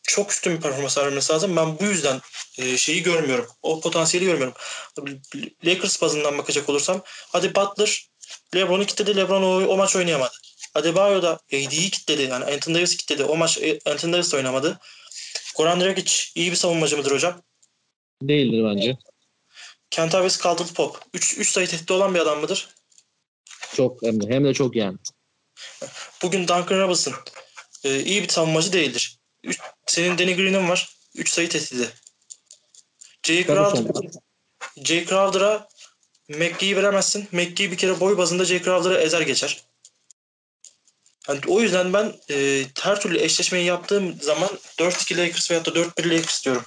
çok 0.02 0.32
üstün 0.32 0.56
bir 0.56 0.60
performans 0.60 0.98
vermesi 0.98 1.32
lazım. 1.32 1.56
Ben 1.56 1.78
bu 1.78 1.84
yüzden 1.84 2.20
e, 2.58 2.76
şeyi 2.76 3.02
görmüyorum. 3.02 3.46
O 3.62 3.80
potansiyeli 3.80 4.26
görmüyorum. 4.26 4.54
Lakers 5.64 6.02
bazından 6.02 6.38
bakacak 6.38 6.68
olursam 6.68 7.02
hadi 7.06 7.54
Butler 7.54 8.08
LeBron'u 8.54 8.86
kitledi. 8.86 9.16
LeBron 9.16 9.42
o, 9.42 9.66
o 9.66 9.76
maç 9.76 9.96
oynayamadı. 9.96 10.34
Adebayo 10.74 11.22
da 11.22 11.32
AD'yi 11.32 11.90
kitledi. 11.90 12.22
Yani 12.22 12.44
Anthony 12.44 12.74
Davis 12.74 12.96
kitledi. 12.96 13.24
O 13.24 13.36
maç 13.36 13.58
e, 13.58 13.78
Anthony 13.86 14.12
Davis 14.12 14.32
de 14.32 14.36
oynamadı. 14.36 14.80
Goran 15.56 15.80
Dragic 15.80 16.12
iyi 16.34 16.50
bir 16.50 16.56
savunmacı 16.56 16.96
mıdır 16.96 17.10
hocam? 17.10 17.42
Değildir 18.22 18.64
bence. 18.64 18.96
Kentavius 19.90 20.42
Caldwell 20.42 20.74
Pop 20.74 21.00
3 21.14 21.38
3 21.38 21.48
sayı 21.48 21.66
tehdidi 21.66 21.92
olan 21.92 22.14
bir 22.14 22.20
adam 22.20 22.40
mıdır? 22.40 22.68
Çok 23.74 24.02
hem 24.02 24.20
de, 24.20 24.34
hem 24.34 24.44
de 24.44 24.54
çok 24.54 24.76
yani. 24.76 24.98
Bugün 26.22 26.40
Duncan 26.40 26.80
Robinson 26.80 27.14
e, 27.84 28.00
iyi 28.00 28.22
bir 28.22 28.28
savunmacı 28.28 28.72
değildir. 28.72 29.15
Üç- 29.46 29.60
senin 29.86 30.18
Danny 30.18 30.36
Green'in 30.36 30.68
var. 30.68 30.96
3 31.14 31.30
sayı 31.30 31.48
tehdidi. 31.48 31.88
Jay 33.22 33.46
Crowder, 33.46 34.10
Jay 34.76 35.06
Crowder'a 35.06 35.68
McGee'yi 36.28 36.76
veremezsin. 36.76 37.28
McGee 37.32 37.70
bir 37.70 37.76
kere 37.76 38.00
boy 38.00 38.18
bazında 38.18 38.44
Jay 38.44 38.62
Crowder'a 38.62 39.00
ezer 39.00 39.20
geçer. 39.20 39.62
Yani 41.28 41.40
o 41.46 41.60
yüzden 41.60 41.92
ben 41.92 42.14
e, 42.30 42.64
her 42.80 43.00
türlü 43.00 43.18
eşleşmeyi 43.18 43.66
yaptığım 43.66 44.12
zaman 44.20 44.48
4-2 44.78 45.16
Lakers 45.16 45.50
veyahut 45.50 45.66
da 45.66 45.80
4-1 45.80 46.10
Lakers 46.10 46.44
diyorum. 46.44 46.62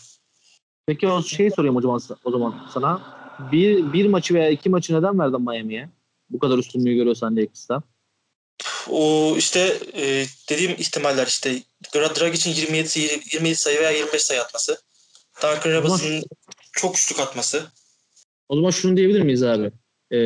Peki 0.87 1.07
o 1.07 1.23
şeyi 1.23 1.51
sorayım 1.51 1.81
zaman, 1.81 2.01
o 2.23 2.31
zaman 2.31 2.69
sana. 2.73 3.19
Bir, 3.51 3.93
bir 3.93 4.05
maçı 4.05 4.33
veya 4.33 4.49
iki 4.49 4.69
maçı 4.69 4.93
neden 4.93 5.19
verdin 5.19 5.41
Miami'ye? 5.41 5.89
Bu 6.29 6.39
kadar 6.39 6.57
üstünlüğü 6.57 6.95
görüyorsan 6.95 7.35
Lakers'ta. 7.35 7.81
O 8.89 9.35
işte 9.37 9.77
e, 9.93 10.25
dediğim 10.49 10.71
ihtimaller 10.71 11.27
işte 11.27 11.63
Dra- 11.83 12.19
Dragic'in 12.19 12.53
27, 12.55 12.89
sayı- 12.89 13.21
27 13.33 13.55
sayı 13.55 13.79
veya 13.79 13.91
25 13.91 14.21
sayı 14.21 14.41
atması. 14.41 14.81
Duncan 15.41 15.71
Robinson'ın 15.71 16.23
çok 16.71 16.97
üçlük 16.97 17.19
atması. 17.19 17.67
O 18.49 18.55
zaman 18.55 18.71
şunu 18.71 18.97
diyebilir 18.97 19.21
miyiz 19.21 19.43
abi? 19.43 19.71
Ee, 20.11 20.17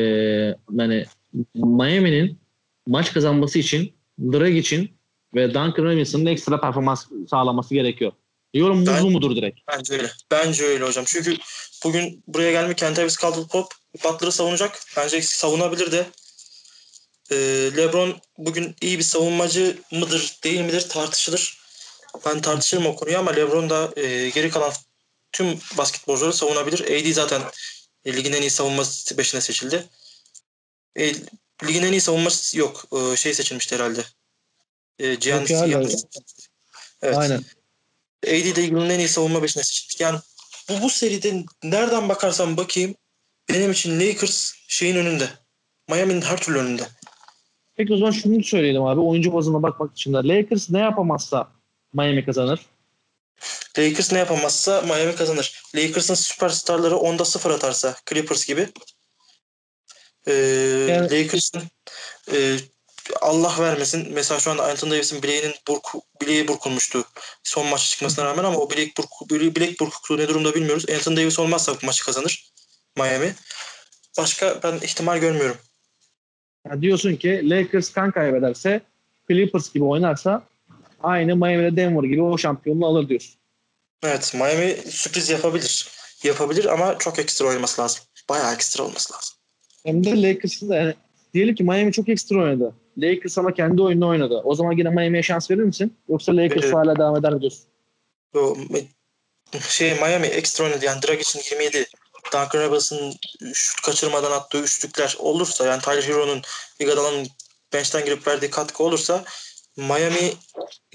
yani 0.72 1.06
Miami'nin 1.54 2.40
maç 2.86 3.12
kazanması 3.12 3.58
için 3.58 3.96
Drag 4.18 4.56
için 4.56 4.96
ve 5.34 5.48
Duncan 5.48 5.84
Robinson'ın 5.84 6.26
ekstra 6.26 6.60
performans 6.60 7.06
sağlaması 7.30 7.74
gerekiyor. 7.74 8.12
Yorum 8.54 8.86
Ben- 8.86 9.02
bu 9.02 9.10
mudur 9.10 9.36
direkt? 9.36 9.60
Bence 9.68 9.92
öyle. 9.94 10.10
Bence 10.30 10.64
öyle 10.64 10.84
hocam. 10.84 11.04
Çünkü 11.06 11.36
bugün 11.84 12.22
buraya 12.26 12.50
gelmek 12.52 12.78
Kentavius 12.78 13.16
Caldwell 13.22 13.46
Pop 13.48 13.66
Butler'ı 14.04 14.32
savunacak. 14.32 14.80
Bence 14.96 15.22
savunabilir 15.22 15.92
de. 15.92 16.06
Ee, 17.30 17.36
LeBron 17.76 18.20
bugün 18.38 18.76
iyi 18.80 18.98
bir 18.98 19.04
savunmacı 19.04 19.78
mıdır 19.90 20.38
değil 20.44 20.60
midir 20.60 20.88
tartışılır. 20.88 21.58
Ben 22.26 22.40
tartışırım 22.40 22.86
o 22.86 22.96
konuyu 22.96 23.18
ama 23.18 23.30
LeBron 23.30 23.70
da 23.70 23.92
e, 23.96 24.28
geri 24.28 24.50
kalan 24.50 24.72
tüm 25.32 25.58
basketbolcuları 25.78 26.32
savunabilir. 26.32 26.80
AD 26.80 27.12
zaten 27.12 27.42
e, 28.04 28.16
ligin 28.16 28.32
en 28.32 28.40
iyi 28.40 28.50
savunması 28.50 29.18
beşine 29.18 29.40
seçildi. 29.40 29.86
E, 30.96 31.14
ligin 31.64 31.82
en 31.82 31.92
iyi 31.92 32.00
savunması 32.00 32.58
yok. 32.58 32.84
E, 32.92 33.16
şey 33.16 33.34
seçilmişti 33.34 33.74
herhalde. 33.74 34.04
E, 34.98 35.14
Giannis. 35.14 35.50
Evet. 37.02 37.16
Aynen. 37.16 37.44
AD 38.26 38.56
de 38.56 38.62
ligin 38.62 38.90
en 38.90 38.98
iyi 38.98 39.08
savunma 39.08 39.42
beşine 39.42 39.62
seçildik. 39.62 40.00
Yani 40.00 40.18
bu, 40.68 40.82
bu 40.82 40.90
seride 40.90 41.44
nereden 41.62 42.08
bakarsam 42.08 42.56
bakayım 42.56 42.94
benim 43.48 43.72
için 43.72 44.00
Lakers 44.00 44.52
şeyin 44.68 44.96
önünde. 44.96 45.28
Miami'nin 45.88 46.22
her 46.22 46.40
türlü 46.40 46.58
önünde. 46.58 46.88
Peki 47.76 47.92
o 47.92 47.96
zaman 47.96 48.10
şunu 48.10 48.44
söyleyelim 48.44 48.82
abi. 48.82 49.00
Oyuncu 49.00 49.32
bazına 49.34 49.62
bakmak 49.62 49.92
için 49.92 50.12
de 50.14 50.16
Lakers 50.16 50.70
ne 50.70 50.78
yapamazsa 50.78 51.48
Miami 51.92 52.24
kazanır. 52.24 52.60
Lakers 53.78 54.12
ne 54.12 54.18
yapamazsa 54.18 54.80
Miami 54.82 55.14
kazanır. 55.14 55.62
Lakers'ın 55.74 56.14
süperstarları 56.14 56.94
10'da 56.94 57.24
0 57.24 57.50
atarsa 57.50 57.96
Clippers 58.10 58.46
gibi. 58.46 58.68
Ee, 60.26 60.32
Yani- 60.88 61.10
Lakers'ın 61.10 61.62
e, 62.32 62.56
Allah 63.20 63.54
vermesin. 63.58 64.08
Mesela 64.12 64.40
şu 64.40 64.50
anda 64.50 64.64
Anthony 64.64 64.90
Davis'in 64.90 65.22
bileğinin 65.22 65.54
burk, 65.68 65.86
bileği 66.20 66.48
burkulmuştu. 66.48 67.04
Son 67.44 67.66
maça 67.66 67.84
çıkmasına 67.84 68.24
rağmen 68.24 68.44
ama 68.44 68.58
o 68.58 68.70
bilek, 68.70 68.96
burku, 68.96 69.28
bile- 69.30 69.54
bilek 69.56 69.80
burkukluğu 69.80 70.18
ne 70.18 70.28
durumda 70.28 70.54
bilmiyoruz. 70.54 70.84
Anthony 70.90 71.16
Davis 71.16 71.38
olmazsa 71.38 71.72
bu 71.82 71.86
maçı 71.86 72.04
kazanır 72.04 72.52
Miami. 72.96 73.34
Başka 74.18 74.60
ben 74.62 74.76
ihtimal 74.76 75.18
görmüyorum. 75.18 75.56
Yani 76.68 76.82
diyorsun 76.82 77.16
ki 77.16 77.50
Lakers 77.50 77.92
kan 77.92 78.10
kaybederse 78.10 78.80
Clippers 79.28 79.72
gibi 79.72 79.84
oynarsa 79.84 80.42
aynı 81.02 81.36
Miami'de 81.36 81.76
Denver 81.76 82.08
gibi 82.08 82.22
o 82.22 82.38
şampiyonluğu 82.38 82.86
alır 82.86 83.08
diyorsun. 83.08 83.34
Evet 84.02 84.34
Miami 84.34 84.76
sürpriz 84.86 85.30
yapabilir. 85.30 85.88
Yapabilir 86.24 86.64
ama 86.64 86.98
çok 86.98 87.18
ekstra 87.18 87.46
oynaması 87.46 87.82
lazım. 87.82 88.02
Bayağı 88.28 88.54
ekstra 88.54 88.84
olması 88.84 89.12
lazım. 89.14 89.34
Hem 89.84 90.04
de 90.04 90.22
Lakers'ın 90.22 90.68
da 90.68 90.76
yani 90.76 90.94
diyelim 91.34 91.54
ki 91.54 91.64
Miami 91.64 91.92
çok 91.92 92.08
ekstra 92.08 92.42
oynadı. 92.42 92.74
Lakers 92.98 93.38
ama 93.38 93.54
kendi 93.54 93.82
oyununu 93.82 94.08
oynadı. 94.08 94.40
O 94.44 94.54
zaman 94.54 94.72
yine 94.72 94.90
Miami'ye 94.90 95.22
şans 95.22 95.50
verir 95.50 95.62
misin? 95.62 95.96
Yoksa 96.08 96.36
Lakers 96.36 96.62
Veririm. 96.62 96.76
hala 96.76 96.96
devam 96.96 97.16
eder 97.16 97.32
mi 97.32 97.40
diyorsun? 97.40 97.64
O, 98.34 98.56
şey 99.68 99.94
Miami 99.94 100.26
ekstra 100.26 100.64
oynadı 100.64 100.84
yani 100.84 101.02
Dragic'in 101.02 101.56
27 101.56 101.86
Duncan 102.32 102.62
Robinson'ın 102.62 103.14
şut 103.54 103.80
kaçırmadan 103.80 104.32
attığı 104.32 104.58
üçlükler 104.58 105.16
olursa 105.18 105.66
yani 105.66 105.82
Tyler 105.82 106.02
Hero'nun 106.02 106.42
Iguodala'nın 106.78 107.28
bench'ten 107.72 108.04
girip 108.04 108.26
verdiği 108.26 108.50
katkı 108.50 108.84
olursa 108.84 109.24
Miami 109.76 110.34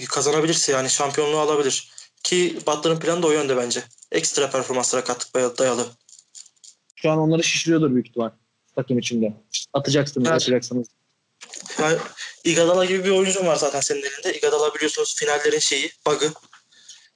kazanabilirse 0.10 0.72
yani 0.72 0.90
şampiyonluğu 0.90 1.40
alabilir. 1.40 1.92
Ki 2.24 2.60
Butler'ın 2.68 3.00
planı 3.00 3.24
da 3.24 3.28
o 3.28 3.32
yönde 3.32 3.58
bence. 3.58 3.84
Ekstra 4.12 4.50
performanslara 4.50 5.04
katkı 5.04 5.58
dayalı. 5.58 5.88
Şu 6.96 7.12
an 7.12 7.18
onları 7.18 7.44
şişiriyordur 7.44 7.92
büyük 7.92 8.08
ihtimal 8.08 8.30
takım 8.76 9.00
içinde. 9.00 9.34
Atacaksınız, 9.74 10.28
Evet. 10.28 10.36
atacaksınız. 10.42 10.88
Yani 11.80 11.98
Iguodala 12.44 12.86
gibi 12.86 13.04
bir 13.04 13.10
oyuncun 13.10 13.46
var 13.46 13.56
zaten 13.56 13.80
senin 13.82 14.02
elinde. 14.02 14.38
Iguodala 14.38 14.76
biliyorsunuz 14.76 15.16
finallerin 15.16 15.60
şeyi, 15.60 15.92
bug'ı. 16.08 16.34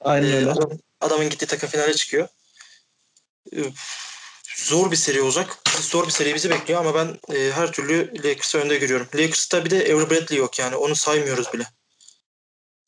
Aynen 0.00 0.28
Ee, 0.28 0.36
öyle. 0.36 0.50
adam- 0.50 0.78
adamın 1.00 1.30
gittiği 1.30 1.46
takım 1.46 1.68
finale 1.68 1.94
çıkıyor. 1.94 2.28
Ee, 3.52 3.62
zor 4.56 4.90
bir 4.90 4.96
seri 4.96 5.22
olacak. 5.22 5.58
zor 5.80 6.06
bir 6.06 6.10
seri 6.10 6.34
bizi 6.34 6.50
bekliyor 6.50 6.80
ama 6.80 6.94
ben 6.94 7.36
e, 7.36 7.50
her 7.52 7.72
türlü 7.72 8.12
Lakers'ı 8.16 8.58
önde 8.58 8.76
görüyorum. 8.78 9.06
Lakers'ta 9.14 9.64
bir 9.64 9.70
de 9.70 9.76
Avery 9.76 10.10
Bradley 10.10 10.38
yok 10.38 10.58
yani. 10.58 10.76
Onu 10.76 10.94
saymıyoruz 10.94 11.52
bile. 11.52 11.62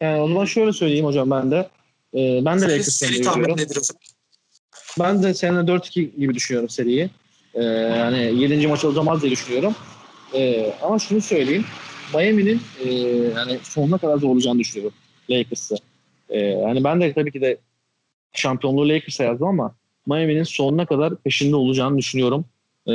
Yani 0.01 0.21
o 0.21 0.29
zaman 0.29 0.45
şöyle 0.45 0.73
söyleyeyim 0.73 1.05
hocam 1.05 1.31
ben 1.31 1.51
de. 1.51 1.69
Ee, 2.15 2.45
ben 2.45 2.61
de 2.61 2.63
Lakers'ı 2.63 3.23
tahmin 3.23 3.43
görüyorum. 3.43 3.57
nedir? 3.57 3.79
Ben 4.99 5.23
de 5.23 5.35
seninle 5.35 5.61
4-2 5.61 6.17
gibi 6.21 6.35
düşünüyorum 6.35 6.69
seriyi. 6.69 7.11
Ee, 7.55 7.63
yani 7.65 8.41
7. 8.41 8.67
maç 8.67 8.85
olacağız 8.85 9.23
diye 9.23 9.33
düşünüyorum. 9.33 9.75
Ee, 10.35 10.73
ama 10.83 10.99
şunu 10.99 11.21
söyleyeyim. 11.21 11.65
Miami'nin 12.15 12.63
e, 12.85 12.91
yani 13.37 13.59
sonuna 13.63 13.99
kadar 13.99 14.19
zorlayacağını 14.19 14.59
düşünüyorum 14.59 14.99
Lakers'ı. 15.31 15.77
Ee, 16.29 16.39
yani 16.39 16.85
ben 16.85 17.01
de 17.01 17.13
tabii 17.13 17.33
ki 17.33 17.41
de 17.41 17.59
şampiyonluğu 18.33 18.89
Lakers'a 18.89 19.25
yazdım 19.25 19.49
ama 19.49 19.75
Miami'nin 20.07 20.43
sonuna 20.43 20.87
kadar 20.87 21.17
peşinde 21.17 21.57
olacağını 21.57 21.99
düşünüyorum 21.99 22.45
e, 22.87 22.93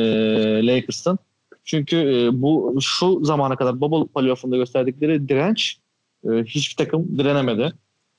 Lakers'ın. 0.67 1.19
Çünkü 1.63 1.97
e, 1.97 2.41
bu 2.41 2.77
şu 2.81 3.25
zamana 3.25 3.55
kadar 3.55 3.81
bubble 3.81 4.07
playoff'unda 4.13 4.57
gösterdikleri 4.57 5.29
direnç 5.29 5.77
e, 6.23 6.29
hiçbir 6.29 6.85
takım 6.85 7.19
direnemedi. 7.19 7.73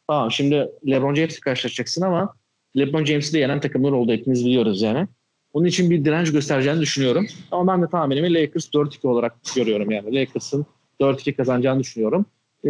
Tamam 0.08 0.30
şimdi 0.30 0.68
LeBron 0.86 1.14
James'le 1.14 1.40
karşılaşacaksın 1.40 2.02
ama 2.02 2.34
LeBron 2.76 3.04
James'i 3.04 3.32
de 3.32 3.38
yenen 3.38 3.60
takımlar 3.60 3.92
oldu 3.92 4.12
hepimiz 4.12 4.46
biliyoruz 4.46 4.82
yani. 4.82 5.08
Onun 5.52 5.66
için 5.66 5.90
bir 5.90 6.04
direnç 6.04 6.32
göstereceğini 6.32 6.80
düşünüyorum. 6.80 7.26
Ama 7.50 7.72
ben 7.72 7.82
de 7.82 7.90
tahminimi 7.90 8.34
Lakers 8.34 8.68
4-2 8.68 9.06
olarak 9.06 9.34
görüyorum 9.56 9.90
yani. 9.90 10.14
Lakers'ın 10.14 10.66
4-2 11.00 11.34
kazanacağını 11.34 11.80
düşünüyorum. 11.80 12.26
Ee, 12.64 12.68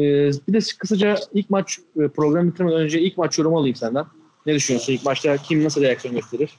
bir 0.48 0.52
de 0.52 0.58
kısaca 0.78 1.16
ilk 1.34 1.50
maç 1.50 1.78
e, 2.00 2.08
program 2.08 2.48
bitirmeden 2.48 2.80
önce 2.80 3.00
ilk 3.00 3.18
maç 3.18 3.38
yorumu 3.38 3.58
alayım 3.58 3.76
senden. 3.76 4.04
Ne 4.46 4.54
düşünüyorsun? 4.54 4.92
İlk 4.92 5.04
maçta 5.04 5.36
kim 5.36 5.64
nasıl 5.64 5.82
reaksiyon 5.82 6.16
gösterir? 6.16 6.50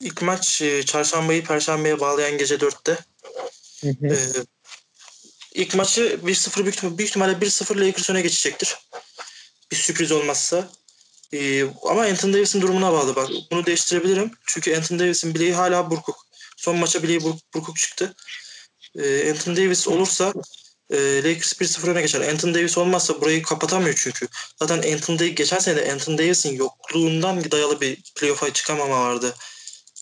İlk 0.00 0.22
maç 0.22 0.62
e, 0.62 0.82
çarşambayı 0.82 1.44
perşembeye 1.44 2.00
bağlayan 2.00 2.38
gece 2.38 2.54
4'te. 2.54 2.98
Hı 3.80 3.88
hı. 3.88 4.14
Ee, 4.14 4.44
ilk 5.54 5.74
maçı 5.74 6.20
1-0 6.24 6.64
büyük, 6.64 6.82
büyük 6.82 7.10
ihtimalle 7.10 7.32
1-0 7.32 7.80
Lakers 7.80 8.10
öne 8.10 8.20
geçecektir. 8.22 8.76
Bir 9.70 9.76
sürpriz 9.76 10.12
olmazsa. 10.12 10.68
Ee, 11.32 11.64
ama 11.82 12.02
Anthony 12.02 12.32
Davis'in 12.32 12.60
durumuna 12.60 12.92
bağlı. 12.92 13.16
Bak 13.16 13.28
bunu 13.50 13.66
değiştirebilirim. 13.66 14.30
Çünkü 14.46 14.76
Anthony 14.76 14.98
Davis'in 14.98 15.34
bileği 15.34 15.54
hala 15.54 15.90
burkuk. 15.90 16.26
Son 16.56 16.76
maça 16.76 17.02
bileği 17.02 17.20
burk- 17.20 17.54
burkuk 17.54 17.76
çıktı. 17.76 18.14
Ee, 18.98 19.30
Anthony 19.30 19.56
Davis 19.56 19.88
olursa 19.88 20.32
e, 20.90 20.96
Lakers 21.16 21.52
1-0 21.52 21.90
öne 21.90 22.02
geçer. 22.02 22.20
Anthony 22.20 22.54
Davis 22.54 22.78
olmazsa 22.78 23.20
burayı 23.20 23.42
kapatamıyor 23.42 23.94
çünkü. 23.98 24.28
Zaten 24.58 24.92
Anthony 24.92 25.18
Davis, 25.18 25.34
geçen 25.34 25.58
sene 25.58 25.76
de 25.76 25.92
Anthony 25.92 26.18
Davis'in 26.18 26.56
yokluğundan 26.56 27.50
dayalı 27.50 27.80
bir 27.80 28.02
playoff'a 28.14 28.52
çıkamama 28.52 29.00
vardı. 29.00 29.34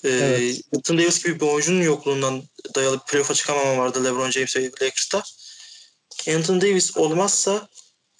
Ee, 0.05 0.09
Evet. 0.09 0.61
Anthony 0.77 0.99
Davis 0.99 1.25
gibi 1.25 1.41
bir 1.41 1.47
oyuncunun 1.47 1.83
yokluğundan 1.83 2.43
dayalı 2.75 3.01
bir 3.01 3.05
playoff'a 3.11 3.35
çıkamama 3.35 3.79
vardı 3.79 4.05
LeBron 4.05 4.31
James 4.31 4.57
ve 4.57 4.65
Lakers'ta. 4.65 5.23
Anthony 6.29 6.61
Davis 6.61 6.97
olmazsa 6.97 7.69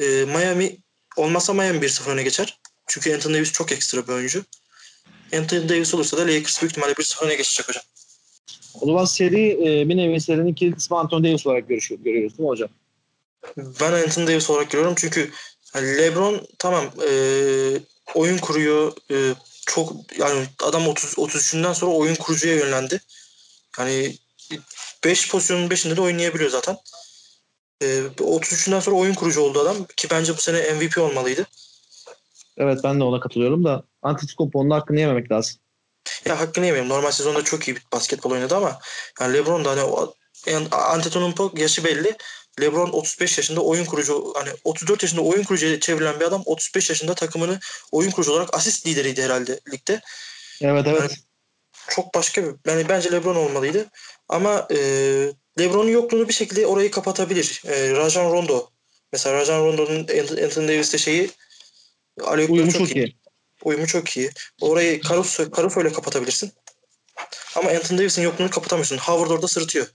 e, 0.01 0.05
Miami 0.05 0.79
olmazsa 1.17 1.53
Miami 1.53 1.79
1-0 1.79 2.11
öne 2.11 2.23
geçer. 2.23 2.61
Çünkü 2.87 3.15
Anthony 3.15 3.35
Davis 3.35 3.53
çok 3.53 3.73
ekstra 3.73 4.09
bir 4.09 4.13
oyuncu. 4.13 4.45
Anthony 5.33 5.69
Davis 5.69 5.95
olursa 5.95 6.17
da 6.17 6.21
Lakers 6.23 6.63
büyük 6.63 6.73
ihtimalle 6.73 6.93
1-0 6.93 7.25
öne 7.25 7.35
geçecek 7.35 7.69
hocam. 7.69 7.85
O 8.81 8.87
zaman 8.87 9.05
seri 9.05 9.51
e, 9.51 9.89
bir 9.89 9.97
nevi 9.97 10.21
serinin 10.21 10.55
kilit 10.55 10.79
ismi 10.79 10.97
Anthony 10.97 11.25
Davis 11.25 11.47
olarak 11.47 11.69
görüşüyor, 11.69 12.01
görüyoruz 12.01 12.39
değil 12.39 12.47
mi 12.47 12.53
hocam? 12.53 12.69
Ben 13.57 13.93
Anthony 13.93 14.27
Davis 14.27 14.51
olarak 14.51 14.71
görüyorum 14.71 14.95
çünkü 14.99 15.31
LeBron 15.77 16.47
tamam 16.59 16.85
e, 16.85 17.13
oyun 18.15 18.39
kuruyor 18.39 18.93
e, 19.11 19.35
çok 19.67 19.93
yani 20.19 20.47
adam 20.63 20.89
30 20.89 21.13
33'ünden 21.13 21.73
sonra 21.73 21.93
oyun 21.93 22.15
kurucuya 22.15 22.57
yönlendi. 22.57 23.01
Yani 23.79 24.17
5 25.05 25.31
pozisyonun 25.31 25.69
5'inde 25.69 25.97
de 25.97 26.01
oynayabiliyor 26.01 26.51
zaten. 26.51 26.77
E, 27.83 27.87
33'ünden 28.19 28.81
sonra 28.81 28.97
oyun 28.97 29.15
kurucu 29.15 29.41
oldu 29.41 29.61
adam 29.61 29.77
ki 29.97 30.09
bence 30.11 30.33
bu 30.33 30.41
sene 30.41 30.73
MVP 30.73 30.99
olmalıydı. 30.99 31.47
Evet 32.57 32.81
ben 32.85 33.01
de 33.01 33.05
ona 33.05 33.21
katılıyorum 33.21 33.65
da 33.65 33.85
Antetokounmpo'nun 34.03 34.71
hakkını 34.71 35.01
yememek 35.01 35.33
lazım. 35.33 35.57
Ya 36.25 36.41
hakkını 36.41 36.67
yemeyeyim. 36.67 36.89
Normal 36.89 37.11
sezonda 37.11 37.45
çok 37.45 37.69
iyi 37.69 37.77
bir 37.77 37.83
basketbol 37.93 38.31
oynadı 38.31 38.57
ama 38.57 38.79
yani 39.21 39.35
LeBron 39.35 39.65
da 39.65 39.71
hani 39.71 39.83
o 39.83 40.15
yani 40.47 40.69
Antetokounmpo 40.71 41.53
yaşı 41.57 41.85
belli. 41.85 42.17
LeBron 42.61 42.91
35 42.93 43.39
yaşında 43.39 43.61
oyun 43.61 43.85
kurucu 43.85 44.33
hani 44.37 44.51
34 44.65 45.03
yaşında 45.03 45.21
oyun 45.21 45.43
kurucuya 45.43 45.81
çevrilen 45.81 46.21
bir 46.21 46.25
adam 46.25 46.43
35 46.47 46.89
yaşında 46.89 47.15
takımını 47.15 47.61
oyun 47.93 48.11
kurucu 48.11 48.33
olarak 48.33 48.55
asist 48.55 48.87
lideriydi 48.87 49.23
herhalde 49.23 49.61
ligde. 49.73 50.01
Evet 50.61 50.87
evet. 50.87 51.17
Çok 51.89 52.15
başka 52.15 52.43
bir 52.45 52.55
yani 52.67 52.89
bence 52.89 53.13
LeBron 53.13 53.37
olmalıydı. 53.37 53.91
Ama 54.29 54.67
e, 54.71 54.77
LeBron'un 55.59 55.91
yokluğunu 55.91 56.29
bir 56.29 56.35
şekilde 56.35 56.67
orayı 56.67 56.91
kapatabilir. 56.91 57.63
E, 57.67 57.91
Rajon 57.91 58.33
Rondo 58.33 58.71
mesela 59.13 59.37
Rajon 59.37 59.67
Rondo'nun 59.67 59.99
Anthony 60.45 60.69
Davis'te 60.69 60.99
şeyi 60.99 61.31
Aleyhup'ları 62.25 62.63
Uyumu 62.63 62.73
çok 62.73 62.97
iyi. 62.97 63.17
Uyumu 63.65 63.87
çok 63.87 64.17
iyi. 64.17 64.31
Orayı 64.61 65.01
Caruso, 65.03 65.51
Caruso 65.57 65.81
ile 65.81 65.93
kapatabilirsin. 65.93 66.53
Ama 67.57 67.71
Anthony 67.71 67.99
Davis'in 67.99 68.23
yokluğunu 68.23 68.51
kapatamıyorsun. 68.51 68.99
Howard 68.99 69.31
orada 69.31 69.49
sırıtıyor. 69.49 69.87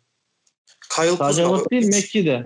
Kyle 0.95 1.17
Sadece 1.17 1.43
Kuzma. 1.43 1.69
Değil 1.69 1.83
hiç, 1.83 1.93
Mekki 1.93 2.25
de 2.25 2.45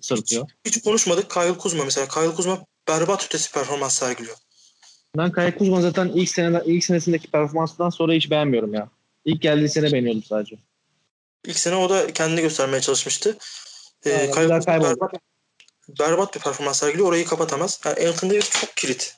sırıtıyor. 0.00 0.48
hiç 0.64 0.82
konuşmadık. 0.82 1.30
Kyle 1.30 1.58
Kuzma 1.58 1.84
mesela. 1.84 2.08
Kyle 2.08 2.34
Kuzma 2.34 2.64
berbat 2.88 3.24
ötesi 3.24 3.52
performans 3.52 3.98
sergiliyor. 3.98 4.36
Ben 5.16 5.32
Kaya 5.32 5.58
Kuzma 5.58 5.80
zaten 5.80 6.08
ilk 6.08 6.28
seneden 6.28 6.62
ilk 6.64 6.84
senesindeki 6.84 7.30
performansından 7.30 7.90
sonra 7.90 8.12
hiç 8.12 8.30
beğenmiyorum 8.30 8.74
ya. 8.74 8.88
İlk 9.24 9.42
geldiği 9.42 9.68
sene 9.68 9.92
beğeniyordum 9.92 10.22
sadece. 10.22 10.56
İlk 11.46 11.58
sene 11.58 11.76
o 11.76 11.90
da 11.90 12.12
kendini 12.12 12.40
göstermeye 12.40 12.80
çalışmıştı. 12.80 13.38
Ee, 14.04 14.12
Aynen, 14.12 14.32
Kyle 14.32 14.58
Kuzma 14.58 14.80
berbat, 14.80 15.12
berbat 16.00 16.34
bir 16.34 16.40
performans 16.40 16.78
sergiliyor. 16.78 17.08
Orayı 17.08 17.24
kapatamaz. 17.26 17.80
Yani 17.84 18.08
Anthony 18.08 18.30
Davis 18.30 18.50
çok 18.50 18.76
kilit. 18.76 19.16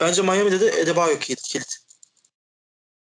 Bence 0.00 0.22
Miami'de 0.22 0.60
de 0.60 0.82
Adebayo 0.82 1.18
kilit. 1.18 1.76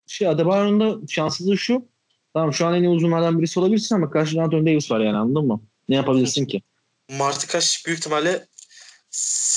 Şey 0.07 0.29
Adebayo'nun 0.29 0.81
da 0.81 1.07
şanssızlığı 1.09 1.59
şu. 1.59 1.89
Tamam 2.35 2.53
şu 2.53 2.67
an 2.67 2.75
en 2.75 2.83
iyi 2.83 2.89
uzunlardan 2.89 3.39
birisi 3.39 3.61
olabilirsin 3.61 3.95
ama 3.95 4.11
karşında 4.11 4.43
Anthony 4.43 4.67
Davis 4.67 4.91
var 4.91 5.01
yani 5.01 5.17
anladın 5.17 5.47
mı? 5.47 5.61
Ne 5.89 5.97
yapabilirsin 5.97 6.47
ki? 6.47 6.63
Martı 7.11 7.47
Kaş 7.47 7.87
büyük 7.87 7.99
ihtimalle 7.99 8.47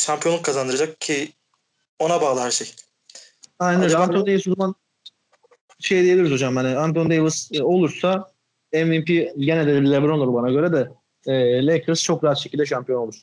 şampiyonluk 0.06 0.46
kazandıracak 0.46 1.02
ki 1.02 1.32
ona 2.00 2.22
bağlı 2.22 2.40
her 2.40 2.52
şey. 2.52 2.68
Aynen 3.60 3.84
öyle. 3.84 3.98
Anthony 3.98 4.28
Davis 4.28 4.48
o 4.48 4.56
zaman 4.56 4.76
şey 5.80 6.04
diyebiliriz 6.04 6.32
hocam 6.32 6.56
hani 6.56 6.78
Anthony 6.78 7.18
Davis 7.18 7.50
e, 7.54 7.64
olursa 7.64 8.32
MVP 8.74 9.08
gene 9.38 9.68
de 9.68 9.92
LeBron 9.92 10.20
olur 10.20 10.34
bana 10.34 10.52
göre 10.52 10.74
de 10.74 10.92
e, 11.32 11.66
Lakers 11.66 12.04
çok 12.04 12.24
rahat 12.24 12.38
şekilde 12.38 12.66
şampiyon 12.66 13.02
olur. 13.02 13.22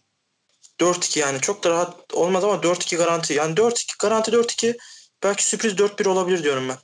4-2 0.80 1.18
yani 1.18 1.40
çok 1.40 1.64
da 1.64 1.70
rahat 1.70 2.14
olmaz 2.14 2.44
ama 2.44 2.54
4-2 2.54 2.96
garanti. 2.96 3.34
Yani 3.34 3.54
4-2 3.54 3.98
garanti 4.00 4.30
4-2 4.30 4.76
belki 5.22 5.48
sürpriz 5.48 5.72
4-1 5.72 6.08
olabilir 6.08 6.42
diyorum 6.42 6.68
ben. 6.68 6.76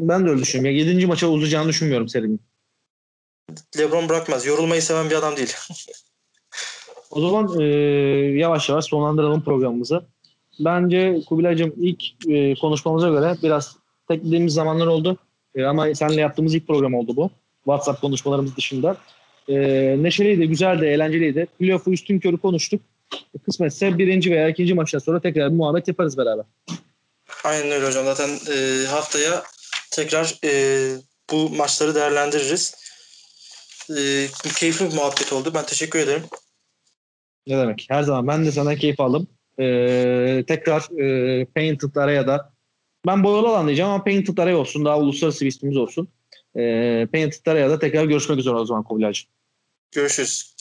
Ben 0.00 0.26
de 0.26 0.30
öyle 0.30 0.42
düşünüyorum. 0.42 0.78
Ya 0.78 0.84
7. 0.84 1.06
maça 1.06 1.28
uzayacağını 1.28 1.68
düşünmüyorum 1.68 2.08
serinin. 2.08 2.40
LeBron 3.78 4.08
bırakmaz. 4.08 4.46
Yorulmayı 4.46 4.82
seven 4.82 5.10
bir 5.10 5.16
adam 5.16 5.36
değil. 5.36 5.54
O 7.10 7.20
zaman 7.20 7.60
e, 7.60 7.64
yavaş 8.38 8.68
yavaş 8.68 8.84
sonlandıralım 8.84 9.42
programımızı. 9.42 10.02
Bence 10.60 11.20
Kubilay'cığım 11.28 11.74
ilk 11.76 12.28
e, 12.28 12.54
konuşmamıza 12.54 13.08
göre 13.08 13.36
biraz 13.42 13.76
teklediğimiz 14.08 14.54
zamanlar 14.54 14.86
oldu. 14.86 15.16
E, 15.54 15.64
ama 15.64 15.94
seninle 15.94 16.20
yaptığımız 16.20 16.54
ilk 16.54 16.66
program 16.66 16.94
oldu 16.94 17.16
bu. 17.16 17.30
WhatsApp 17.64 18.00
konuşmalarımız 18.00 18.56
dışında. 18.56 18.96
E, 19.48 19.56
neşeliydi, 20.02 20.48
güzeldi, 20.48 20.84
eğlenceliydi. 20.84 21.46
Playoff'u 21.58 21.92
üstün 21.92 22.18
körü 22.18 22.36
konuştuk. 22.38 22.80
E, 23.14 23.38
kısmetse 23.38 23.98
birinci 23.98 24.30
veya 24.30 24.48
ikinci 24.48 24.74
maçtan 24.74 24.98
sonra 24.98 25.20
tekrar 25.20 25.50
bir 25.50 25.56
muhabbet 25.56 25.88
yaparız 25.88 26.18
beraber. 26.18 26.44
Aynen 27.44 27.70
öyle 27.70 27.86
hocam. 27.86 28.04
Zaten 28.04 28.28
e, 28.28 28.86
haftaya 28.86 29.42
tekrar 29.90 30.34
e, 30.44 30.50
bu 31.32 31.50
maçları 31.50 31.94
değerlendiririz. 31.94 32.74
E, 33.90 34.26
keyifli 34.58 34.86
bir 34.86 34.94
muhabbet 34.94 35.32
oldu. 35.32 35.52
Ben 35.54 35.66
teşekkür 35.66 35.98
ederim. 35.98 36.22
Ne 37.46 37.58
demek? 37.58 37.86
Her 37.90 38.02
zaman 38.02 38.28
ben 38.28 38.46
de 38.46 38.52
sana 38.52 38.74
keyif 38.74 39.00
aldım. 39.00 39.28
E, 39.60 40.44
tekrar 40.46 41.00
e, 41.00 41.44
Painted 41.44 41.96
araya 41.96 42.26
da 42.26 42.52
ben 43.06 43.24
boyalı 43.24 43.48
alan 43.48 43.66
diyeceğim 43.66 43.90
ama 43.90 44.04
Painted 44.04 44.38
araya 44.38 44.56
olsun. 44.56 44.84
Daha 44.84 44.98
uluslararası 44.98 45.44
bir 45.44 45.50
ismimiz 45.50 45.76
olsun. 45.76 46.08
E, 46.56 46.62
Painted 47.12 47.46
araya 47.46 47.70
da 47.70 47.78
tekrar 47.78 48.04
görüşmek 48.04 48.38
üzere 48.38 48.54
o 48.54 48.64
zaman 48.64 48.82
Kubilay'cığım. 48.82 49.30
Görüşürüz. 49.92 50.57